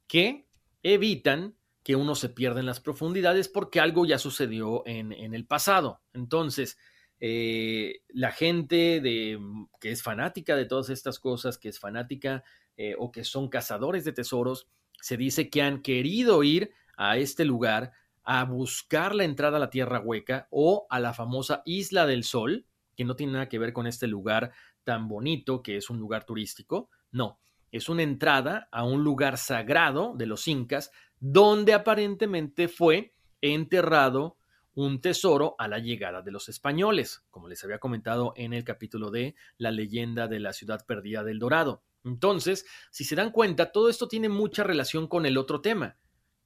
que 0.06 0.46
evitan 0.82 1.56
que 1.82 1.96
uno 1.96 2.14
se 2.14 2.30
pierda 2.30 2.60
en 2.60 2.66
las 2.66 2.80
profundidades 2.80 3.48
porque 3.48 3.80
algo 3.80 4.06
ya 4.06 4.18
sucedió 4.18 4.82
en, 4.86 5.12
en 5.12 5.34
el 5.34 5.46
pasado. 5.46 6.00
Entonces, 6.12 6.78
eh, 7.20 8.00
la 8.08 8.32
gente 8.32 9.00
de, 9.00 9.38
que 9.80 9.90
es 9.90 10.02
fanática 10.02 10.56
de 10.56 10.66
todas 10.66 10.90
estas 10.90 11.18
cosas, 11.18 11.58
que 11.58 11.68
es 11.68 11.78
fanática 11.78 12.44
eh, 12.76 12.94
o 12.98 13.12
que 13.12 13.24
son 13.24 13.48
cazadores 13.48 14.04
de 14.04 14.12
tesoros, 14.12 14.68
se 15.00 15.16
dice 15.16 15.48
que 15.50 15.62
han 15.62 15.82
querido 15.82 16.42
ir 16.42 16.72
a 16.96 17.18
este 17.18 17.44
lugar 17.44 17.92
a 18.24 18.44
buscar 18.44 19.14
la 19.14 19.24
entrada 19.24 19.58
a 19.58 19.60
la 19.60 19.70
Tierra 19.70 20.00
Hueca 20.00 20.48
o 20.50 20.86
a 20.90 20.98
la 20.98 21.12
famosa 21.12 21.62
Isla 21.66 22.06
del 22.06 22.24
Sol, 22.24 22.66
que 22.94 23.04
no 23.04 23.16
tiene 23.16 23.34
nada 23.34 23.48
que 23.48 23.58
ver 23.58 23.72
con 23.72 23.86
este 23.86 24.06
lugar 24.06 24.52
tan 24.84 25.08
bonito 25.08 25.62
que 25.62 25.76
es 25.76 25.90
un 25.90 25.98
lugar 25.98 26.24
turístico. 26.24 26.90
No, 27.10 27.40
es 27.70 27.88
una 27.88 28.02
entrada 28.02 28.68
a 28.70 28.84
un 28.84 29.02
lugar 29.02 29.36
sagrado 29.38 30.14
de 30.16 30.26
los 30.26 30.46
incas 30.46 30.90
donde 31.18 31.72
aparentemente 31.72 32.68
fue 32.68 33.14
enterrado 33.40 34.36
un 34.74 35.00
tesoro 35.00 35.54
a 35.58 35.68
la 35.68 35.78
llegada 35.78 36.22
de 36.22 36.32
los 36.32 36.48
españoles, 36.48 37.24
como 37.30 37.48
les 37.48 37.62
había 37.64 37.78
comentado 37.78 38.32
en 38.36 38.52
el 38.52 38.64
capítulo 38.64 39.10
de 39.10 39.34
La 39.56 39.70
leyenda 39.70 40.28
de 40.28 40.40
la 40.40 40.52
ciudad 40.52 40.84
perdida 40.86 41.22
del 41.22 41.38
Dorado. 41.38 41.84
Entonces, 42.04 42.66
si 42.90 43.04
se 43.04 43.14
dan 43.16 43.30
cuenta, 43.30 43.72
todo 43.72 43.88
esto 43.88 44.08
tiene 44.08 44.28
mucha 44.28 44.64
relación 44.64 45.06
con 45.06 45.26
el 45.26 45.38
otro 45.38 45.60
tema. 45.60 45.96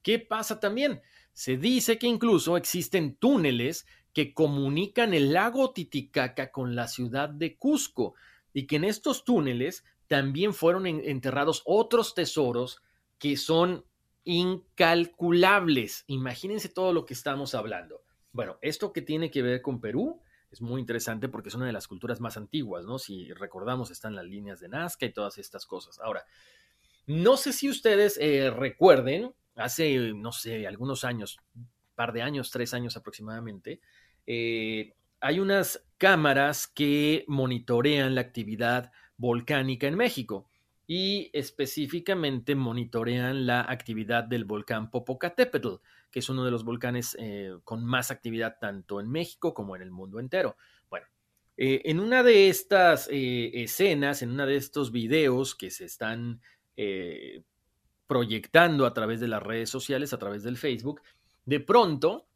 ¿Qué 0.01 0.19
pasa 0.19 0.59
también? 0.59 1.01
Se 1.33 1.57
dice 1.57 1.97
que 1.97 2.07
incluso 2.07 2.55
existen 2.57 3.15
túneles 3.17 3.85
que 4.13 4.33
comunican 4.33 5.13
el 5.13 5.33
lago 5.33 5.71
Titicaca 5.71 6.51
con 6.51 6.75
la 6.75 6.87
ciudad 6.87 7.29
de 7.29 7.57
Cusco 7.57 8.15
y 8.53 8.67
que 8.67 8.77
en 8.77 8.83
estos 8.83 9.23
túneles 9.23 9.83
también 10.07 10.53
fueron 10.53 10.87
enterrados 10.87 11.61
otros 11.65 12.15
tesoros 12.15 12.81
que 13.19 13.37
son 13.37 13.85
incalculables. 14.23 16.03
Imagínense 16.07 16.69
todo 16.69 16.93
lo 16.93 17.05
que 17.05 17.13
estamos 17.13 17.53
hablando. 17.53 18.01
Bueno, 18.31 18.57
esto 18.61 18.93
que 18.93 19.01
tiene 19.01 19.31
que 19.31 19.41
ver 19.41 19.61
con 19.61 19.79
Perú 19.79 20.21
es 20.51 20.61
muy 20.61 20.79
interesante 20.81 21.29
porque 21.29 21.49
es 21.49 21.55
una 21.55 21.67
de 21.67 21.73
las 21.73 21.87
culturas 21.87 22.19
más 22.19 22.37
antiguas, 22.37 22.85
¿no? 22.85 22.97
Si 22.97 23.31
recordamos, 23.33 23.91
están 23.91 24.15
las 24.15 24.25
líneas 24.25 24.59
de 24.59 24.69
Nazca 24.69 25.05
y 25.05 25.13
todas 25.13 25.37
estas 25.37 25.65
cosas. 25.65 25.99
Ahora, 25.99 26.25
no 27.05 27.37
sé 27.37 27.53
si 27.53 27.69
ustedes 27.69 28.17
eh, 28.19 28.49
recuerden, 28.49 29.33
hace, 29.55 30.13
no 30.13 30.31
sé, 30.31 30.67
algunos 30.67 31.03
años, 31.03 31.37
par 31.95 32.13
de 32.13 32.21
años, 32.21 32.49
tres 32.49 32.73
años 32.73 32.97
aproximadamente, 32.97 33.79
eh, 34.27 34.93
hay 35.19 35.39
unas 35.39 35.85
cámaras 35.97 36.67
que 36.67 37.25
monitorean 37.27 38.15
la 38.15 38.21
actividad 38.21 38.91
volcánica 39.17 39.87
en 39.87 39.95
México 39.95 40.49
y 40.87 41.29
específicamente 41.33 42.55
monitorean 42.55 43.45
la 43.45 43.61
actividad 43.61 44.23
del 44.23 44.45
volcán 44.45 44.89
Popocatépetl, 44.89 45.75
que 46.09 46.19
es 46.19 46.29
uno 46.29 46.45
de 46.45 46.51
los 46.51 46.63
volcanes 46.63 47.15
eh, 47.19 47.53
con 47.63 47.83
más 47.85 48.11
actividad 48.11 48.57
tanto 48.59 48.99
en 48.99 49.09
México 49.09 49.53
como 49.53 49.75
en 49.75 49.81
el 49.81 49.91
mundo 49.91 50.19
entero. 50.19 50.55
Bueno, 50.89 51.05
eh, 51.57 51.81
en 51.85 51.99
una 51.99 52.23
de 52.23 52.49
estas 52.49 53.07
escenas, 53.11 54.21
en 54.21 54.31
uno 54.31 54.45
de 54.45 54.55
estos 54.55 54.91
videos 54.91 55.55
que 55.55 55.69
se 55.69 55.85
están 55.85 56.41
proyectando 58.07 58.85
a 58.85 58.93
través 58.93 59.19
de 59.19 59.27
las 59.27 59.43
redes 59.43 59.69
sociales, 59.69 60.13
a 60.13 60.17
través 60.17 60.43
del 60.43 60.55
Facebook, 60.55 61.01
de 61.45 61.59
pronto 61.59 62.28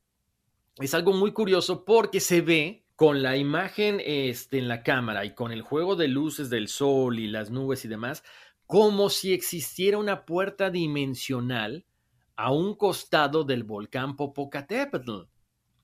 es 0.78 0.94
algo 0.94 1.14
muy 1.14 1.32
curioso 1.32 1.86
porque 1.86 2.20
se 2.20 2.42
ve 2.42 2.86
con 2.96 3.22
la 3.22 3.38
imagen 3.38 4.02
este, 4.04 4.58
en 4.58 4.68
la 4.68 4.84
cámara 4.84 5.26
y 5.26 5.34
con 5.34 5.52
el 5.52 5.62
juego 5.62 5.96
de 5.96 6.08
luces 6.08 6.50
del 6.50 6.68
sol 6.68 7.20
y 7.20 7.28
las 7.28 7.52
nubes 7.52 7.86
y 7.86 7.88
demás, 7.88 8.24
como 8.66 9.10
si 9.10 9.34
existiera 9.34 9.98
una 9.98 10.26
puerta 10.26 10.70
dimensional 10.70 11.86
a 12.36 12.52
un 12.52 12.76
costado 12.76 13.44
del 13.44 13.64
volcán 13.64 14.16
Popocatépetl. 14.16 15.24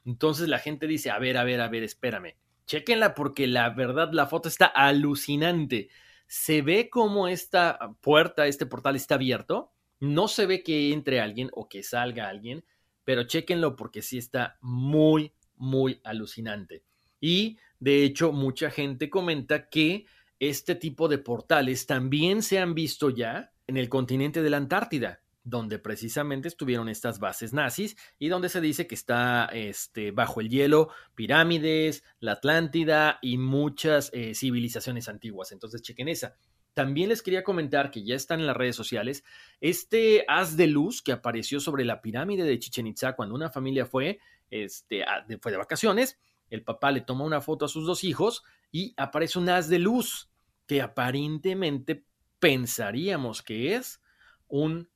Entonces 0.05 0.47
la 0.47 0.59
gente 0.59 0.87
dice, 0.87 1.11
a 1.11 1.19
ver, 1.19 1.37
a 1.37 1.43
ver, 1.43 1.61
a 1.61 1.67
ver, 1.67 1.83
espérame, 1.83 2.35
chequenla 2.65 3.13
porque 3.13 3.47
la 3.47 3.69
verdad 3.69 4.09
la 4.11 4.27
foto 4.27 4.49
está 4.49 4.65
alucinante. 4.65 5.89
Se 6.27 6.61
ve 6.61 6.89
como 6.89 7.27
esta 7.27 7.77
puerta, 8.01 8.47
este 8.47 8.65
portal 8.65 8.95
está 8.95 9.15
abierto, 9.15 9.71
no 9.99 10.27
se 10.27 10.45
ve 10.45 10.63
que 10.63 10.93
entre 10.93 11.19
alguien 11.19 11.49
o 11.53 11.67
que 11.67 11.83
salga 11.83 12.29
alguien, 12.29 12.63
pero 13.09 13.23
chequenlo 13.23 13.75
porque 13.75 14.03
sí 14.03 14.19
está 14.19 14.59
muy, 14.61 15.33
muy 15.55 15.99
alucinante. 16.03 16.83
Y 17.19 17.57
de 17.79 18.03
hecho, 18.03 18.31
mucha 18.31 18.69
gente 18.69 19.09
comenta 19.09 19.67
que 19.67 20.05
este 20.37 20.75
tipo 20.75 21.07
de 21.07 21.17
portales 21.17 21.87
también 21.87 22.43
se 22.43 22.59
han 22.59 22.75
visto 22.75 23.09
ya 23.09 23.51
en 23.65 23.77
el 23.77 23.89
continente 23.89 24.43
de 24.43 24.51
la 24.51 24.57
Antártida, 24.57 25.23
donde 25.43 25.79
precisamente 25.79 26.49
estuvieron 26.49 26.87
estas 26.87 27.17
bases 27.17 27.51
nazis 27.51 27.97
y 28.19 28.27
donde 28.27 28.47
se 28.47 28.61
dice 28.61 28.85
que 28.85 28.93
está 28.93 29.45
este, 29.53 30.11
bajo 30.11 30.39
el 30.39 30.49
hielo 30.49 30.89
pirámides, 31.15 32.03
la 32.19 32.33
Atlántida 32.33 33.17
y 33.23 33.39
muchas 33.39 34.11
eh, 34.13 34.35
civilizaciones 34.35 35.09
antiguas. 35.09 35.51
Entonces, 35.51 35.81
chequen 35.81 36.09
esa. 36.09 36.35
También 36.79 37.09
les 37.09 37.21
quería 37.21 37.43
comentar 37.43 37.91
que 37.91 38.05
ya 38.05 38.15
están 38.15 38.39
en 38.39 38.47
las 38.47 38.55
redes 38.55 38.77
sociales 38.77 39.25
este 39.59 40.23
haz 40.29 40.55
de 40.55 40.67
luz 40.67 41.01
que 41.01 41.11
apareció 41.11 41.59
sobre 41.59 41.83
la 41.83 42.01
pirámide 42.01 42.45
de 42.45 42.57
Chichen 42.57 42.87
Itza 42.87 43.17
cuando 43.17 43.35
una 43.35 43.49
familia 43.49 43.85
fue, 43.85 44.19
este, 44.49 45.03
fue 45.41 45.51
de 45.51 45.57
vacaciones 45.57 46.17
el 46.49 46.63
papá 46.63 46.91
le 46.91 47.01
toma 47.01 47.25
una 47.25 47.41
foto 47.41 47.65
a 47.65 47.67
sus 47.67 47.85
dos 47.85 48.05
hijos 48.05 48.43
y 48.71 48.93
aparece 48.95 49.39
un 49.39 49.49
haz 49.49 49.67
de 49.67 49.79
luz 49.79 50.29
que 50.67 50.81
aparentemente 50.81 52.05
pensaríamos 52.39 53.41
que 53.41 53.75
es 53.75 54.01
un 54.47 54.89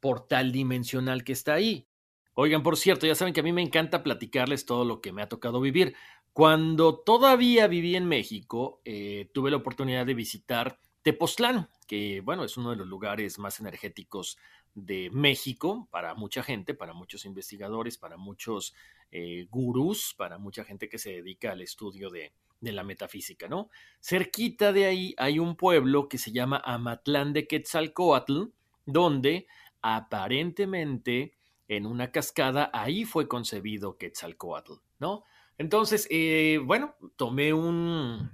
portal 0.00 0.50
dimensional 0.50 1.22
que 1.22 1.34
está 1.34 1.54
ahí. 1.54 1.86
Oigan, 2.34 2.64
por 2.64 2.76
cierto, 2.76 3.06
ya 3.06 3.14
saben 3.14 3.32
que 3.32 3.40
a 3.40 3.44
mí 3.44 3.52
me 3.52 3.62
encanta 3.62 4.02
platicarles 4.02 4.66
todo 4.66 4.84
lo 4.84 5.00
que 5.00 5.12
me 5.12 5.22
ha 5.22 5.28
tocado 5.28 5.60
vivir. 5.60 5.94
Cuando 6.32 6.98
todavía 6.98 7.68
viví 7.68 7.94
en 7.94 8.06
México, 8.06 8.80
eh, 8.84 9.30
tuve 9.32 9.52
la 9.52 9.58
oportunidad 9.58 10.04
de 10.04 10.14
visitar 10.14 10.80
Tepoztlán, 11.02 11.68
que 11.86 12.20
bueno, 12.20 12.44
es 12.44 12.56
uno 12.56 12.70
de 12.70 12.76
los 12.76 12.86
lugares 12.86 13.38
más 13.38 13.60
energéticos 13.60 14.38
de 14.74 15.10
México 15.10 15.88
para 15.90 16.14
mucha 16.14 16.42
gente, 16.42 16.74
para 16.74 16.94
muchos 16.94 17.24
investigadores, 17.24 17.98
para 17.98 18.16
muchos 18.16 18.74
eh, 19.10 19.46
gurús, 19.50 20.14
para 20.16 20.38
mucha 20.38 20.64
gente 20.64 20.88
que 20.88 20.98
se 20.98 21.10
dedica 21.10 21.52
al 21.52 21.60
estudio 21.60 22.10
de, 22.10 22.32
la 22.60 22.84
metafísica, 22.84 23.48
¿no? 23.48 23.70
Cerquita 24.00 24.72
de 24.72 24.86
ahí 24.86 25.14
hay 25.18 25.40
un 25.40 25.56
pueblo 25.56 26.08
que 26.08 26.16
se 26.16 26.30
llama 26.30 26.62
Amatlán 26.64 27.32
de 27.32 27.48
Quetzalcoatl, 27.48 28.44
donde 28.86 29.48
aparentemente 29.80 31.34
en 31.66 31.86
una 31.86 32.12
cascada 32.12 32.70
ahí 32.72 33.04
fue 33.04 33.26
concebido 33.26 33.98
Quetzalcoatl, 33.98 34.74
¿no? 35.00 35.24
Entonces, 35.58 36.06
eh, 36.08 36.60
bueno, 36.64 36.94
tomé 37.16 37.52
un, 37.52 38.30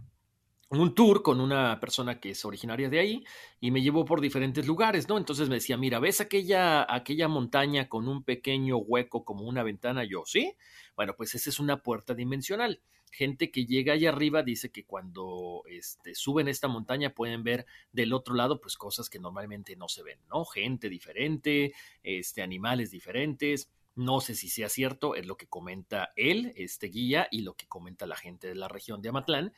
un 0.71 0.95
tour 0.95 1.23
con 1.23 1.41
una 1.41 1.81
persona 1.81 2.21
que 2.21 2.31
es 2.31 2.45
originaria 2.45 2.91
de 2.91 2.99
ahí 2.99 3.25
y 3.61 3.71
me 3.71 3.81
llevó 3.81 4.05
por 4.05 4.21
diferentes 4.21 4.67
lugares, 4.67 5.09
¿no? 5.09 5.17
Entonces 5.17 5.49
me 5.49 5.55
decía, 5.55 5.79
mira, 5.79 5.99
¿ves 5.99 6.21
aquella, 6.21 6.87
aquella 6.93 7.27
montaña 7.27 7.89
con 7.89 8.07
un 8.07 8.23
pequeño 8.23 8.77
hueco 8.77 9.25
como 9.25 9.45
una 9.45 9.63
ventana? 9.63 10.05
Yo, 10.05 10.25
sí. 10.27 10.55
Bueno, 10.95 11.15
pues 11.17 11.35
esa 11.35 11.49
es 11.49 11.59
una 11.59 11.83
puerta 11.83 12.15
dimensional. 12.15 12.83
Gente 13.11 13.51
que 13.51 13.65
llega 13.65 13.95
allá 13.95 14.11
arriba 14.11 14.43
dice 14.43 14.71
que 14.71 14.85
cuando 14.85 15.63
este, 15.67 16.15
suben 16.15 16.49
esta 16.49 16.69
montaña 16.69 17.15
pueden 17.15 17.43
ver 17.43 17.65
del 17.91 18.13
otro 18.13 18.35
lado, 18.35 18.61
pues 18.61 18.77
cosas 18.77 19.09
que 19.09 19.19
normalmente 19.19 19.75
no 19.77 19.89
se 19.89 20.03
ven, 20.03 20.21
¿no? 20.29 20.45
Gente 20.45 20.91
diferente, 20.91 21.73
este, 22.03 22.43
animales 22.43 22.91
diferentes. 22.91 23.71
No 23.95 24.21
sé 24.21 24.35
si 24.35 24.49
sea 24.49 24.69
cierto, 24.69 25.17
es 25.17 25.27
lo 25.27 25.37
que 25.37 25.49
comenta 25.49 26.13
él, 26.15 26.53
este 26.57 26.87
guía, 26.87 27.27
y 27.33 27.41
lo 27.41 27.55
que 27.55 27.67
comenta 27.67 28.07
la 28.07 28.15
gente 28.15 28.47
de 28.47 28.55
la 28.55 28.69
región 28.69 29.03
de 29.03 29.09
Amatlán, 29.09 29.53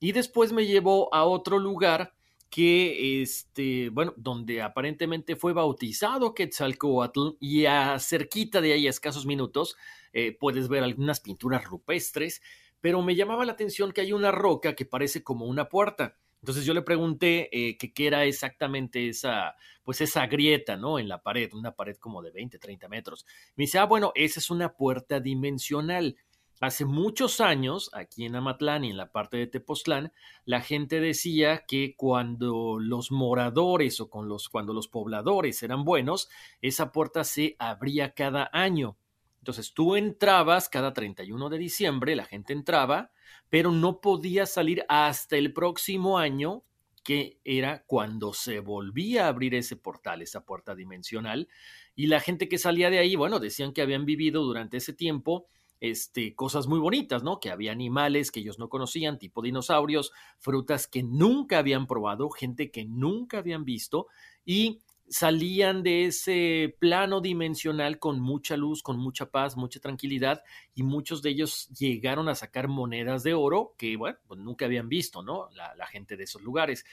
y 0.00 0.12
después 0.12 0.52
me 0.52 0.66
llevó 0.66 1.14
a 1.14 1.24
otro 1.24 1.58
lugar 1.58 2.14
que, 2.48 3.22
este, 3.22 3.90
bueno, 3.90 4.12
donde 4.16 4.60
aparentemente 4.60 5.36
fue 5.36 5.52
bautizado 5.52 6.34
Quetzalcoatl 6.34 7.36
y 7.38 7.66
a 7.66 7.98
cerquita 8.00 8.60
de 8.60 8.72
ahí, 8.72 8.86
a 8.86 8.90
escasos 8.90 9.24
minutos, 9.24 9.76
eh, 10.12 10.36
puedes 10.38 10.68
ver 10.68 10.82
algunas 10.82 11.20
pinturas 11.20 11.64
rupestres, 11.64 12.42
pero 12.80 13.02
me 13.02 13.14
llamaba 13.14 13.44
la 13.44 13.52
atención 13.52 13.92
que 13.92 14.00
hay 14.00 14.12
una 14.12 14.32
roca 14.32 14.74
que 14.74 14.84
parece 14.84 15.22
como 15.22 15.44
una 15.44 15.68
puerta. 15.68 16.16
Entonces 16.42 16.64
yo 16.64 16.72
le 16.72 16.82
pregunté 16.82 17.50
eh, 17.52 17.76
qué 17.76 18.06
era 18.06 18.24
exactamente 18.24 19.08
esa, 19.08 19.54
pues 19.84 20.00
esa 20.00 20.26
grieta, 20.26 20.76
¿no? 20.76 20.98
En 20.98 21.06
la 21.06 21.22
pared, 21.22 21.52
una 21.52 21.72
pared 21.76 21.96
como 21.98 22.22
de 22.22 22.30
20, 22.30 22.58
30 22.58 22.88
metros. 22.88 23.26
Me 23.56 23.64
dice, 23.64 23.78
ah, 23.78 23.84
bueno, 23.84 24.12
esa 24.14 24.40
es 24.40 24.50
una 24.50 24.72
puerta 24.74 25.20
dimensional. 25.20 26.16
Hace 26.60 26.84
muchos 26.84 27.40
años, 27.40 27.88
aquí 27.94 28.26
en 28.26 28.36
Amatlán 28.36 28.84
y 28.84 28.90
en 28.90 28.98
la 28.98 29.10
parte 29.10 29.38
de 29.38 29.46
Tepoztlán, 29.46 30.12
la 30.44 30.60
gente 30.60 31.00
decía 31.00 31.64
que 31.66 31.96
cuando 31.96 32.78
los 32.78 33.10
moradores 33.10 33.98
o 33.98 34.10
con 34.10 34.28
los, 34.28 34.50
cuando 34.50 34.74
los 34.74 34.86
pobladores 34.86 35.62
eran 35.62 35.84
buenos, 35.84 36.28
esa 36.60 36.92
puerta 36.92 37.24
se 37.24 37.56
abría 37.58 38.12
cada 38.12 38.50
año. 38.52 38.98
Entonces 39.38 39.72
tú 39.72 39.96
entrabas 39.96 40.68
cada 40.68 40.92
31 40.92 41.48
de 41.48 41.56
diciembre, 41.56 42.14
la 42.14 42.26
gente 42.26 42.52
entraba, 42.52 43.10
pero 43.48 43.72
no 43.72 44.02
podía 44.02 44.44
salir 44.44 44.84
hasta 44.90 45.38
el 45.38 45.54
próximo 45.54 46.18
año, 46.18 46.62
que 47.02 47.38
era 47.42 47.84
cuando 47.86 48.34
se 48.34 48.60
volvía 48.60 49.24
a 49.24 49.28
abrir 49.28 49.54
ese 49.54 49.76
portal, 49.76 50.20
esa 50.20 50.44
puerta 50.44 50.74
dimensional. 50.74 51.48
Y 51.96 52.08
la 52.08 52.20
gente 52.20 52.50
que 52.50 52.58
salía 52.58 52.90
de 52.90 52.98
ahí, 52.98 53.16
bueno, 53.16 53.40
decían 53.40 53.72
que 53.72 53.80
habían 53.80 54.04
vivido 54.04 54.42
durante 54.42 54.76
ese 54.76 54.92
tiempo 54.92 55.46
este, 55.80 56.34
cosas 56.34 56.66
muy 56.66 56.78
bonitas, 56.78 57.22
¿no? 57.22 57.40
Que 57.40 57.50
había 57.50 57.72
animales 57.72 58.30
que 58.30 58.40
ellos 58.40 58.58
no 58.58 58.68
conocían, 58.68 59.18
tipo 59.18 59.42
dinosaurios, 59.42 60.12
frutas 60.38 60.86
que 60.86 61.02
nunca 61.02 61.58
habían 61.58 61.86
probado, 61.86 62.30
gente 62.30 62.70
que 62.70 62.84
nunca 62.84 63.38
habían 63.38 63.64
visto 63.64 64.06
y 64.44 64.80
salían 65.10 65.82
de 65.82 66.04
ese 66.04 66.76
plano 66.78 67.20
dimensional 67.20 67.98
con 67.98 68.20
mucha 68.20 68.56
luz, 68.56 68.80
con 68.82 68.96
mucha 68.96 69.26
paz, 69.26 69.56
mucha 69.56 69.80
tranquilidad 69.80 70.42
y 70.74 70.84
muchos 70.84 71.20
de 71.20 71.30
ellos 71.30 71.68
llegaron 71.70 72.28
a 72.28 72.36
sacar 72.36 72.68
monedas 72.68 73.24
de 73.24 73.34
oro 73.34 73.74
que, 73.76 73.96
bueno, 73.96 74.18
pues 74.28 74.38
nunca 74.38 74.66
habían 74.66 74.88
visto, 74.88 75.22
¿no? 75.22 75.48
La, 75.50 75.86
gente 75.86 76.16
de 76.16 76.24
esos 76.24 76.42
lugares. 76.42 76.84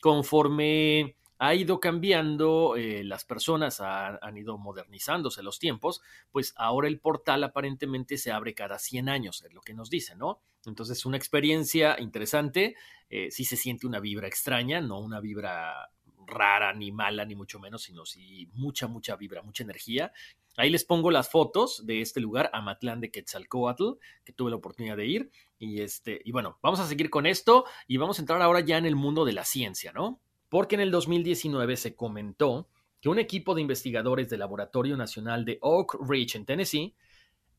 Conforme 0.00 1.16
ha 1.38 1.54
ido 1.54 1.78
cambiando, 1.78 2.76
eh, 2.76 3.04
las 3.04 3.24
personas 3.24 3.80
han 3.80 4.36
ido 4.36 4.58
modernizándose 4.58 5.42
los 5.42 5.58
tiempos, 5.58 6.02
pues 6.32 6.52
ahora 6.56 6.88
el 6.88 6.98
portal 6.98 7.44
aparentemente 7.44 8.18
se 8.18 8.32
abre 8.32 8.54
cada 8.54 8.78
100 8.78 9.08
años, 9.08 9.42
es 9.44 9.52
lo 9.52 9.60
que 9.60 9.74
nos 9.74 9.88
dice, 9.88 10.16
¿no? 10.16 10.40
Entonces, 10.66 11.06
una 11.06 11.16
experiencia 11.16 11.96
interesante, 12.00 12.74
eh, 13.08 13.30
sí 13.30 13.44
se 13.44 13.56
siente 13.56 13.86
una 13.86 14.00
vibra 14.00 14.26
extraña, 14.26 14.80
no 14.80 14.98
una 14.98 15.20
vibra 15.20 15.90
rara, 16.26 16.74
ni 16.74 16.92
mala, 16.92 17.24
ni 17.24 17.34
mucho 17.34 17.58
menos, 17.58 17.82
sino 17.82 18.04
sí 18.04 18.48
mucha, 18.52 18.86
mucha 18.86 19.16
vibra, 19.16 19.42
mucha 19.42 19.62
energía. 19.62 20.12
Ahí 20.56 20.70
les 20.70 20.84
pongo 20.84 21.10
las 21.12 21.30
fotos 21.30 21.86
de 21.86 22.00
este 22.00 22.20
lugar, 22.20 22.50
Amatlán 22.52 23.00
de 23.00 23.10
Quetzalcoatl, 23.12 23.92
que 24.24 24.32
tuve 24.32 24.50
la 24.50 24.56
oportunidad 24.56 24.96
de 24.96 25.06
ir. 25.06 25.30
Y, 25.58 25.80
este, 25.80 26.20
y 26.24 26.32
bueno, 26.32 26.58
vamos 26.62 26.80
a 26.80 26.86
seguir 26.86 27.10
con 27.10 27.26
esto 27.26 27.64
y 27.86 27.96
vamos 27.96 28.18
a 28.18 28.22
entrar 28.22 28.42
ahora 28.42 28.60
ya 28.60 28.76
en 28.76 28.84
el 28.84 28.96
mundo 28.96 29.24
de 29.24 29.32
la 29.32 29.44
ciencia, 29.44 29.92
¿no? 29.92 30.20
Porque 30.48 30.76
en 30.76 30.80
el 30.80 30.90
2019 30.90 31.76
se 31.76 31.94
comentó 31.94 32.68
que 33.00 33.08
un 33.08 33.18
equipo 33.18 33.54
de 33.54 33.60
investigadores 33.60 34.28
del 34.28 34.40
Laboratorio 34.40 34.96
Nacional 34.96 35.44
de 35.44 35.58
Oak 35.60 35.96
Ridge 36.08 36.36
en 36.36 36.46
Tennessee 36.46 36.94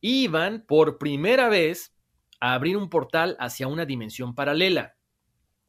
iban 0.02 0.66
por 0.68 0.98
primera 0.98 1.50
vez 1.50 1.96
a 2.40 2.54
abrir 2.54 2.78
un 2.78 2.90
portal 2.90 3.36
hacia 3.40 3.68
una 3.68 3.86
dimensión 3.86 4.36
paralela. 4.36 4.96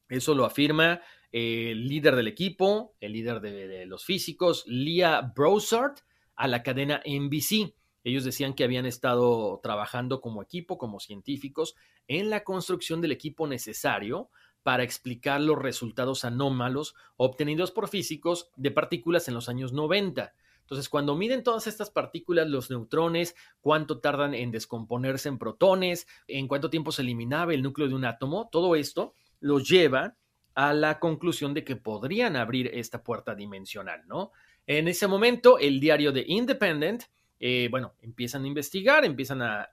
Eso 0.09 0.35
lo 0.35 0.45
afirma 0.45 1.01
el 1.31 1.87
líder 1.87 2.15
del 2.15 2.27
equipo, 2.27 2.95
el 2.99 3.13
líder 3.13 3.39
de, 3.39 3.85
los 3.85 4.03
físicos, 4.03 4.65
Leah 4.67 5.31
Broussard, 5.35 5.95
a 6.35 6.47
la 6.47 6.63
cadena 6.63 7.01
NBC. 7.05 7.73
Ellos 8.03 8.23
decían 8.23 8.53
que 8.53 8.63
habían 8.63 8.85
estado 8.85 9.59
trabajando 9.61 10.21
como 10.21 10.41
equipo, 10.41 10.77
como 10.77 10.99
científicos, 10.99 11.75
en 12.07 12.29
la 12.29 12.43
construcción 12.43 12.99
del 12.99 13.11
equipo 13.11 13.47
necesario 13.47 14.29
para 14.63 14.83
explicar 14.83 15.41
los 15.41 15.57
resultados 15.57 16.25
anómalos 16.25 16.95
obtenidos 17.17 17.71
por 17.71 17.87
físicos 17.87 18.49
de 18.55 18.71
partículas 18.71 19.27
en 19.27 19.33
los 19.33 19.49
años 19.49 19.73
90. 19.73 20.33
Entonces, 20.61 20.87
cuando 20.87 21.15
miden 21.15 21.43
todas 21.43 21.67
estas 21.67 21.89
partículas, 21.89 22.47
los 22.47 22.69
neutrones, 22.69 23.35
cuánto 23.59 23.99
tardan 23.99 24.33
en 24.33 24.51
descomponerse 24.51 25.27
en 25.27 25.37
protones, 25.37 26.07
en 26.27 26.47
cuánto 26.47 26.69
tiempo 26.69 26.91
se 26.91 27.01
eliminaba 27.01 27.53
el 27.53 27.61
núcleo 27.61 27.89
de 27.89 27.95
un 27.95 28.05
átomo, 28.05 28.47
todo 28.49 28.75
esto 28.75 29.13
los 29.41 29.67
lleva 29.67 30.15
a 30.55 30.73
la 30.73 30.99
conclusión 30.99 31.53
de 31.53 31.63
que 31.63 31.75
podrían 31.75 32.35
abrir 32.35 32.69
esta 32.73 33.03
puerta 33.03 33.35
dimensional, 33.35 34.03
¿no? 34.07 34.31
En 34.67 34.87
ese 34.87 35.07
momento, 35.07 35.57
el 35.57 35.79
diario 35.79 36.11
de 36.11 36.23
Independent, 36.27 37.03
eh, 37.39 37.67
bueno, 37.71 37.95
empiezan 38.01 38.43
a 38.43 38.47
investigar, 38.47 39.03
empiezan 39.03 39.41
a, 39.41 39.67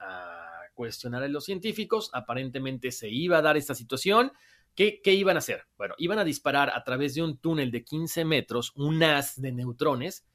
cuestionar 0.73 1.23
a 1.23 1.27
los 1.27 1.43
científicos, 1.43 2.09
aparentemente 2.13 2.91
se 2.91 3.09
iba 3.09 3.37
a 3.37 3.41
dar 3.41 3.57
esta 3.57 3.75
situación. 3.75 4.31
¿Qué, 4.79 5.01
¿Qué, 5.01 5.13
iban 5.13 5.35
a 5.35 5.39
hacer? 5.39 5.65
Bueno, 5.77 5.93
iban 5.97 6.19
a 6.19 6.23
disparar 6.23 6.71
a 6.73 6.85
través 6.85 7.13
de 7.13 7.21
un 7.21 7.37
túnel 7.37 7.69
de 7.69 7.83
15 7.83 8.23
metros 8.23 8.71
un 8.77 9.03
haz 9.03 9.35
de 9.35 9.51
neutrones 9.51 10.25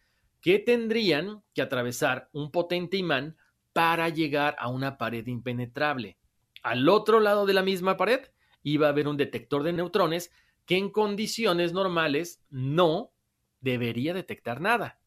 que 0.42 0.58
tendrían 0.58 1.42
que 1.54 1.62
atravesar 1.62 2.28
un 2.34 2.50
potente 2.50 2.98
imán 2.98 3.38
para 3.72 4.10
llegar 4.10 4.54
a 4.58 4.68
una 4.68 4.98
pared 4.98 5.26
impenetrable. 5.26 6.18
Al 6.62 6.90
otro 6.90 7.20
lado 7.20 7.46
de 7.46 7.54
la 7.54 7.62
misma 7.62 7.96
pared 7.96 8.20
iba 8.62 8.86
a 8.86 8.90
haber 8.90 9.08
un 9.08 9.16
detector 9.16 9.62
de 9.62 9.72
neutrones 9.72 10.30
que 10.66 10.76
en 10.76 10.90
condiciones 10.90 11.72
normales 11.72 12.44
no 12.50 13.14
debería 13.62 14.12
detectar 14.12 14.60
nada. 14.60 15.00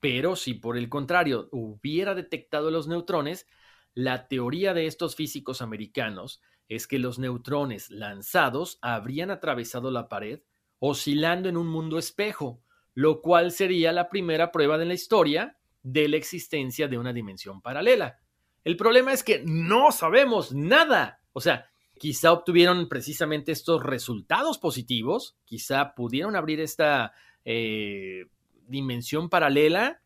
Pero 0.00 0.34
si 0.34 0.54
por 0.54 0.76
el 0.76 0.88
contrario 0.88 1.48
hubiera 1.52 2.16
detectado 2.16 2.72
los 2.72 2.88
neutrones, 2.88 3.46
la 3.94 4.26
teoría 4.26 4.74
de 4.74 4.86
estos 4.86 5.14
físicos 5.14 5.62
americanos 5.62 6.42
es 6.70 6.86
que 6.86 7.00
los 7.00 7.18
neutrones 7.18 7.90
lanzados 7.90 8.78
habrían 8.80 9.30
atravesado 9.30 9.90
la 9.90 10.08
pared 10.08 10.40
oscilando 10.78 11.48
en 11.48 11.56
un 11.56 11.66
mundo 11.66 11.98
espejo, 11.98 12.62
lo 12.94 13.20
cual 13.20 13.50
sería 13.50 13.92
la 13.92 14.08
primera 14.08 14.52
prueba 14.52 14.78
de 14.78 14.86
la 14.86 14.94
historia 14.94 15.58
de 15.82 16.08
la 16.08 16.16
existencia 16.16 16.86
de 16.86 16.96
una 16.96 17.12
dimensión 17.12 17.60
paralela. 17.60 18.20
El 18.62 18.76
problema 18.76 19.12
es 19.12 19.24
que 19.24 19.42
no 19.44 19.90
sabemos 19.90 20.52
nada. 20.52 21.20
O 21.32 21.40
sea, 21.40 21.70
quizá 21.98 22.32
obtuvieron 22.32 22.88
precisamente 22.88 23.50
estos 23.50 23.82
resultados 23.82 24.58
positivos, 24.58 25.36
quizá 25.44 25.94
pudieron 25.96 26.36
abrir 26.36 26.60
esta 26.60 27.12
eh, 27.44 28.26
dimensión 28.68 29.28
paralela, 29.28 30.02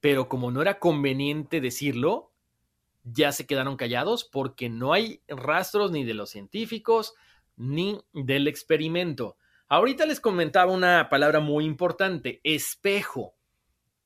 pero 0.00 0.28
como 0.28 0.50
no 0.50 0.60
era 0.60 0.78
conveniente 0.78 1.62
decirlo, 1.62 2.33
ya 3.04 3.32
se 3.32 3.46
quedaron 3.46 3.76
callados 3.76 4.24
porque 4.24 4.68
no 4.68 4.92
hay 4.92 5.22
rastros 5.28 5.92
ni 5.92 6.04
de 6.04 6.14
los 6.14 6.30
científicos 6.30 7.14
ni 7.56 8.00
del 8.12 8.48
experimento. 8.48 9.36
Ahorita 9.68 10.06
les 10.06 10.20
comentaba 10.20 10.72
una 10.72 11.08
palabra 11.08 11.40
muy 11.40 11.64
importante, 11.64 12.40
espejo. 12.42 13.34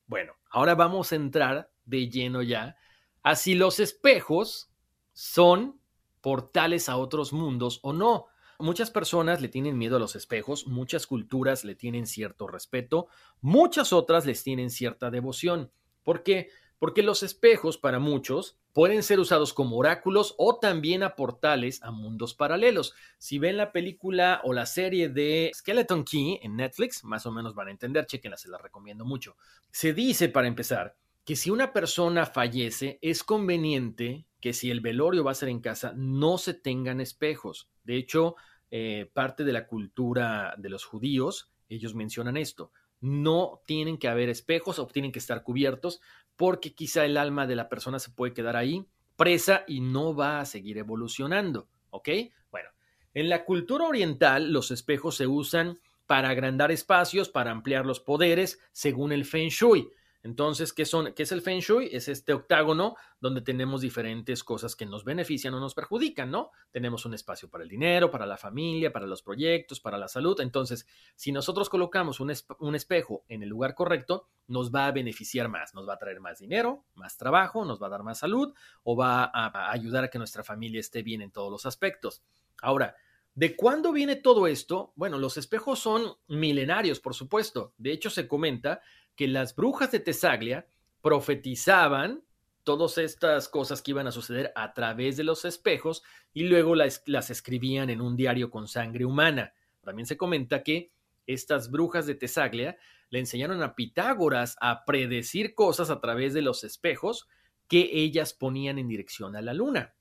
Bueno, 0.07 0.35
ahora 0.51 0.75
vamos 0.75 1.13
a 1.13 1.17
entrar 1.17 1.71
de 1.85 2.09
lleno 2.09 2.43
ya 2.43 2.77
a 3.23 3.37
si 3.37 3.55
los 3.55 3.81
espejos 3.81 4.71
son 5.13 5.81
portales 6.21 6.89
a 6.89 6.97
otros 6.97 7.33
mundos 7.33 7.81
o 7.83 7.93
no. 7.93 8.27
Muchas 8.59 8.91
personas 8.91 9.41
le 9.41 9.49
tienen 9.49 9.79
miedo 9.79 9.97
a 9.97 10.01
los 10.01 10.17
espejos, 10.17 10.67
muchas 10.67 11.07
culturas 11.07 11.65
le 11.65 11.75
tienen 11.75 12.07
cierto 12.07 12.49
respeto, 12.49 13.09
muchas 13.41 13.93
otras 13.93 14.27
les 14.27 14.43
tienen 14.43 14.71
cierta 14.71 15.11
devoción. 15.11 15.71
¿Por 16.03 16.23
qué? 16.23 16.49
Porque 16.49 16.51
los 16.81 17.23
espejos 17.23 17.79
para 17.79 17.99
muchos 17.99 18.57
pueden 18.73 19.03
ser 19.03 19.19
usados 19.19 19.53
como 19.53 19.77
oráculos 19.77 20.35
o 20.39 20.59
también 20.59 21.03
a 21.03 21.17
portales 21.17 21.83
a 21.83 21.91
mundos 21.91 22.35
paralelos. 22.35 22.95
Si 23.19 23.39
ven 23.39 23.57
la 23.57 23.73
película 23.73 24.41
o 24.45 24.53
la 24.53 24.67
serie 24.67 25.09
de 25.09 25.51
Skeleton 25.55 26.05
Key 26.05 26.41
en 26.43 26.57
Netflix, 26.57 27.05
más 27.05 27.27
o 27.27 27.33
menos 27.33 27.55
van 27.55 27.69
a 27.69 27.73
entender, 27.73 28.07
chequenla, 28.07 28.37
se 28.37 28.49
la 28.49 28.59
recomiendo 28.59 29.05
mucho. 29.05 29.37
Se 29.71 29.93
dice, 29.93 30.29
para 30.29 30.49
empezar, 30.49 30.97
que 31.25 31.37
si 31.37 31.51
una 31.51 31.73
persona 31.73 32.25
fallece, 32.27 32.99
es 33.03 33.23
conveniente 33.23 34.27
que 34.41 34.53
si 34.53 34.71
el 34.71 34.81
velorio 34.81 35.25
va 35.25 35.33
a 35.33 35.35
ser 35.35 35.49
en 35.49 35.61
casa, 35.61 35.93
no 35.97 36.39
se 36.39 36.55
tengan 36.55 37.01
espejos. 37.01 37.69
De 37.85 37.97
hecho, 37.97 38.37
eh, 38.71 39.11
parte 39.13 39.45
de 39.45 39.53
la 39.53 39.67
cultura 39.67 40.55
de 40.57 40.69
los 40.69 40.85
judíos, 40.85 41.51
ellos 41.69 41.95
mencionan 41.95 42.37
esto. 42.37 42.71
No 43.01 43.63
tienen 43.67 43.99
que 43.99 44.09
haber 44.09 44.29
espejos 44.29 44.79
o 44.79 44.87
tienen 44.87 45.13
que 45.13 45.19
estar 45.19 45.43
cubiertos 45.43 46.01
porque 46.39 46.73
quizá 46.73 47.05
el 47.05 47.17
alma 47.17 47.49
de 47.49 47.57
la 47.57 47.69
persona 47.69 47.99
se 47.99 48.11
puede 48.13 48.33
quedar 48.33 48.57
ahí 48.57 48.87
presa 49.17 49.65
y 49.67 49.81
no 49.81 50.15
va 50.15 50.39
a 50.39 50.47
seguir 50.47 50.79
evolucionando. 50.79 51.69
¿Ok? 51.91 52.09
Bueno, 52.53 52.71
en 53.13 53.29
la 53.29 53.45
cultura 53.45 53.85
oriental 53.85 54.53
los 54.53 54.71
espejos 54.71 55.17
se 55.17 55.27
usan 55.27 55.81
para 56.07 56.31
agrandar 56.31 56.71
espacios, 56.71 57.29
para 57.29 57.51
ampliar 57.51 57.85
los 57.85 57.99
poderes, 57.99 58.61
según 58.71 59.11
el 59.11 59.25
Feng 59.25 59.49
Shui. 59.49 59.91
Entonces, 60.23 60.73
¿qué, 60.73 60.85
son, 60.85 61.13
¿qué 61.15 61.23
es 61.23 61.33
el 61.33 61.43
Feng 61.43 61.61
Shui? 61.61 61.89
Es 61.93 62.09
este 62.09 62.33
octágono 62.33 62.97
donde 63.21 63.41
tenemos 63.41 63.81
diferentes 63.81 64.43
cosas 64.43 64.75
que 64.75 64.85
nos 64.85 65.05
benefician 65.05 65.55
o 65.55 65.61
nos 65.61 65.75
perjudican, 65.75 66.31
¿no? 66.31 66.51
Tenemos 66.71 67.07
un 67.07 67.15
espacio 67.15 67.49
para 67.49 67.63
el 67.63 67.71
dinero, 67.71 68.11
para 68.11 68.27
la 68.27 68.37
familia, 68.37 68.93
para 68.93 69.07
los 69.07 69.23
proyectos, 69.23 69.81
para 69.81 69.97
la 69.97 70.09
salud. 70.09 70.41
Entonces, 70.41 70.87
si 71.15 71.31
nosotros 71.31 71.69
colocamos 71.69 72.21
un, 72.21 72.33
un 72.59 72.75
espejo 72.75 73.25
en 73.29 73.43
el 73.43 73.49
lugar 73.49 73.75
correcto, 73.75 74.29
nos 74.49 74.75
va 74.75 74.87
a 74.87 74.93
beneficiar 74.93 75.49
más, 75.49 75.75
nos 75.75 75.89
va 75.89 75.95
a 75.95 75.99
traer 75.99 76.21
más 76.21 76.39
dinero, 76.39 76.85
más 76.95 77.17
trabajo, 77.17 77.65
nos 77.65 77.81
va 77.81 77.87
a 77.87 77.91
dar 77.91 78.03
más 78.03 78.19
salud 78.19 78.53
o 78.83 78.97
va 78.97 79.25
a 79.25 79.71
ayudar 79.71 80.05
a 80.05 80.09
que 80.09 80.19
nuestra 80.19 80.43
familia 80.43 80.81
esté 80.81 81.03
bien 81.03 81.23
en 81.23 81.31
todos 81.31 81.51
los 81.51 81.67
aspectos. 81.67 82.23
Ahora, 82.61 82.97
¿De 83.39 83.55
cuándo 83.55 83.93
viene 83.93 84.17
todo 84.17 84.49
esto? 84.49 84.93
Bueno, 84.97 85.17
los 85.17 85.37
espejos 85.37 85.79
son 85.79 86.17
milenarios, 86.27 86.99
por 86.99 87.15
supuesto. 87.15 87.73
De 87.79 87.93
hecho, 87.93 88.11
se 88.11 88.27
comenta 88.27 88.81
que 89.19 89.27
las 89.27 89.57
brujas 89.57 89.91
de 89.91 89.99
Tesaglia 89.99 90.69
profetizaban 91.03 92.23
todas 92.63 92.99
estas 92.99 93.49
cosas 93.49 93.83
que 93.83 93.91
iban 93.91 94.07
a 94.07 94.13
suceder 94.13 94.53
a 94.55 94.73
través 94.75 95.17
de 95.17 95.25
los 95.25 95.45
espejos 95.45 96.05
y 96.33 96.45
luego 96.45 96.77
las, 96.77 97.03
escribían 97.29 97.91
en 97.91 98.01
un 98.01 98.15
diario 98.15 98.49
con 98.49 98.69
sangre 98.69 99.05
humana. 99.05 99.55
También 99.83 100.07
se 100.07 100.17
comenta 100.17 100.63
que 100.63 100.93
estas 101.27 101.69
brujas 101.69 102.07
de 102.07 102.15
Tesaglia 102.15 102.79
le 103.11 103.19
enseñaron 103.19 103.61
a 103.65 103.75
Pitágoras 103.75 104.57
a 104.61 104.85
predecir 104.85 105.57
cosas 105.57 105.91
a 105.91 106.01
través 106.01 106.33
de 106.33 106.43
los 106.43 106.63
espejos 106.63 107.27
que 107.67 107.91
ellas 107.95 108.33
ponían 108.33 108.79
en 108.79 108.87
dirección 108.87 109.35
a 109.35 109.43
la 109.43 109.53
luna. 109.53 109.97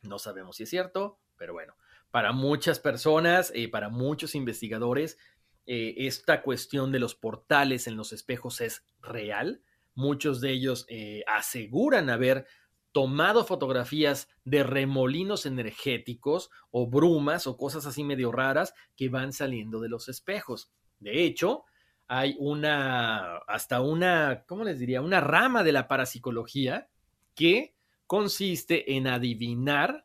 No 0.00 0.18
sabemos 0.18 0.56
si 0.56 0.64
es 0.64 0.70
cierto, 0.70 1.20
pero 1.36 1.52
bueno, 1.52 1.76
para 2.10 2.32
muchas 2.32 2.80
personas, 2.80 3.52
eh, 3.54 3.68
para 3.68 3.88
muchos 3.88 4.34
investigadores, 4.34 5.16
eh, 5.66 5.94
esta 5.98 6.42
cuestión 6.42 6.92
de 6.92 6.98
los 6.98 7.14
portales 7.14 7.86
en 7.86 7.96
los 7.96 8.12
espejos 8.12 8.60
es 8.60 8.84
real. 9.00 9.62
Muchos 9.94 10.40
de 10.40 10.50
ellos 10.50 10.86
eh, 10.88 11.22
aseguran 11.26 12.10
haber 12.10 12.46
tomado 12.92 13.44
fotografías 13.44 14.28
de 14.44 14.62
remolinos 14.62 15.46
energéticos 15.46 16.50
o 16.70 16.88
brumas 16.88 17.46
o 17.46 17.56
cosas 17.56 17.86
así 17.86 18.04
medio 18.04 18.32
raras 18.32 18.74
que 18.96 19.08
van 19.08 19.32
saliendo 19.32 19.80
de 19.80 19.88
los 19.88 20.08
espejos. 20.08 20.70
De 21.00 21.24
hecho, 21.24 21.64
hay 22.06 22.36
una, 22.38 23.36
hasta 23.48 23.80
una, 23.80 24.44
¿cómo 24.46 24.64
les 24.64 24.78
diría? 24.78 25.00
Una 25.00 25.20
rama 25.20 25.62
de 25.62 25.72
la 25.72 25.88
parapsicología 25.88 26.88
que 27.34 27.74
consiste 28.06 28.96
en 28.96 29.06
adivinar 29.06 30.04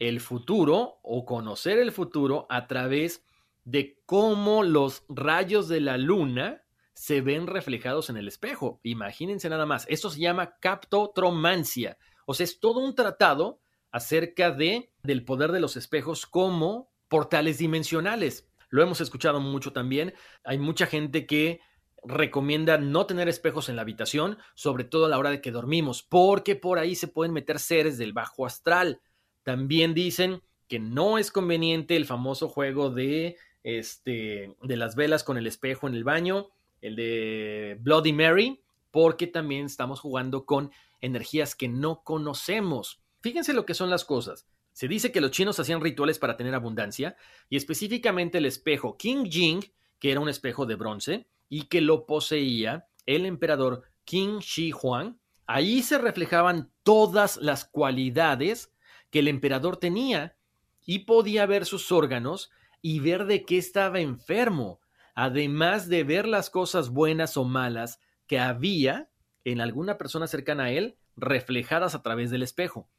el 0.00 0.20
futuro 0.20 0.98
o 1.02 1.24
conocer 1.24 1.78
el 1.78 1.92
futuro 1.92 2.46
a 2.50 2.66
través 2.66 3.24
de 3.64 3.98
cómo 4.06 4.62
los 4.62 5.04
rayos 5.08 5.68
de 5.68 5.80
la 5.80 5.96
luna 5.98 6.62
se 6.94 7.20
ven 7.20 7.46
reflejados 7.46 8.08
en 8.10 8.16
el 8.16 8.28
espejo. 8.28 8.80
Imagínense 8.82 9.48
nada 9.48 9.66
más. 9.66 9.86
Esto 9.88 10.10
se 10.10 10.20
llama 10.20 10.56
captotromancia. 10.60 11.98
O 12.26 12.34
sea, 12.34 12.44
es 12.44 12.60
todo 12.60 12.80
un 12.80 12.94
tratado 12.94 13.60
acerca 13.90 14.50
de 14.50 14.90
del 15.02 15.24
poder 15.24 15.52
de 15.52 15.60
los 15.60 15.76
espejos 15.76 16.26
como 16.26 16.90
portales 17.08 17.58
dimensionales. 17.58 18.48
Lo 18.70 18.82
hemos 18.82 19.00
escuchado 19.00 19.40
mucho 19.40 19.72
también. 19.72 20.14
Hay 20.44 20.58
mucha 20.58 20.86
gente 20.86 21.26
que 21.26 21.60
recomienda 22.04 22.78
no 22.78 23.06
tener 23.06 23.28
espejos 23.28 23.68
en 23.68 23.76
la 23.76 23.82
habitación, 23.82 24.38
sobre 24.54 24.84
todo 24.84 25.06
a 25.06 25.08
la 25.08 25.18
hora 25.18 25.30
de 25.30 25.40
que 25.40 25.52
dormimos, 25.52 26.02
porque 26.02 26.54
por 26.54 26.78
ahí 26.78 26.94
se 26.94 27.08
pueden 27.08 27.32
meter 27.32 27.58
seres 27.58 27.98
del 27.98 28.12
bajo 28.12 28.46
astral. 28.46 29.00
También 29.42 29.94
dicen 29.94 30.42
que 30.68 30.78
no 30.78 31.18
es 31.18 31.30
conveniente 31.30 31.96
el 31.96 32.06
famoso 32.06 32.48
juego 32.48 32.90
de 32.90 33.36
este, 33.64 34.54
de 34.62 34.76
las 34.76 34.94
velas 34.94 35.24
con 35.24 35.36
el 35.36 35.48
espejo 35.48 35.88
en 35.88 35.94
el 35.94 36.04
baño, 36.04 36.50
el 36.80 36.94
de 36.94 37.78
Bloody 37.80 38.12
Mary, 38.12 38.62
porque 38.90 39.26
también 39.26 39.66
estamos 39.66 39.98
jugando 39.98 40.46
con 40.46 40.70
energías 41.00 41.56
que 41.56 41.66
no 41.66 42.04
conocemos. 42.04 43.02
Fíjense 43.20 43.52
lo 43.52 43.66
que 43.66 43.74
son 43.74 43.90
las 43.90 44.04
cosas. 44.04 44.46
Se 44.72 44.86
dice 44.86 45.10
que 45.10 45.20
los 45.20 45.30
chinos 45.30 45.58
hacían 45.58 45.80
rituales 45.80 46.18
para 46.18 46.36
tener 46.36 46.54
abundancia, 46.54 47.16
y 47.48 47.56
específicamente 47.56 48.38
el 48.38 48.46
espejo 48.46 48.96
King 48.96 49.24
Jing, 49.30 49.64
que 49.98 50.12
era 50.12 50.20
un 50.20 50.28
espejo 50.28 50.66
de 50.66 50.74
bronce, 50.74 51.26
y 51.48 51.62
que 51.62 51.80
lo 51.80 52.06
poseía 52.06 52.86
el 53.06 53.26
emperador 53.26 53.82
King 54.04 54.40
Shi 54.40 54.72
Huang. 54.72 55.18
Ahí 55.46 55.82
se 55.82 55.98
reflejaban 55.98 56.70
todas 56.82 57.36
las 57.38 57.64
cualidades 57.64 58.72
que 59.10 59.20
el 59.20 59.28
emperador 59.28 59.76
tenía 59.76 60.36
y 60.84 61.00
podía 61.00 61.46
ver 61.46 61.66
sus 61.66 61.92
órganos 61.92 62.50
y 62.86 63.00
ver 63.00 63.24
de 63.24 63.46
qué 63.46 63.56
estaba 63.56 64.00
enfermo, 64.00 64.78
además 65.14 65.88
de 65.88 66.04
ver 66.04 66.28
las 66.28 66.50
cosas 66.50 66.90
buenas 66.90 67.38
o 67.38 67.44
malas 67.44 67.98
que 68.26 68.38
había 68.38 69.08
en 69.42 69.62
alguna 69.62 69.96
persona 69.96 70.26
cercana 70.26 70.64
a 70.64 70.70
él 70.70 70.98
reflejadas 71.16 71.94
a 71.94 72.02
través 72.02 72.30
del 72.30 72.42
espejo. 72.42 72.90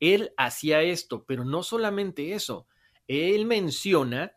Él 0.00 0.32
hacía 0.38 0.80
esto, 0.80 1.26
pero 1.26 1.44
no 1.44 1.62
solamente 1.62 2.32
eso. 2.32 2.66
Él 3.06 3.44
menciona 3.44 4.32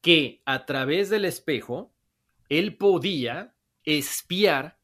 que 0.00 0.42
a 0.44 0.66
través 0.66 1.08
del 1.08 1.24
espejo, 1.24 1.94
él 2.48 2.76
podía 2.76 3.54
espiar 3.84 4.80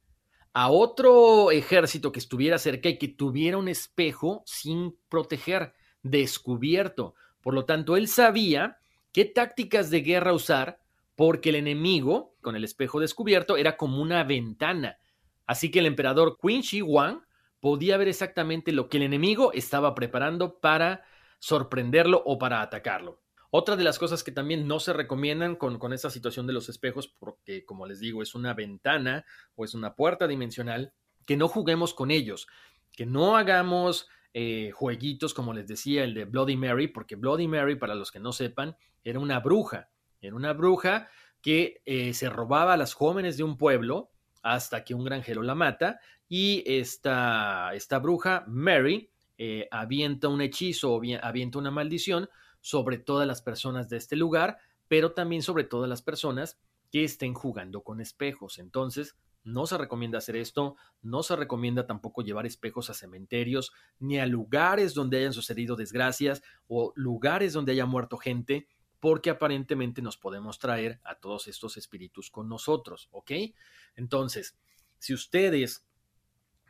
a 0.53 0.71
otro 0.71 1.51
ejército 1.51 2.13
que 2.13 2.21
estuviera 2.21 2.59
cerca 2.59 2.91
y 2.91 2.97
que 2.97 3.09
tuviera 3.09 3.59
un 3.59 3.67
espejo 3.67 4.45
sin 4.47 4.97
proteger, 5.09 5.75
descubierto. 6.05 7.17
Por 7.41 7.55
lo 7.55 7.65
tanto, 7.65 7.97
él 7.97 8.07
sabía 8.07 8.79
qué 9.15 9.25
tácticas 9.25 9.91
de 9.91 10.01
guerra 10.01 10.33
usar, 10.33 10.81
porque 11.15 11.51
el 11.51 11.55
enemigo, 11.55 12.35
con 12.43 12.57
el 12.57 12.65
espejo 12.65 12.99
descubierto, 12.99 13.57
era 13.57 13.77
como 13.77 14.03
una 14.03 14.25
ventana. 14.25 14.99
Así 15.47 15.71
que 15.71 15.79
el 15.79 15.87
emperador 15.87 16.37
Qin 16.43 16.63
Shi 16.63 16.83
Huang 16.83 17.23
podía 17.61 17.97
ver 17.97 18.09
exactamente 18.09 18.73
lo 18.73 18.89
que 18.89 18.97
el 18.97 19.05
enemigo 19.05 19.53
estaba 19.53 19.95
preparando 19.95 20.59
para 20.59 21.05
sorprenderlo 21.39 22.23
o 22.27 22.39
para 22.39 22.61
atacarlo. 22.61 23.23
Otra 23.51 23.77
de 23.77 23.85
las 23.85 24.01
cosas 24.01 24.25
que 24.25 24.33
también 24.33 24.67
no 24.67 24.81
se 24.81 24.93
recomiendan 24.93 25.55
con, 25.55 25.79
con 25.79 25.93
esta 25.93 26.11
situación 26.11 26.49
de 26.49 26.53
los 26.53 26.69
espejos, 26.69 27.07
porque 27.07 27.65
como 27.65 27.87
les 27.87 28.01
digo, 28.01 28.21
es 28.21 28.35
una 28.35 28.53
ventana 28.53 29.25
o 29.55 29.65
es 29.65 29.75
una 29.75 29.95
puerta 29.95 30.27
dimensional, 30.27 30.93
que 31.25 31.37
no 31.37 31.47
juguemos 31.47 31.95
con 31.95 32.11
ellos, 32.11 32.49
que 32.91 33.07
no 33.07 33.37
hagamos 33.37 34.09
eh, 34.37 34.73
jueguitos, 34.73 35.33
como 35.33 35.55
les 35.55 35.69
decía, 35.69 36.03
el 36.03 36.13
de 36.13 36.25
Bloody 36.25 36.57
Mary, 36.57 36.89
porque 36.89 37.15
Bloody 37.15 37.47
Mary, 37.47 37.77
para 37.77 37.95
los 37.95 38.11
que 38.11 38.19
no 38.19 38.33
sepan, 38.33 38.77
era 39.05 39.21
una 39.21 39.39
bruja. 39.39 39.91
Era 40.21 40.35
una 40.35 40.53
bruja 40.53 41.09
que 41.41 41.81
eh, 41.87 42.13
se 42.15 42.29
robaba 42.29 42.73
a 42.75 42.77
las 42.77 42.95
jóvenes 42.95 43.37
de 43.37 43.45
un 43.45 43.57
pueblo 43.57 44.11
hasta 44.43 44.85
que 44.85 44.95
un 44.95 45.05
granjero 45.05 45.43
la 45.43 45.55
mata 45.55 46.01
y 46.29 46.65
esta, 46.67 47.73
esta 47.75 47.99
bruja, 48.01 48.45
Mary, 48.49 49.09
eh, 49.39 49.69
avienta 49.71 50.29
un 50.29 50.41
hechizo 50.41 50.95
o 50.95 51.03
avienta 51.23 51.59
una 51.59 51.71
maldición 51.71 52.29
sobre 52.61 52.99
todas 52.99 53.29
las 53.29 53.41
personas 53.41 53.89
de 53.89 53.99
este 53.99 54.17
lugar, 54.17 54.59
pero 54.89 55.13
también 55.13 55.43
sobre 55.43 55.65
todas 55.65 55.89
las 55.89 56.03
personas 56.03 56.59
que 56.91 57.05
estén 57.05 57.35
jugando 57.35 57.83
con 57.83 58.01
espejos. 58.01 58.59
Entonces, 58.59 59.17
no 59.45 59.67
se 59.67 59.79
recomienda 59.79 60.19
hacer 60.19 60.37
esto, 60.37 60.77
no 61.03 61.23
se 61.23 61.37
recomienda 61.37 61.87
tampoco 61.87 62.23
llevar 62.23 62.47
espejos 62.47 62.91
a 62.91 62.95
cementerios, 62.95 63.73
ni 63.99 64.19
a 64.19 64.27
lugares 64.27 64.95
donde 64.95 65.19
hayan 65.19 65.33
sucedido 65.33 65.77
desgracias 65.77 66.43
o 66.67 66.93
lugares 66.97 67.53
donde 67.53 67.73
haya 67.73 67.87
muerto 67.87 68.17
gente, 68.17 68.67
porque 69.01 69.31
aparentemente 69.31 70.01
nos 70.01 70.17
podemos 70.17 70.59
traer 70.59 70.99
a 71.05 71.17
todos 71.17 71.47
estos 71.47 71.77
espíritus 71.77 72.31
con 72.31 72.49
nosotros, 72.49 73.09
¿ok? 73.13 73.33
Entonces, 73.97 74.57
si 74.99 75.13
ustedes 75.13 75.87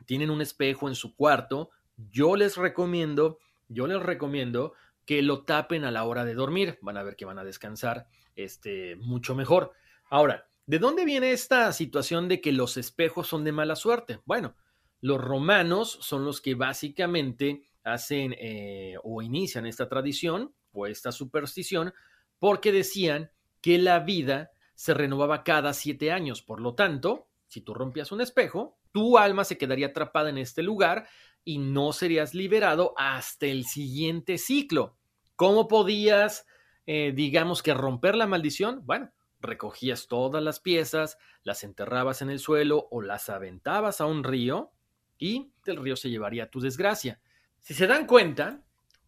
tienen 0.05 0.29
un 0.29 0.41
espejo 0.41 0.89
en 0.89 0.95
su 0.95 1.15
cuarto, 1.15 1.69
yo 2.11 2.35
les 2.35 2.57
recomiendo, 2.57 3.39
yo 3.69 3.87
les 3.87 4.03
recomiendo 4.03 4.73
que 5.05 5.21
lo 5.21 5.43
tapen 5.43 5.85
a 5.85 5.91
la 5.91 6.03
hora 6.03 6.25
de 6.25 6.33
dormir. 6.33 6.77
Van 6.81 6.97
a 6.97 7.03
ver 7.03 7.15
que 7.15 7.25
van 7.25 7.39
a 7.39 7.43
descansar 7.43 8.07
este, 8.35 8.95
mucho 8.97 9.35
mejor. 9.35 9.71
Ahora, 10.09 10.49
¿De 10.67 10.79
dónde 10.79 11.05
viene 11.05 11.31
esta 11.31 11.71
situación 11.73 12.27
de 12.27 12.41
que 12.41 12.51
los 12.51 12.77
espejos 12.77 13.27
son 13.27 13.43
de 13.43 13.51
mala 13.51 13.75
suerte? 13.75 14.19
Bueno, 14.25 14.55
los 14.99 15.21
romanos 15.21 15.99
son 16.01 16.25
los 16.25 16.41
que 16.41 16.55
básicamente 16.55 17.69
hacen 17.83 18.35
eh, 18.39 18.95
o 19.03 19.21
inician 19.21 19.67
esta 19.67 19.87
tradición 19.87 20.55
o 20.71 20.87
esta 20.87 21.11
superstición 21.11 21.93
porque 22.39 22.71
decían 22.71 23.29
que 23.61 23.77
la 23.77 23.99
vida 23.99 24.51
se 24.73 24.95
renovaba 24.95 25.43
cada 25.43 25.71
siete 25.73 26.11
años. 26.11 26.41
Por 26.41 26.59
lo 26.59 26.73
tanto, 26.73 27.29
si 27.47 27.61
tú 27.61 27.75
rompías 27.75 28.11
un 28.11 28.21
espejo, 28.21 28.79
tu 28.91 29.19
alma 29.19 29.43
se 29.43 29.59
quedaría 29.59 29.87
atrapada 29.87 30.29
en 30.29 30.39
este 30.39 30.63
lugar 30.63 31.07
y 31.43 31.59
no 31.59 31.93
serías 31.93 32.33
liberado 32.33 32.95
hasta 32.97 33.45
el 33.45 33.65
siguiente 33.65 34.39
ciclo. 34.39 34.97
¿Cómo 35.35 35.67
podías, 35.67 36.47
eh, 36.87 37.13
digamos 37.15 37.61
que 37.61 37.75
romper 37.75 38.15
la 38.15 38.25
maldición? 38.25 38.81
Bueno, 38.83 39.11
recogías 39.45 40.07
todas 40.07 40.43
las 40.43 40.59
piezas, 40.59 41.17
las 41.43 41.63
enterrabas 41.63 42.21
en 42.21 42.29
el 42.29 42.39
suelo 42.39 42.87
o 42.91 43.01
las 43.01 43.29
aventabas 43.29 44.01
a 44.01 44.05
un 44.05 44.23
río 44.23 44.71
y 45.17 45.51
el 45.65 45.77
río 45.77 45.95
se 45.95 46.09
llevaría 46.09 46.49
tu 46.49 46.59
desgracia. 46.59 47.19
Si 47.59 47.73
se 47.73 47.87
dan 47.87 48.05
cuenta, 48.05 48.63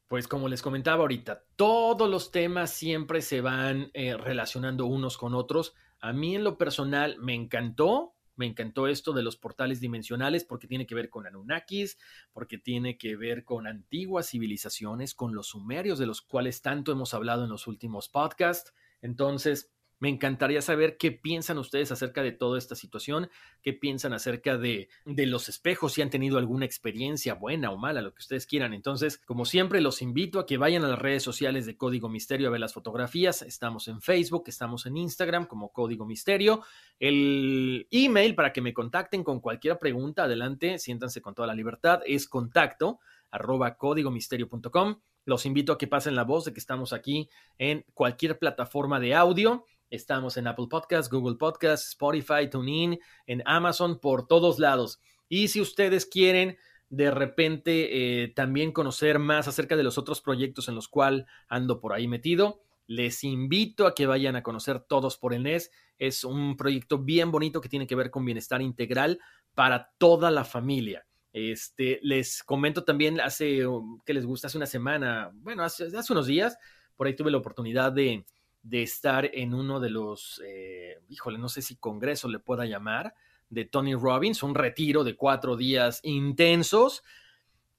pues 0.08 0.28
como 0.28 0.48
les 0.48 0.62
comentaba 0.62 1.02
ahorita, 1.02 1.44
todos 1.56 2.10
los 2.10 2.32
temas 2.32 2.72
siempre 2.72 3.22
se 3.22 3.42
van 3.42 3.92
eh, 3.94 4.16
relacionando 4.16 4.86
unos 4.86 5.18
con 5.18 5.34
otros. 5.36 5.74
A 6.00 6.14
mí 6.14 6.36
en 6.36 6.44
lo 6.44 6.58
personal 6.58 7.18
me 7.20 7.34
encantó 7.34 8.14
Me 8.38 8.46
encantó 8.46 8.88
esto 8.88 9.14
de 9.14 9.24
los 9.24 9.36
portales 9.36 9.82
dimensionales 9.82 10.46
porque 10.46 10.68
tiene 10.68 10.86
que 10.86 10.94
ver 10.94 11.10
con 11.10 11.26
Anunnakis, 11.26 11.98
porque 12.32 12.60
tiene 12.60 12.96
que 12.96 13.16
ver 13.16 13.44
con 13.44 13.66
antiguas 13.66 14.30
civilizaciones, 14.30 15.16
con 15.16 15.34
los 15.34 15.48
sumerios 15.48 15.98
de 15.98 16.06
los 16.06 16.22
cuales 16.22 16.62
tanto 16.62 16.92
hemos 16.92 17.16
hablado 17.16 17.46
en 17.46 17.50
los 17.50 17.66
últimos 17.66 18.10
podcasts. 18.10 18.76
Entonces, 19.02 19.72
me 20.00 20.10
encantaría 20.10 20.62
saber 20.62 20.98
qué 20.98 21.12
piensan 21.12 21.58
ustedes 21.58 21.92
acerca 21.92 22.22
de 22.22 22.32
toda 22.32 22.58
esta 22.58 22.76
situación, 22.76 23.30
qué 23.62 23.74
piensan 23.74 24.14
acerca 24.14 24.58
de, 24.58 24.90
los 25.06 25.50
espejos, 25.50 25.94
si 25.94 26.02
han 26.02 26.10
tenido 26.10 26.38
alguna 26.38 26.66
experiencia 26.66 27.34
buena 27.34 27.72
o 27.72 27.78
mala, 27.78 28.02
lo 28.02 28.14
que 28.14 28.20
ustedes 28.20 28.46
quieran. 28.46 28.74
Entonces, 28.74 29.18
como 29.18 29.46
siempre, 29.46 29.82
los 29.82 30.02
invito 30.02 30.40
a 30.40 30.46
que 30.46 30.58
vayan 30.58 30.84
a 30.84 30.88
las 30.88 31.00
redes 31.00 31.24
sociales 31.24 31.66
de 31.66 31.78
Código 31.78 32.10
Misterio 32.10 32.48
a 32.48 32.52
ver 32.52 32.60
las 32.60 32.74
fotografías. 32.74 33.42
Estamos 33.42 33.88
en 33.88 34.02
Facebook, 34.02 34.44
estamos 34.48 34.86
en 34.86 34.98
Instagram 34.98 35.48
como 35.48 35.72
Código 35.72 36.06
Misterio. 36.06 36.64
El 37.00 37.88
email 37.92 38.36
para 38.36 38.54
que 38.54 38.62
me 38.62 38.74
contacten 38.74 39.24
con 39.24 39.40
cualquier 39.40 39.80
pregunta, 39.80 40.24
adelante, 40.24 40.78
siéntanse 40.78 41.22
con 41.22 41.34
toda 41.34 41.48
la 41.48 41.56
libertad, 41.56 42.02
es 42.06 42.28
contacto 42.28 43.00
arroba 43.32 43.78
códigomisterio.com. 43.78 45.00
Los 45.26 45.46
invito 45.46 45.74
a 45.74 45.78
que 45.78 45.88
pasen 45.88 46.16
la 46.16 46.24
voz 46.24 46.46
de 46.46 46.54
que 46.54 46.60
estamos 46.60 46.94
aquí 46.94 47.30
en 47.58 47.84
cualquier 47.94 48.40
plataforma 48.40 49.00
de 49.00 49.14
audio 49.14 49.66
Estamos 49.90 50.36
en 50.38 50.48
Apple 50.48 50.68
Podcasts, 50.70 51.10
Google 51.10 51.38
Podcasts, 51.38 51.90
Spotify, 51.90 52.50
TuneIn, 52.50 53.00
en 53.26 53.44
Amazon, 53.46 54.00
por 54.00 54.28
todos 54.28 54.60
lados. 54.60 55.00
Y 55.30 55.48
si 55.48 55.62
ustedes 55.62 56.06
quieren 56.06 56.58
de 56.90 57.12
repente 57.12 58.24
eh, 58.24 58.30
también 58.30 58.72
conocer 58.72 59.20
más 59.20 59.48
acerca 59.48 59.76
de 59.76 59.84
los 59.84 59.98
otros 59.98 60.22
proyectos 60.22 60.70
en 60.70 60.76
los 60.76 60.88
cuales 60.88 61.26
ando 61.50 61.80
por 61.80 61.94
ahí 61.94 62.08
metido, 62.08 62.62
les 62.86 63.24
invito 63.24 63.86
a 63.86 63.94
que 63.94 64.06
vayan 64.06 64.36
a 64.38 64.44
conocer 64.44 64.80
Todos 64.80 65.18
por 65.18 65.34
el 65.34 65.44
NES. 65.44 65.72
Es 66.00 66.24
un 66.24 66.56
proyecto 66.56 67.00
bien 67.00 67.32
bonito 67.32 67.60
que 67.60 67.70
tiene 67.70 67.88
que 67.88 67.96
ver 67.96 68.10
con 68.12 68.24
bienestar 68.24 68.62
integral 68.62 69.20
para 69.54 69.92
toda 69.98 70.32
la 70.32 70.46
familia. 70.46 71.06
Este, 71.34 72.00
les 72.02 72.44
comento 72.44 72.84
también 72.84 73.20
hace, 73.20 73.64
que 74.06 74.14
les 74.14 74.26
gusta? 74.26 74.48
Hace 74.48 74.58
una 74.58 74.66
semana, 74.66 75.32
bueno, 75.34 75.64
hace 75.64 75.90
unos 76.10 76.28
días, 76.28 76.58
por 76.96 77.08
ahí 77.08 77.16
tuve 77.16 77.32
la 77.32 77.38
oportunidad 77.38 77.92
de, 77.92 78.26
de 78.70 78.84
estar 78.84 79.30
en 79.34 79.54
uno 79.54 79.80
de 79.80 79.90
los, 79.90 80.42
eh, 80.46 81.00
híjole, 81.08 81.38
no 81.38 81.48
sé 81.48 81.62
si 81.62 81.78
congreso 81.78 82.28
le 82.28 82.40
pueda 82.40 82.66
llamar, 82.66 83.14
de 83.50 83.64
Tony 83.64 83.96
Robbins, 83.96 84.44
un 84.44 84.56
retiro 84.56 85.06
de 85.06 85.16
cuatro 85.16 85.56
días 85.56 86.02
intensos 86.04 87.02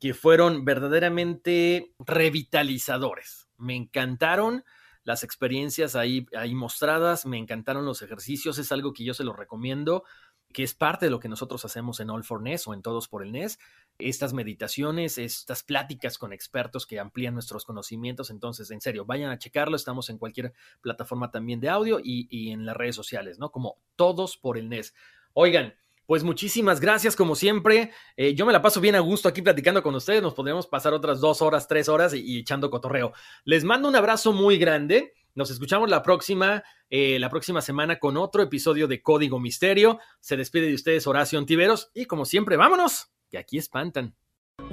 que 0.00 0.14
fueron 0.14 0.64
verdaderamente 0.64 1.92
revitalizadores. 1.98 3.48
Me 3.58 3.76
encantaron 3.76 4.64
las 5.04 5.24
experiencias 5.24 5.94
ahí, 5.94 6.26
ahí 6.34 6.54
mostradas, 6.54 7.26
me 7.26 7.36
encantaron 7.36 7.84
los 7.84 8.00
ejercicios, 8.00 8.58
es 8.58 8.72
algo 8.72 8.94
que 8.94 9.04
yo 9.04 9.12
se 9.12 9.24
los 9.24 9.36
recomiendo 9.36 10.04
que 10.52 10.62
es 10.62 10.74
parte 10.74 11.06
de 11.06 11.10
lo 11.10 11.20
que 11.20 11.28
nosotros 11.28 11.64
hacemos 11.64 12.00
en 12.00 12.10
All 12.10 12.24
for 12.24 12.42
NES 12.42 12.66
o 12.66 12.74
en 12.74 12.82
Todos 12.82 13.08
por 13.08 13.22
el 13.22 13.32
NES, 13.32 13.58
estas 13.98 14.32
meditaciones, 14.32 15.18
estas 15.18 15.62
pláticas 15.62 16.18
con 16.18 16.32
expertos 16.32 16.86
que 16.86 17.00
amplían 17.00 17.34
nuestros 17.34 17.64
conocimientos. 17.64 18.30
Entonces, 18.30 18.70
en 18.70 18.80
serio, 18.80 19.04
vayan 19.04 19.30
a 19.30 19.38
checarlo. 19.38 19.76
Estamos 19.76 20.08
en 20.08 20.18
cualquier 20.18 20.52
plataforma 20.80 21.30
también 21.30 21.60
de 21.60 21.68
audio 21.68 21.98
y, 22.02 22.50
en 22.50 22.64
las 22.64 22.76
redes 22.76 22.94
sociales, 22.94 23.38
¿no? 23.38 23.50
Como 23.50 23.78
Todos 23.96 24.36
por 24.36 24.56
el 24.56 24.68
NES. 24.68 24.94
Oigan, 25.32 25.74
pues 26.06 26.24
muchísimas 26.24 26.80
gracias, 26.80 27.16
como 27.16 27.34
siempre. 27.34 27.92
Eh, 28.16 28.34
yo 28.34 28.46
me 28.46 28.52
la 28.52 28.62
paso 28.62 28.80
bien 28.80 28.94
a 28.94 29.00
gusto 29.00 29.28
aquí 29.28 29.42
platicando 29.42 29.82
con 29.82 29.94
ustedes. 29.94 30.22
Nos 30.22 30.34
podríamos 30.34 30.66
pasar 30.66 30.94
otras 30.94 31.20
dos 31.20 31.42
horas, 31.42 31.68
tres 31.68 31.88
horas 31.88 32.14
y 32.14 32.38
echando 32.38 32.70
cotorreo. 32.70 33.12
Les 33.44 33.64
mando 33.64 33.88
un 33.88 33.96
abrazo 33.96 34.32
muy 34.32 34.58
grande. 34.58 35.12
Nos 35.34 35.50
escuchamos 35.50 35.90
la 35.90 36.02
próxima, 36.02 36.64
eh, 36.88 37.18
la 37.18 37.30
próxima 37.30 37.60
semana 37.60 37.98
con 37.98 38.16
otro 38.16 38.42
episodio 38.42 38.88
de 38.88 39.02
Código 39.02 39.38
Misterio. 39.38 39.98
Se 40.20 40.36
despide 40.36 40.66
de 40.66 40.74
ustedes 40.74 41.06
Horacio 41.06 41.38
Antiveros 41.38 41.90
y 41.94 42.06
como 42.06 42.24
siempre, 42.24 42.56
vámonos, 42.56 43.12
que 43.30 43.38
aquí 43.38 43.58
espantan. 43.58 44.12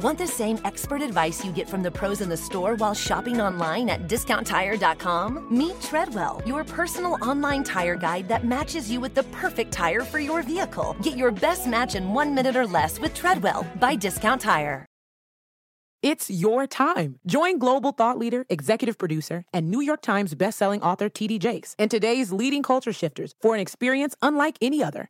Want 0.02 0.18
the 0.18 0.28
same 0.28 0.60
expert 0.66 1.02
advice 1.02 1.46
you 1.46 1.52
get 1.54 1.70
from 1.70 1.82
the 1.82 1.92
pros 1.92 2.20
in 2.20 2.28
the 2.28 2.36
store 2.36 2.76
while 2.76 2.94
shopping 2.94 3.40
online 3.40 3.88
at 3.88 4.08
discounttire.com? 4.08 5.48
Meet 5.50 5.80
Treadwell, 5.80 6.42
your 6.46 6.64
personal 6.66 7.18
online 7.22 7.64
tire 7.64 7.96
guide 7.96 8.28
that 8.28 8.44
matches 8.44 8.92
you 8.92 9.00
with 9.00 9.14
the 9.14 9.24
perfect 9.24 9.72
tire 9.72 10.02
for 10.02 10.20
your 10.20 10.42
vehicle. 10.42 10.98
Get 11.02 11.18
your 11.18 11.32
best 11.32 11.68
match 11.68 11.96
in 11.96 12.14
one 12.14 12.36
minute 12.36 12.56
or 12.58 12.68
less 12.68 13.00
with 13.00 13.14
Treadwell 13.14 13.66
by 13.80 13.96
Discount 13.96 14.42
Tire. 14.42 14.86
It's 16.02 16.30
your 16.30 16.68
time. 16.68 17.20
Join 17.26 17.58
global 17.58 17.92
thought 17.92 18.20
leader, 18.20 18.46
executive 18.50 18.98
producer, 18.98 19.46
and 19.54 19.72
New 19.72 19.82
York 19.82 20.02
Times 20.02 20.36
bestselling 20.36 20.82
author 20.84 21.10
T.D. 21.10 21.40
Jakes 21.40 21.76
and 21.80 21.90
today's 21.90 22.32
leading 22.32 22.62
culture 22.62 22.94
shifters 22.94 23.34
for 23.42 23.56
an 23.56 23.62
experience 23.62 24.16
unlike 24.22 24.58
any 24.62 24.84
other. 24.84 25.10